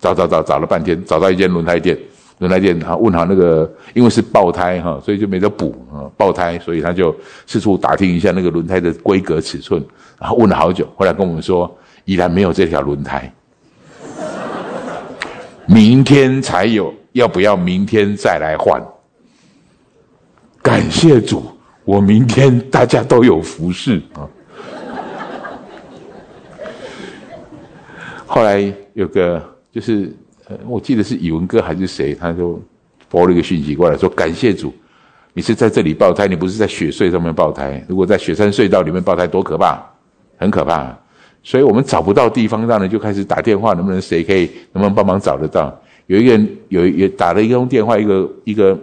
[0.00, 1.96] 找找找找了半天，找到一间轮胎店，
[2.38, 7.14] 轮胎店，他问好那个，因为是爆胎哈，所以就没得补啊，爆胎，所以他就
[7.46, 9.82] 四处打听一下那个轮胎的规格尺寸，
[10.18, 11.72] 然后问了好久，后来跟我们说，
[12.04, 13.32] 依然没有这条轮胎，
[15.66, 18.82] 明天才有，要不要明天再来换？
[20.60, 21.44] 感谢主，
[21.84, 24.28] 我明天大家都有服饰啊。
[28.34, 30.10] 后来有个就是，
[30.48, 32.58] 呃，我记得是宇文哥还是谁，他就
[33.10, 34.72] 发了一个讯息过来，说感谢主，
[35.34, 37.84] 你是在这里爆胎，你不是在雪隧上面爆胎。
[37.86, 39.84] 如果在雪山隧道里面爆胎，多可怕，
[40.38, 40.98] 很可怕。
[41.42, 45.78] 所以我们找不到地方，让人就开始打电话，能不能谁可以，能不能帮忙找得到？
[46.06, 48.78] 有一个人有也打了一通电话，一个一个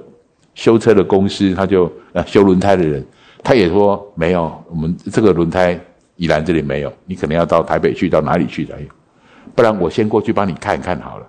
[0.54, 3.04] 修车的公司，他就啊修轮胎的人，
[3.44, 5.80] 他也说没有，我们这个轮胎
[6.18, 8.86] 宜兰这里没有，你可能要到台北去，到哪里去才有。
[9.60, 11.28] 不然我先过去帮你看一看好了，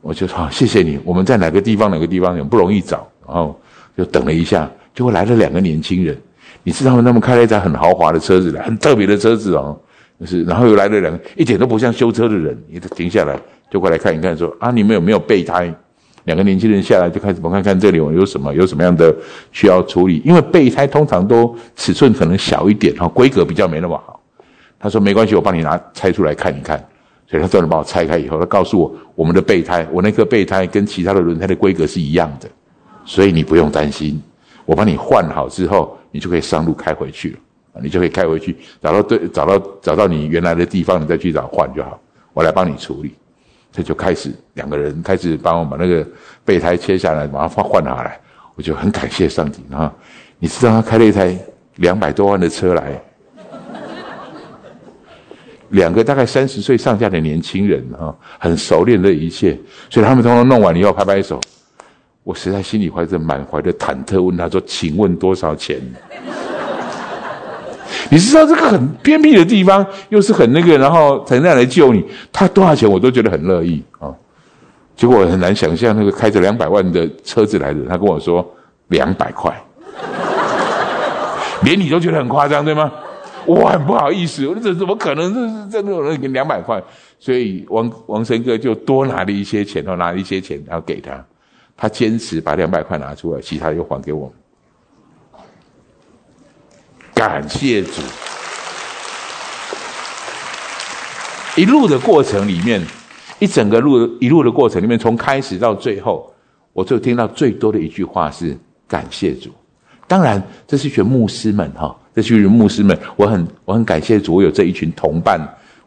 [0.00, 0.98] 我就说谢谢你。
[1.04, 1.88] 我们在哪个地方？
[1.88, 3.56] 哪个地方很不容易找，然后
[3.96, 6.20] 就等了一下，结果来了两个年轻人。
[6.64, 7.02] 你知道吗？
[7.02, 9.78] 他们开了一台很豪华的车子，很特别的车子哦。
[10.18, 13.38] 就是，然后又来了两个一点都不像修车的人，你停下来
[13.70, 15.72] 就过来看一看，说啊，你们有没有备胎？
[16.24, 19.14] 两个年轻人下来就开始我看看这里有有什么，有什么样的
[19.52, 20.20] 需要处理。
[20.24, 24.20] 因为备胎通常都尺寸可能小一点，哈，规格比较没那么好。
[24.80, 26.84] 他说没关系，我帮你拿拆出来看一看。
[27.26, 32.48] 所以他专门把我拆开以后，他告诉我，我们的备胎，我那颗备胎跟其他的轮胎的规格是一样的，
[33.04, 34.22] 所以你不用担心。
[34.66, 41.98] 我帮你换好之后，你就可以上路开回去了，你就可以开回去，找到对，找到找到你原来的地方，你再去找换就好。
[42.32, 43.14] 我来帮你处理。
[43.72, 46.06] 这就开始两个人开始帮我把那个
[46.44, 48.20] 备胎切下来，马上换换下来。
[48.54, 49.92] 我就很感谢上帝啊！
[50.38, 51.36] 你知道他开了一台
[51.76, 53.02] 两百多万的车来。
[55.74, 59.58] 两个大概三十岁上下的年轻人啊，很熟练这一切，
[59.90, 61.40] 所以他们通通弄完以后拍拍手。
[62.22, 65.78] 我实在心里怀着满怀的忐忑，问他说：“请问多少钱？”
[68.08, 74.08] 你知道这个很偏僻的地方，又是很那个，然后才那样来救你，他多少钱我都觉得很乐意啊。
[74.96, 78.48] 结果我很难想象，那个开着两百万的车子来的，他跟我说
[78.88, 79.52] 两百块，
[81.62, 82.92] 连你都觉得很夸张，对吗？
[83.46, 85.32] 我很不好意思，我说这怎么可能？
[85.34, 86.82] 这是这种人给两百块，
[87.18, 91.24] 所以王王生哥就多拿了一些钱，然后拿了一些钱，然后给他。
[91.76, 94.34] 他坚持把两百块拿出来，其他又还给我们。
[97.12, 98.00] 感谢主！
[101.56, 102.80] 一路的过程里面，
[103.40, 106.32] 一整个路一路的过程里面，从开始到最后，
[106.72, 108.56] 我就听到最多的一句话是
[108.86, 109.50] 感谢主。
[110.06, 111.96] 当然，这是群牧师们哈。
[112.14, 115.40] 这群牧师们，我很我很感谢主，我有这一群同伴。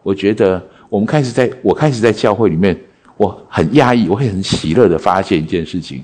[0.04, 2.78] 我觉得我们开始在我开始在教会里面，
[3.16, 6.04] 我很压抑，我会很喜乐的发现一件事情：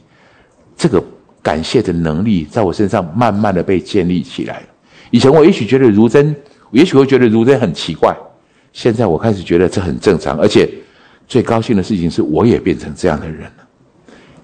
[0.77, 1.03] 这个
[1.41, 4.63] 感谢的能力在我身上慢慢的被建立起来。
[5.11, 6.35] 以前我也许觉得如真，
[6.71, 8.15] 也许会觉得如真很奇怪，
[8.71, 10.69] 现在我开始觉得这很正常，而且
[11.27, 13.67] 最高兴的事情是，我也变成这样的人了。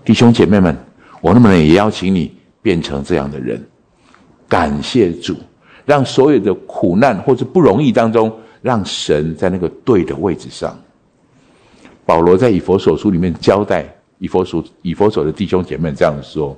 [0.04, 0.78] 弟兄姐妹们，
[1.22, 3.62] 我能不能也邀请你变成这样的人？
[4.48, 5.36] 感谢主。
[5.90, 10.78] 让所有的苦难或者不容易当中，让神在那个对的位置上。
[12.06, 16.56] 保罗在以佛所书里面交代以佛所以佛所的弟兄姐妹这样说：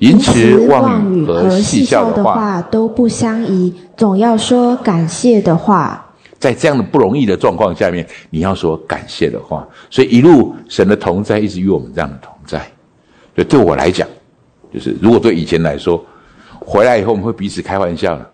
[0.00, 6.06] 言辞妄语和戏笑的话都不相宜，总要说感谢的话。
[6.38, 9.66] 在这样的不容易的状况下面，你要说感谢的话。
[9.88, 12.58] 所以一路神的同在一直与我们这样的同在。
[13.34, 14.06] 所以对我来讲，
[14.70, 16.04] 就是如果对以前来说，
[16.58, 18.30] 回来以后我们会彼此开玩笑了。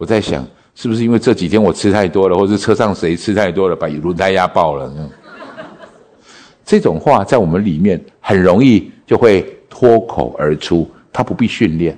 [0.00, 0.42] 我在想，
[0.74, 4.90] 是不是因为这几天我吃太多了，或者车上谁吃太多了，把轮胎压爆了？
[6.64, 11.94] 这种话在我们里面很容易就会脱口而出，他不必训练。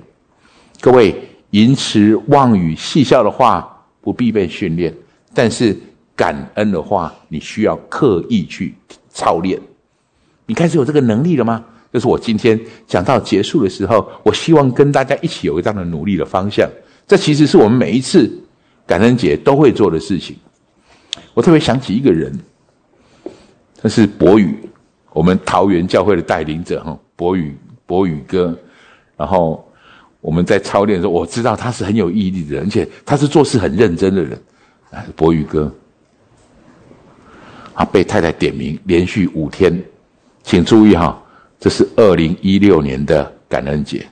[0.81, 1.15] 各位，
[1.51, 4.93] 淫词妄语、戏笑的话不必被训练，
[5.33, 5.73] 但是
[6.13, 8.75] 感恩的话，你需要刻意去
[9.07, 9.57] 操练。
[10.45, 11.63] 你开始有这个能力了吗？
[11.93, 16.69] 就是我今天讲到结束的时候，我希望跟大家一起有这样的努力的方向。
[17.07, 18.31] 这其实是我们每一次
[18.87, 20.35] 感恩节都会做的事情。
[21.33, 22.31] 我特别想起一个人，
[23.81, 24.57] 他是博宇，
[25.11, 27.55] 我们桃园教会的带领者哈，博宇
[27.85, 28.57] 博宇哥。
[29.15, 29.67] 然后
[30.21, 34.41] 我们在操练的时候，我知道他是很有毅力的人，而且他是做事很认真的人。
[34.91, 35.71] 哎，博宇哥，
[37.73, 39.83] 啊，被太太点名连续五天，
[40.43, 41.21] 请注意哈，
[41.59, 44.07] 这是二零一六年的感恩节，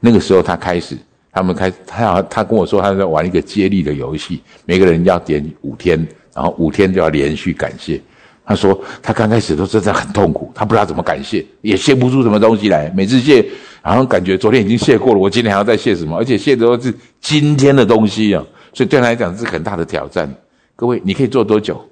[0.00, 0.96] 那个时候他开始。
[1.34, 5.98] 他们开，他好，他跟我说他在玩一个接力的游戏，每个人要点五天，
[6.32, 8.00] 然后五天就要连续感谢。
[8.46, 12.88] 他说他刚开始都真的很痛苦，他不知道怎么感谢，也谢不出什么东西来。
[12.94, 13.44] 每次谢，
[13.82, 16.16] 然后感觉昨天已经谢过了，我今天还要再谢什么？
[16.16, 20.32] 而且谢的都是今天的东西啊，所以对他来讲是很大的挑战。
[20.76, 21.84] 各位，你可以做多久？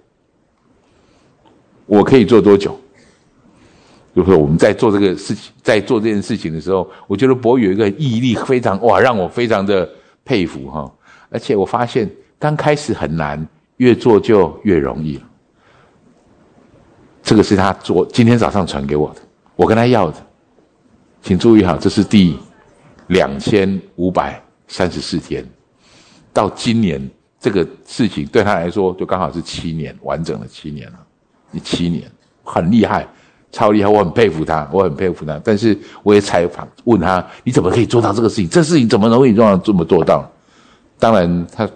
[1.86, 2.78] 我可以做多久？
[4.14, 9.88] 就是我们在做这个事情，在做这件事情的时候，我觉得博宇有一个毅力非常哇，让我非常的
[10.24, 10.92] 佩服哈。
[11.30, 13.46] 而且我发现刚开始很难，
[13.78, 15.18] 越做就越容易。
[17.22, 19.20] 这个是他昨今天早上传给我的，
[19.56, 20.16] 我跟他要的，
[21.22, 22.36] 请注意哈，这是第
[23.06, 25.42] 两千五百三十四天，
[26.32, 27.10] 到今年
[27.40, 30.98] 这个事情对他来说就刚好是七年完整的七年了，
[31.50, 32.10] 你七年
[32.42, 33.06] 很厉害，
[33.52, 35.40] 超厉害，我很佩服他，我很佩服他。
[35.44, 38.48] 但是我也采访问他，你怎么可以做到这个事情？
[38.48, 40.28] 这事情怎么能为你做到这么做到？
[40.98, 41.68] 当然他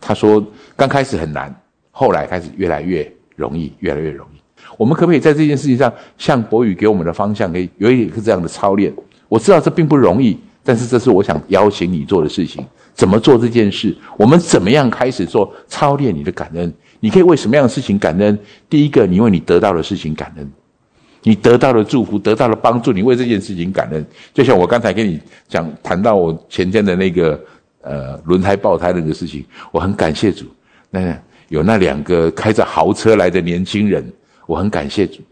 [0.00, 0.44] 他说
[0.76, 1.52] 刚开始很难，
[1.90, 4.38] 后来开始越来越容易，越来越容易。
[4.76, 8.92] 我们可不可以在这件事情上，像博宇给我们的方向，可以有一个这样的操练？
[9.28, 12.64] 我知道这并不容易，但是这是我想邀请你做的事情。
[12.92, 13.96] 怎么做这件事？
[14.16, 16.14] 我们怎么样开始做操练？
[16.14, 18.38] 你的感恩，你可以为什么样的事情感恩？
[18.68, 20.52] 第一个，你为你得到的事情感恩，
[21.24, 24.06] 你得到了祝福，得到了帮助，你为这件事情感恩。
[24.32, 25.18] 就像我刚才跟你
[25.48, 27.40] 讲谈到我前天的那个
[27.80, 30.44] 呃轮胎爆胎那个事情，我很感谢主，
[30.90, 31.18] 那
[31.48, 34.04] 有那两个开着豪车来的年轻人。
[34.46, 35.22] 我很感谢主，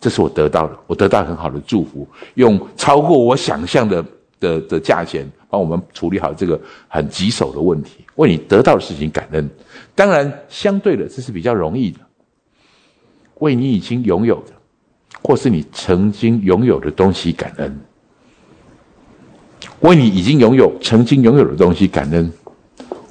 [0.00, 4.02] 这是我得到的，我得到很好的祝福，用超过我想象的
[4.40, 6.58] 的的价钱帮我们处理好这个
[6.88, 8.02] 很棘手的问题。
[8.16, 9.46] 为你得到的事情感恩，
[9.94, 11.98] 当然相对的这是比较容易的。
[13.40, 14.52] 为你已经拥有的，
[15.22, 17.80] 或是你曾经拥有的东西感恩，
[19.80, 22.30] 为你已经拥有、曾经拥有的东西感恩。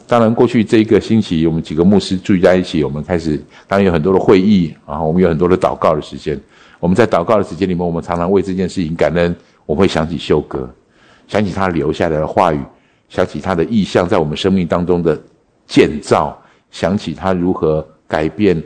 [0.08, 6.38] 当然，过去这一个星期，我们几个牧师聚在一起，我们开始当然有很多的会议，然后我们有很多的祷告的时间。
[6.82, 9.34] 我们在祷告的时间里面，我们常常为这件事情感恩。
[9.66, 10.70] 我会想起秀哥，
[11.30, 12.60] 想起他留下来的话语，
[13.08, 15.18] 想起他的意向在我们生命当中的
[15.66, 16.38] 建造，
[16.72, 18.62] 想起他如何改变，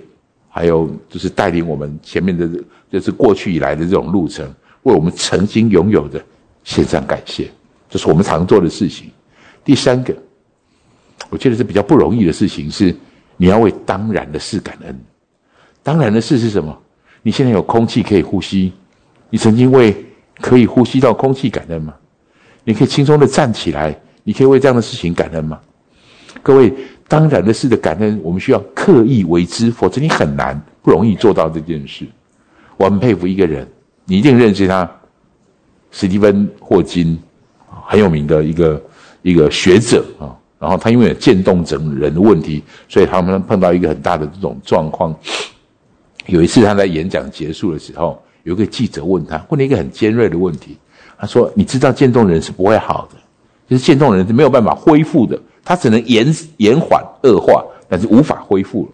[0.55, 2.49] 还有就是带领我们前面的，
[2.89, 4.47] 就是过去以来的这种路程，
[4.83, 6.23] 为我们曾经拥有的
[6.63, 7.51] 献上感谢，
[7.89, 9.11] 这是我们常做的事情。
[9.65, 10.15] 第三个。
[11.29, 12.95] 我觉得是比较不容易的事情，是
[13.35, 14.97] 你要为当然的事感恩。
[15.83, 16.77] 当然的事是什么？
[17.21, 18.71] 你现在有空气可以呼吸，
[19.29, 19.93] 你曾经为
[20.39, 21.93] 可以呼吸到空气感恩吗？
[22.63, 25.59] 你可以轻松的站起来，你可以为这样的事情感恩吗？
[26.41, 26.71] 各位，
[27.07, 32.05] 当然的事的感恩，我们需要刻意为之，否则你很难不容易做到这件事。
[32.77, 33.67] 我很佩服一个人，
[34.05, 34.89] 你一定认识他，
[35.91, 37.17] 史蒂芬·霍金，
[37.85, 38.83] 很有名的一个
[39.21, 40.35] 一个学者啊。
[40.57, 45.13] 然后他因为有渐冻症人的问题，所以他们碰到一个很大的这种状况。
[46.25, 50.75] 有一次他在演讲结束的时候，有个记者问他，问了一个很尖锐的问题。
[51.17, 53.17] 他说：“你知道渐冻人是不会好的，
[53.69, 58.89] 就是渐冻人是没有办法恢复的，他只能延延缓恶化，但是无法恢复了。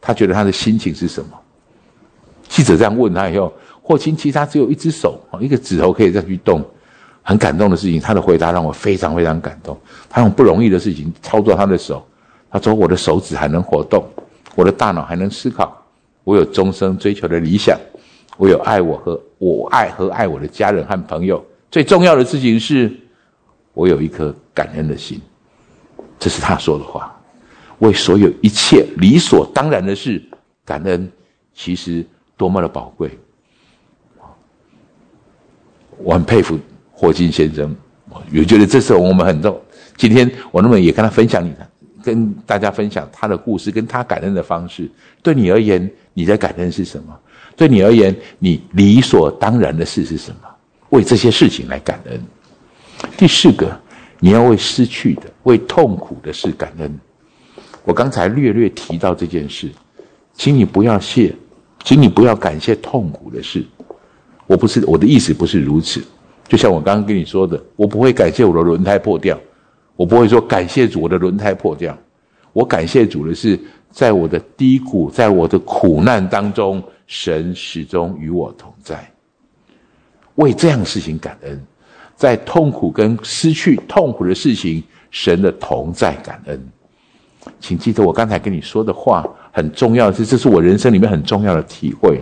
[0.00, 1.30] 他觉得他的心情是什么？”
[2.48, 6.62] 记者这样问他以后，霍金其实他只有一只手，一个指头可以再去动。
[7.22, 9.76] 很感动的事情，他的回答让我非常非常感动。
[10.08, 12.06] 他用不容易的事情操作他的手，
[12.48, 14.04] 他说：“我的手指还能活动，
[14.54, 15.76] 我的大脑还能思考，
[16.22, 17.76] 我有终生追求的理想，
[18.36, 21.44] 我有爱我和我爱和爱我的家人和朋友。
[21.68, 22.96] 最重要的事情是，
[23.74, 25.20] 我有一颗感恩的心。”
[26.18, 27.14] 这是他说的话。
[27.80, 30.22] 为所有一切理所当然的事
[30.64, 31.10] 感恩，
[31.54, 32.04] 其实
[32.36, 33.10] 多么的宝贵。
[35.98, 36.58] 我很佩服。
[36.98, 37.76] 霍金先生，
[38.08, 39.60] 我觉得这是我们很重。
[39.98, 41.54] 今天我那么也跟他分享，你
[42.02, 44.90] 跟大家分享他的故事，跟他感恩的方式。
[45.22, 47.14] 对你而言，你的感恩是什么？
[47.54, 50.48] 对你而言，你理所当然的事是什么？
[50.88, 52.18] 为这些事情来感恩。
[53.18, 53.78] 第四个，
[54.18, 56.98] 你要为失去的、为痛苦的事感恩。
[57.84, 59.70] 我刚才略略提到这件事，
[60.34, 61.34] 请你不要谢，
[61.84, 63.64] 请你不要感谢痛苦的事。
[64.46, 66.02] 我不是我的意思，不是如此。
[66.48, 69.38] 就像我刚刚跟你说的，我不会感谢我的轮胎破掉，
[69.96, 71.96] 我不会说感谢主我的轮胎破掉，
[72.52, 73.58] 我感谢主的是，
[73.90, 79.10] 在我的低谷，在我的苦难当中，神始终与我同在。
[80.36, 81.60] 为这样的事情感恩，
[82.16, 86.68] 在痛苦跟失去痛苦的事情，神的同在感恩。
[87.60, 92.20] 请记得我刚才跟你说的话，很重要的是，这是我人生里面很重要的体会。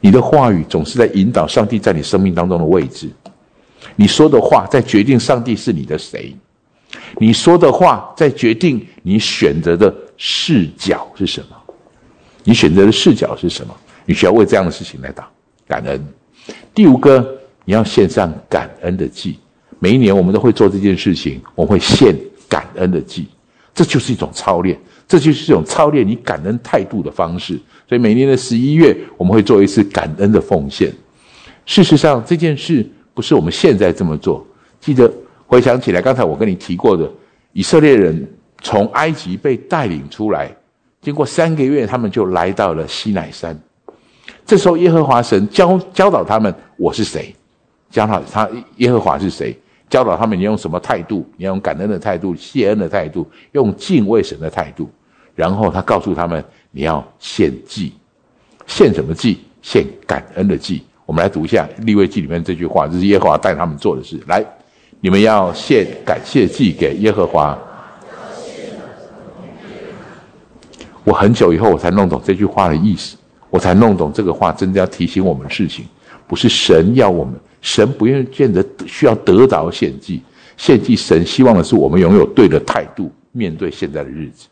[0.00, 3.08] 你的话语总是在引导上帝在你生命当中的位置。
[3.96, 6.34] 你说的话在决定上帝是你的谁，
[7.18, 11.56] 你说的话在决定你选择的视角是什么，
[12.42, 13.74] 你选择的视角是什么？
[14.06, 15.28] 你需要为这样的事情来打
[15.68, 16.04] 感恩。
[16.74, 19.38] 第五个，你要献上感恩的祭。
[19.78, 22.16] 每一年我们都会做这件事情，我们会献
[22.48, 23.26] 感恩的祭，
[23.74, 27.60] 这就是一种操练，这就是一种操练你感恩态度的方式。
[27.88, 30.90] 所以每年的十一月，我们会做一次感恩的奉献。
[31.66, 34.46] 事实上，这件事不是我们现在这么做。
[34.80, 35.12] 记得
[35.46, 37.10] 回想起来，刚才我跟你提过的，
[37.52, 38.26] 以色列人
[38.62, 40.50] 从埃及被带领出来，
[41.02, 43.58] 经过三个月，他们就来到了西奈山。
[44.46, 47.34] 这时候，耶和华神教教导他们：“我是谁？”
[47.94, 49.56] 教导他耶和华是谁？
[49.88, 51.24] 教导他们你用什么态度？
[51.36, 54.90] 你要用感恩的态度、谢恩的态度、用敬畏神的态度。
[55.36, 57.92] 然后他告诉他们：“你要献祭，
[58.66, 59.38] 献什么祭？
[59.62, 64.20] 献感恩的祭。”我们来读一下《立位记》里面这句话，这是耶和华带他们做的事。
[64.26, 64.44] 来，
[64.98, 67.56] 你们要献感谢祭给耶和华。
[71.04, 73.16] 我很久以后我才弄懂这句话的意思，
[73.50, 75.86] 我才弄懂这个话真的要提醒我们事情，
[76.26, 77.34] 不是神要我们，
[77.64, 80.20] 神不愿见得需要得着献祭，
[80.54, 84.46] 献祭神希望的是我们拥有对的态度面对现在的日子。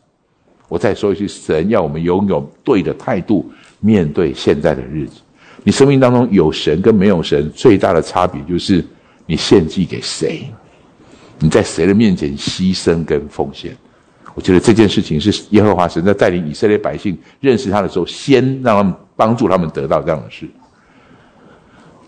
[0.67, 3.47] 我再说一句，神要我们拥有对的态度
[3.79, 5.21] 面对现在的日子。
[5.63, 8.83] 你生命当中有神跟没有神最大的差别，就是
[9.27, 10.49] 你献祭给谁，
[11.37, 13.77] 你在谁的面前牺牲跟奉献。
[14.33, 20.49] 我觉得这件事情是耶和华神在带领以色列百姓认识他的时候，先让他们帮助他们得到这样的事。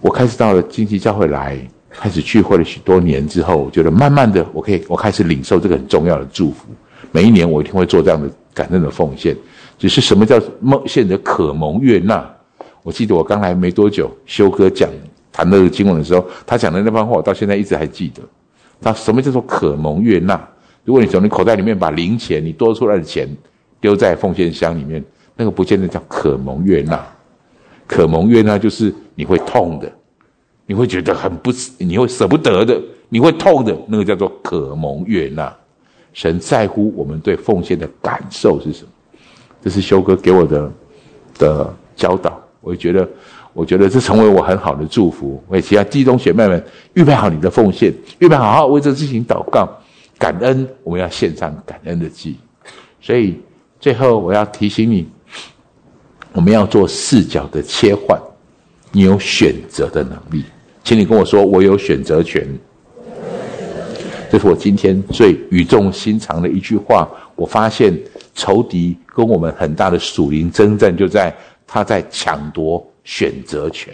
[0.01, 1.57] 我开始到了经济教会来，
[1.89, 6.67] 开始聚会了许多年之后，我觉得慢慢的，我可以我开始领受这个很重要的祝福。
[7.11, 9.35] 每一年我一定会做这样的感恩的奉献。
[9.77, 12.26] 只是什么叫蒙献的可蒙悦纳？
[12.84, 14.89] 我记得我刚来没多久，修哥讲
[15.31, 18.22] 谈那个经文的时候，他讲的那番话，我到现在一直还记得。
[18.81, 20.39] 他什么叫做可蒙悦纳？
[20.84, 23.27] 如果你从你口袋里面把零钱，你多出来的钱
[23.81, 25.03] 丢在奉献箱里面，
[25.35, 27.03] 那个不见得叫可蒙悦纳。
[27.88, 29.91] 可蒙悦纳就是你会痛的，
[30.66, 35.56] 你会觉得很不，你会舍不得的，你会痛的，那个叫做可蒙悦纳。
[36.14, 38.90] 神在乎我们对奉献的感受是什么？
[39.62, 40.72] 这是修哥给我的
[41.38, 42.41] 的教导。
[42.62, 43.07] 我觉得，
[43.53, 45.44] 我觉得这成为我很好的祝福。
[45.49, 46.64] 为其他弟兄姐妹们
[46.94, 49.70] 预备好你的奉献，预备好好为这事情祷告，
[50.18, 50.68] 感恩。
[50.84, 52.38] 我们要献上感恩的祭。
[53.02, 53.40] 所以
[53.80, 55.07] 最后我要提醒你，
[56.36, 58.20] 我们要做视角的切换。
[58.91, 60.44] 你有选择的能力，
[60.84, 62.48] 请你跟我说，我有选择权。
[64.30, 67.10] 这是我今天最语重心长的一句话。
[67.36, 67.98] 我发现
[68.34, 71.36] 仇敌跟我们很大的属灵征战就在。
[71.68, 73.91] 他在抢夺选择权，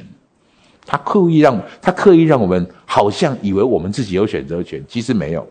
[0.86, 5.48] 他刻意让他刻意让我们好像以为我们自己有选择权，其实没有。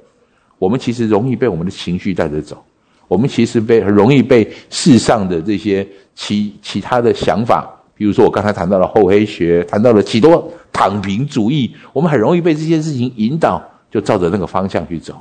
[0.59, 2.63] 我们其实容易被我们的情绪带着走，
[3.09, 5.85] 我们其实被很容易被世上的这些
[6.15, 15.15] 其其他的想法，比如说我刚才谈到了厚黑学，谈到了许多躺平主义，我们很容易被这件事情引导，就照着那个方向去走。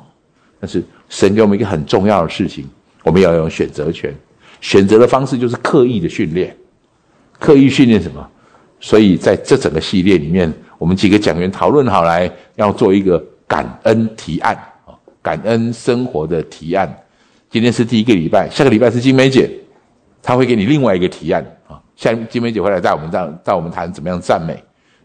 [0.60, 2.68] 但是神给我们一个很重要的事情，
[3.03, 4.14] 我们要有选择权，
[4.60, 6.56] 选择的方式就是刻意的训练。
[7.38, 8.30] 刻意训练什么？
[8.82, 14.53] 所以在这整个系列里面，我们几个讲员讨论好来，要做一个感恩提案
[14.86, 14.91] 啊，
[15.22, 16.94] 感恩生活的提案。
[17.49, 19.49] 今天是第一个礼拜，下个礼拜是金梅姐，
[20.22, 21.80] 他会给你另外一个提案啊。
[21.96, 24.62] 像金梅姐会来带我们带带我们谈怎么样赞美。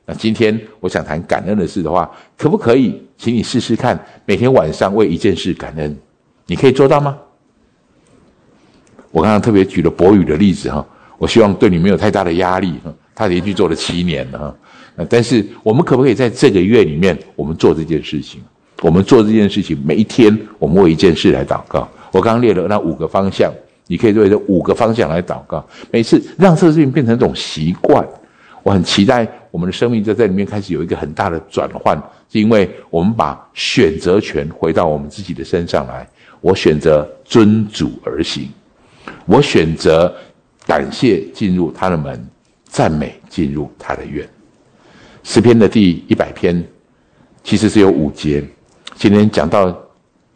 [0.07, 5.97] 那今天我想谈感恩的事的话，可不可以，请你试试看，每天晚上为一件事感恩，
[6.47, 7.17] 你可以做到吗？
[9.11, 10.87] 我刚刚特别举了博宇的例子哈。
[11.17, 14.57] 我希望对你没有太大的压力哈他连续做了七年了哈，
[14.97, 18.43] 那但是我们可不可以在这个月里面，我们做这件事情？
[18.83, 21.89] 我们做这件事情，每一天我们为一件事来祷告。
[22.11, 23.51] 我刚刚列了那五个方向，
[23.87, 25.65] 你可以对这五个方向来祷告。
[25.91, 28.07] 每次让这个事情变成一种习惯，
[28.63, 31.97] 我很期待我们的生命在这里面开始有一个很大的转换，
[32.31, 36.09] 是因为我们把选择权回到我们自己的身上来。
[36.41, 38.49] 我选择遵主而行，
[39.27, 40.15] 我选择。
[40.67, 42.27] 感谢进入他的门，
[42.65, 44.27] 赞美进入他的院。
[45.23, 46.65] 诗篇的第一百篇
[47.43, 48.43] 其实是有五节。
[48.95, 49.79] 今天讲到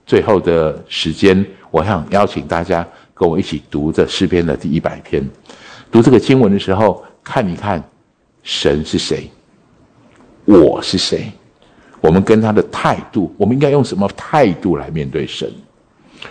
[0.05, 2.87] 最后的时间，我想邀请大家
[3.19, 5.28] 跟我一起读这诗篇的第一百篇。
[5.90, 7.82] 读这个经文的时候，看一看
[8.45, 9.28] 神是谁，
[10.45, 11.32] 我是谁，
[12.01, 15.51] 我们跟他的态度，我们应该用什么态度来面对神？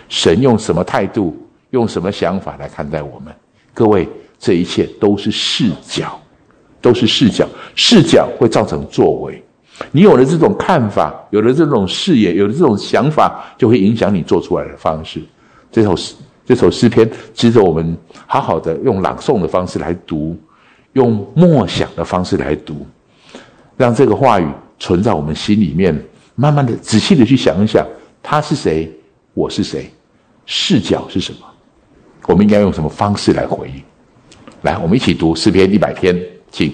[0.08, 1.36] 神用什么态度，
[1.70, 3.34] 用什么想法来看待我们？
[3.74, 4.08] 各位，
[4.38, 6.18] 这一切都是视角，
[6.80, 9.42] 都是视角，视角会造成作为。
[9.92, 15.22] 你有了这种看法，有了这种视野，有了这种想法，就会影响你做出来的方式。
[15.70, 16.14] 这首诗，
[16.48, 17.94] 这首诗篇，值得我们
[18.26, 20.34] 好好的用朗诵的方式来读，
[20.94, 22.86] 用默想的方式来读，
[23.76, 24.48] 让这个话语
[24.78, 25.94] 存在我们心里面，
[26.36, 27.86] 慢慢的、仔细的去想一想，
[28.22, 28.90] 他是谁，
[29.34, 29.90] 我是谁，
[30.46, 31.40] 视角是什么，
[32.26, 33.82] 我们应该用什么方式来回应？
[34.62, 36.18] 来，我们一起读诗篇一百篇，
[36.50, 36.72] 请。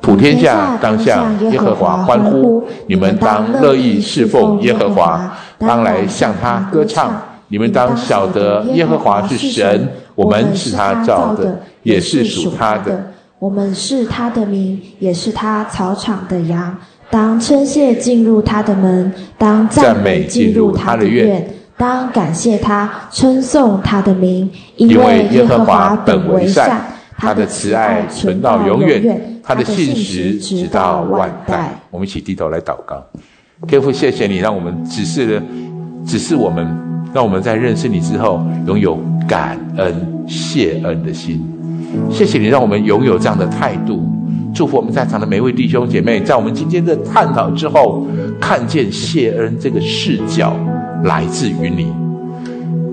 [0.00, 7.22] 普天下当向耶和华欢呼，你们当乐意侍奉耶和华，当来向他歌唱。
[7.48, 13.12] 你们当晓得耶和华是神，我们是他造的，也是属他的。
[13.38, 16.76] 我们是他的名，也是他草场的羊。
[17.10, 21.46] 当称谢进入他的门，当赞美进入他的院，
[21.76, 26.80] 当感谢他，称颂他的名，因为耶和华本为善，
[27.18, 29.30] 他的慈爱存到永远。
[29.46, 31.78] 他的信实直到万代。
[31.90, 33.04] 我们一起低头来祷告，
[33.68, 35.42] 天父，谢谢你让我们只是，
[36.06, 36.66] 只是我们，
[37.14, 39.94] 让我们在认识你之后拥有感恩
[40.26, 41.40] 谢恩的心。
[42.10, 44.02] 谢谢你让我们拥有这样的态度。
[44.52, 48.04] 祝福我们在场的每位弟兄姐妹，在我们今天的探讨之后，
[48.40, 50.56] 看见谢恩这个视角
[51.04, 51.86] 来自于你。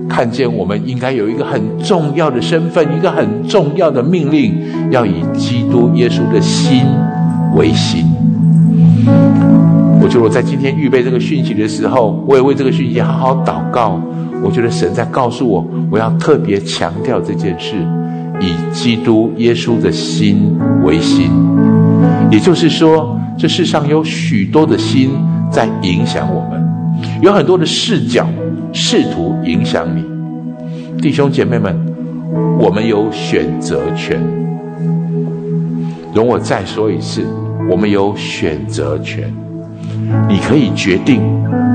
[0.08, 4.54] 看见我们应该有一个很重要的身份，一个很重要的命令，
[4.92, 6.84] 要以基督耶稣的心
[7.56, 8.06] 为心。
[10.12, 13.98] 就我在今天预备这个讯息的时候，我也为这个讯息好好祷告。
[14.44, 17.78] 我觉得神在告诉我，我要特别强调这件事：
[18.42, 20.52] 以基督耶稣的心
[20.84, 21.32] 为心。
[22.30, 25.12] 也就是说，这世上有许多的心
[25.50, 26.62] 在影响我们，
[27.22, 28.28] 有很多的视角。
[28.74, 30.04] 试图影响你，
[31.02, 31.78] 弟兄姐妹们，
[32.60, 34.22] 我们有选择权。
[36.14, 37.26] 容我再说一次，
[37.70, 39.34] 我们有选择权。
[40.28, 41.22] 你可以决定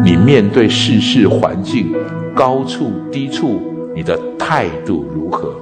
[0.04, 1.92] 你面对世事环境
[2.34, 3.60] 高处低处，
[3.94, 5.54] 你的态度如何。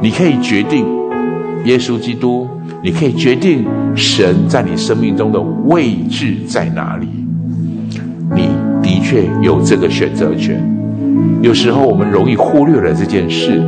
[0.00, 0.86] 你可以决定
[1.64, 2.48] 耶稣基督，
[2.82, 3.64] 你可以决定
[3.94, 7.08] 神在你生命中的位置在哪里。
[8.34, 8.48] 你。
[8.82, 10.58] 的确有这个选择权，
[11.42, 13.62] 有时候我们容易忽略了这件事。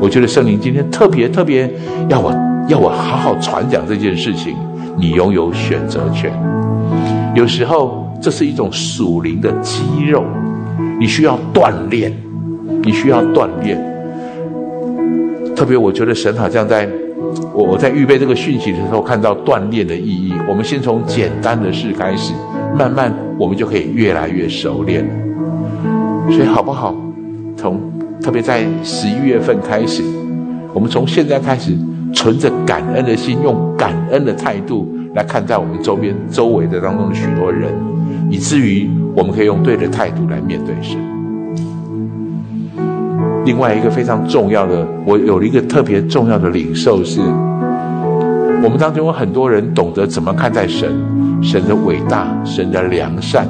[0.00, 1.72] 我觉得圣灵今天特别特别
[2.08, 2.34] 要我
[2.68, 4.56] 要我好好传讲这件事情。
[4.98, 6.32] 你拥有选择权，
[7.36, 10.24] 有时候这是一种属灵的肌肉，
[10.98, 12.10] 你需要锻炼，
[12.82, 13.78] 你需要锻炼。
[15.54, 16.88] 特别我觉得神好像在
[17.52, 20.32] 我我在预备这个讯息的时候，看到锻炼的意义。
[20.48, 22.32] 我们先从简单的事开始。
[22.74, 25.06] 慢慢，我们就可以越来越熟练。
[26.30, 26.96] 所以，好不好？
[27.54, 27.78] 从
[28.22, 30.02] 特别在十一月份开始，
[30.72, 31.76] 我们从现在开始，
[32.14, 37.72] 存着感恩的心，用感恩的态度来看待我们周边、周围的当中的许多人，
[38.30, 40.98] 以至于我们可以用对的态度来面对神。
[43.46, 47.20] 另外一个非常重要的，我有了一个特别重要的领受是。
[48.62, 50.90] 我们当中有很多人懂得怎么看待神，
[51.42, 53.46] 神的伟大，神的良善，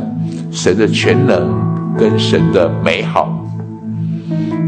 [0.52, 1.48] 神的全能
[1.98, 3.44] 跟神的美好。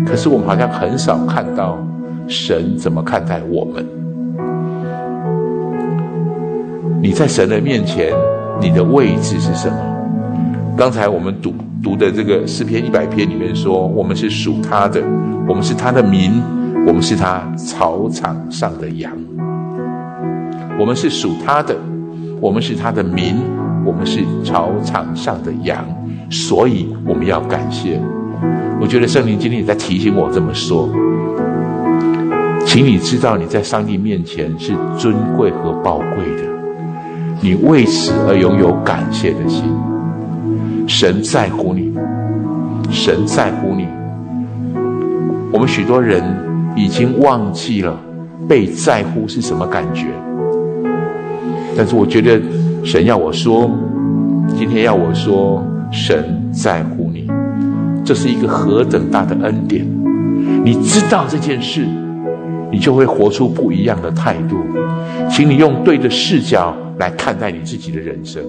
[0.04, 1.78] 可是我们好像很少看到
[2.26, 3.86] 神怎么看待我们。
[7.00, 8.12] 你在神的面前，
[8.60, 9.76] 你的位置是什么？
[10.76, 15.00] 刚才我们读读的这个诗篇一百篇里面说，我们是属他的，
[15.46, 16.42] 我们是他的民，
[16.86, 19.12] 我们是他草场上的羊。
[20.78, 21.76] 我们是属他的，
[22.40, 23.36] 我们是他的民，
[23.84, 25.84] 我们是草场上的羊，
[26.30, 28.00] 所以我们要感谢。
[28.80, 30.88] 我觉得圣灵今天也在提醒我这么说，
[32.66, 36.57] 请你知道你在上帝面前是尊贵和宝贵的，
[37.40, 39.64] 你为此而拥有感谢的心。
[40.86, 41.92] 神在乎你，
[42.90, 43.86] 神在乎你。
[45.52, 46.22] 我们许多人
[46.76, 47.98] 已经忘记了
[48.48, 50.06] 被在乎是什么感觉。
[51.76, 52.40] 但是我觉得，
[52.84, 53.70] 神要我说，
[54.56, 55.62] 今天要我说，
[55.92, 57.30] 神在乎你，
[58.04, 59.86] 这是一个何等大的恩典！
[60.64, 61.86] 你知道这件事，
[62.72, 64.56] 你就会活出不一样的态度。
[65.30, 68.42] 请你用对的视角来看待你自己的人生。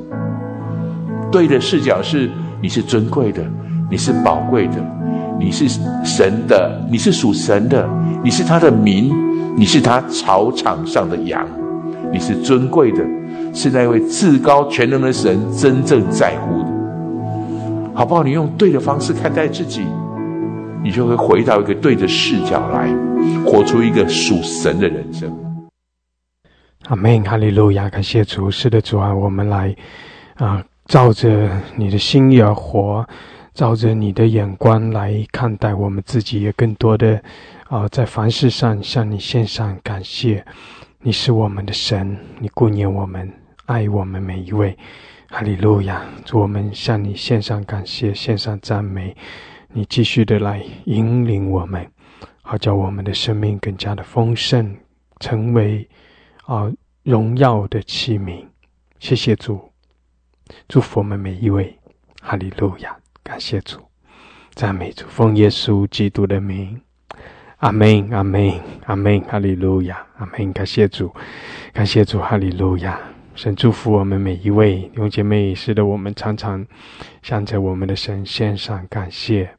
[1.31, 2.29] 对的视角是，
[2.61, 3.43] 你是尊贵的，
[3.89, 4.75] 你是宝贵的，
[5.39, 5.67] 你是
[6.03, 7.87] 神的，你是属神的，
[8.23, 9.11] 你是他的民，
[9.55, 11.45] 你是他草场上的羊，
[12.11, 13.03] 你是尊贵的。
[13.51, 16.67] 是那位至高全能的神真正在乎的，
[17.95, 18.23] 好不好？
[18.23, 19.81] 你用对的方式看待自己，
[20.83, 22.87] 你就会回到一个对的视角来，
[23.43, 25.31] 活出一个属神的人生。
[26.89, 27.87] 阿门，哈利路亚！
[27.87, 29.75] 感谢主，是的，主啊，我们来
[30.37, 33.07] 啊，照着你的心意而活，
[33.53, 37.21] 照着你的眼光来看待我们自己，也更多的
[37.67, 40.43] 啊，在凡事上向你献上感谢。
[41.03, 43.31] 你是我们的神，你顾念我们，
[43.67, 44.75] 爱我们每一位。
[45.27, 46.01] 哈利路亚！
[46.25, 49.15] 主，我们向你献上感谢，献上赞美。
[49.71, 51.87] 你继续的来引领我们，
[52.41, 54.75] 好叫我们的生命更加的丰盛，
[55.19, 55.87] 成为
[56.49, 56.67] 啊
[57.03, 58.43] 荣耀的器皿。
[58.97, 59.71] 谢谢主，
[60.67, 61.77] 祝福我们每一位。
[62.21, 62.97] 哈利路亚！
[63.23, 63.79] 感谢主，
[64.55, 66.81] 赞美主，奉耶稣基督的名。
[67.57, 69.21] 阿门，阿门，阿门。
[69.21, 70.51] 哈利路亚，阿门。
[70.51, 71.13] 感谢主，
[71.71, 72.99] 感谢主，哈利路亚。
[73.35, 76.65] 神祝福我们每一位弟兄姐妹，使得我们常常
[77.21, 79.51] 向着我们的神献上感谢，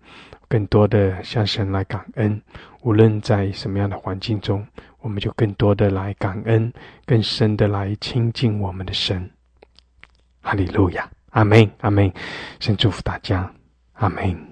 [0.49, 2.43] 更多的向神来感恩。
[2.83, 4.67] 无论在什么样的环境中，
[5.01, 6.73] 我们就更多的来感恩，
[7.07, 9.31] 更深的来亲近我们的神。
[10.43, 12.13] 哈利路亚，阿门，阿门。
[12.59, 13.53] 先祝福大家，
[13.93, 14.50] 阿门。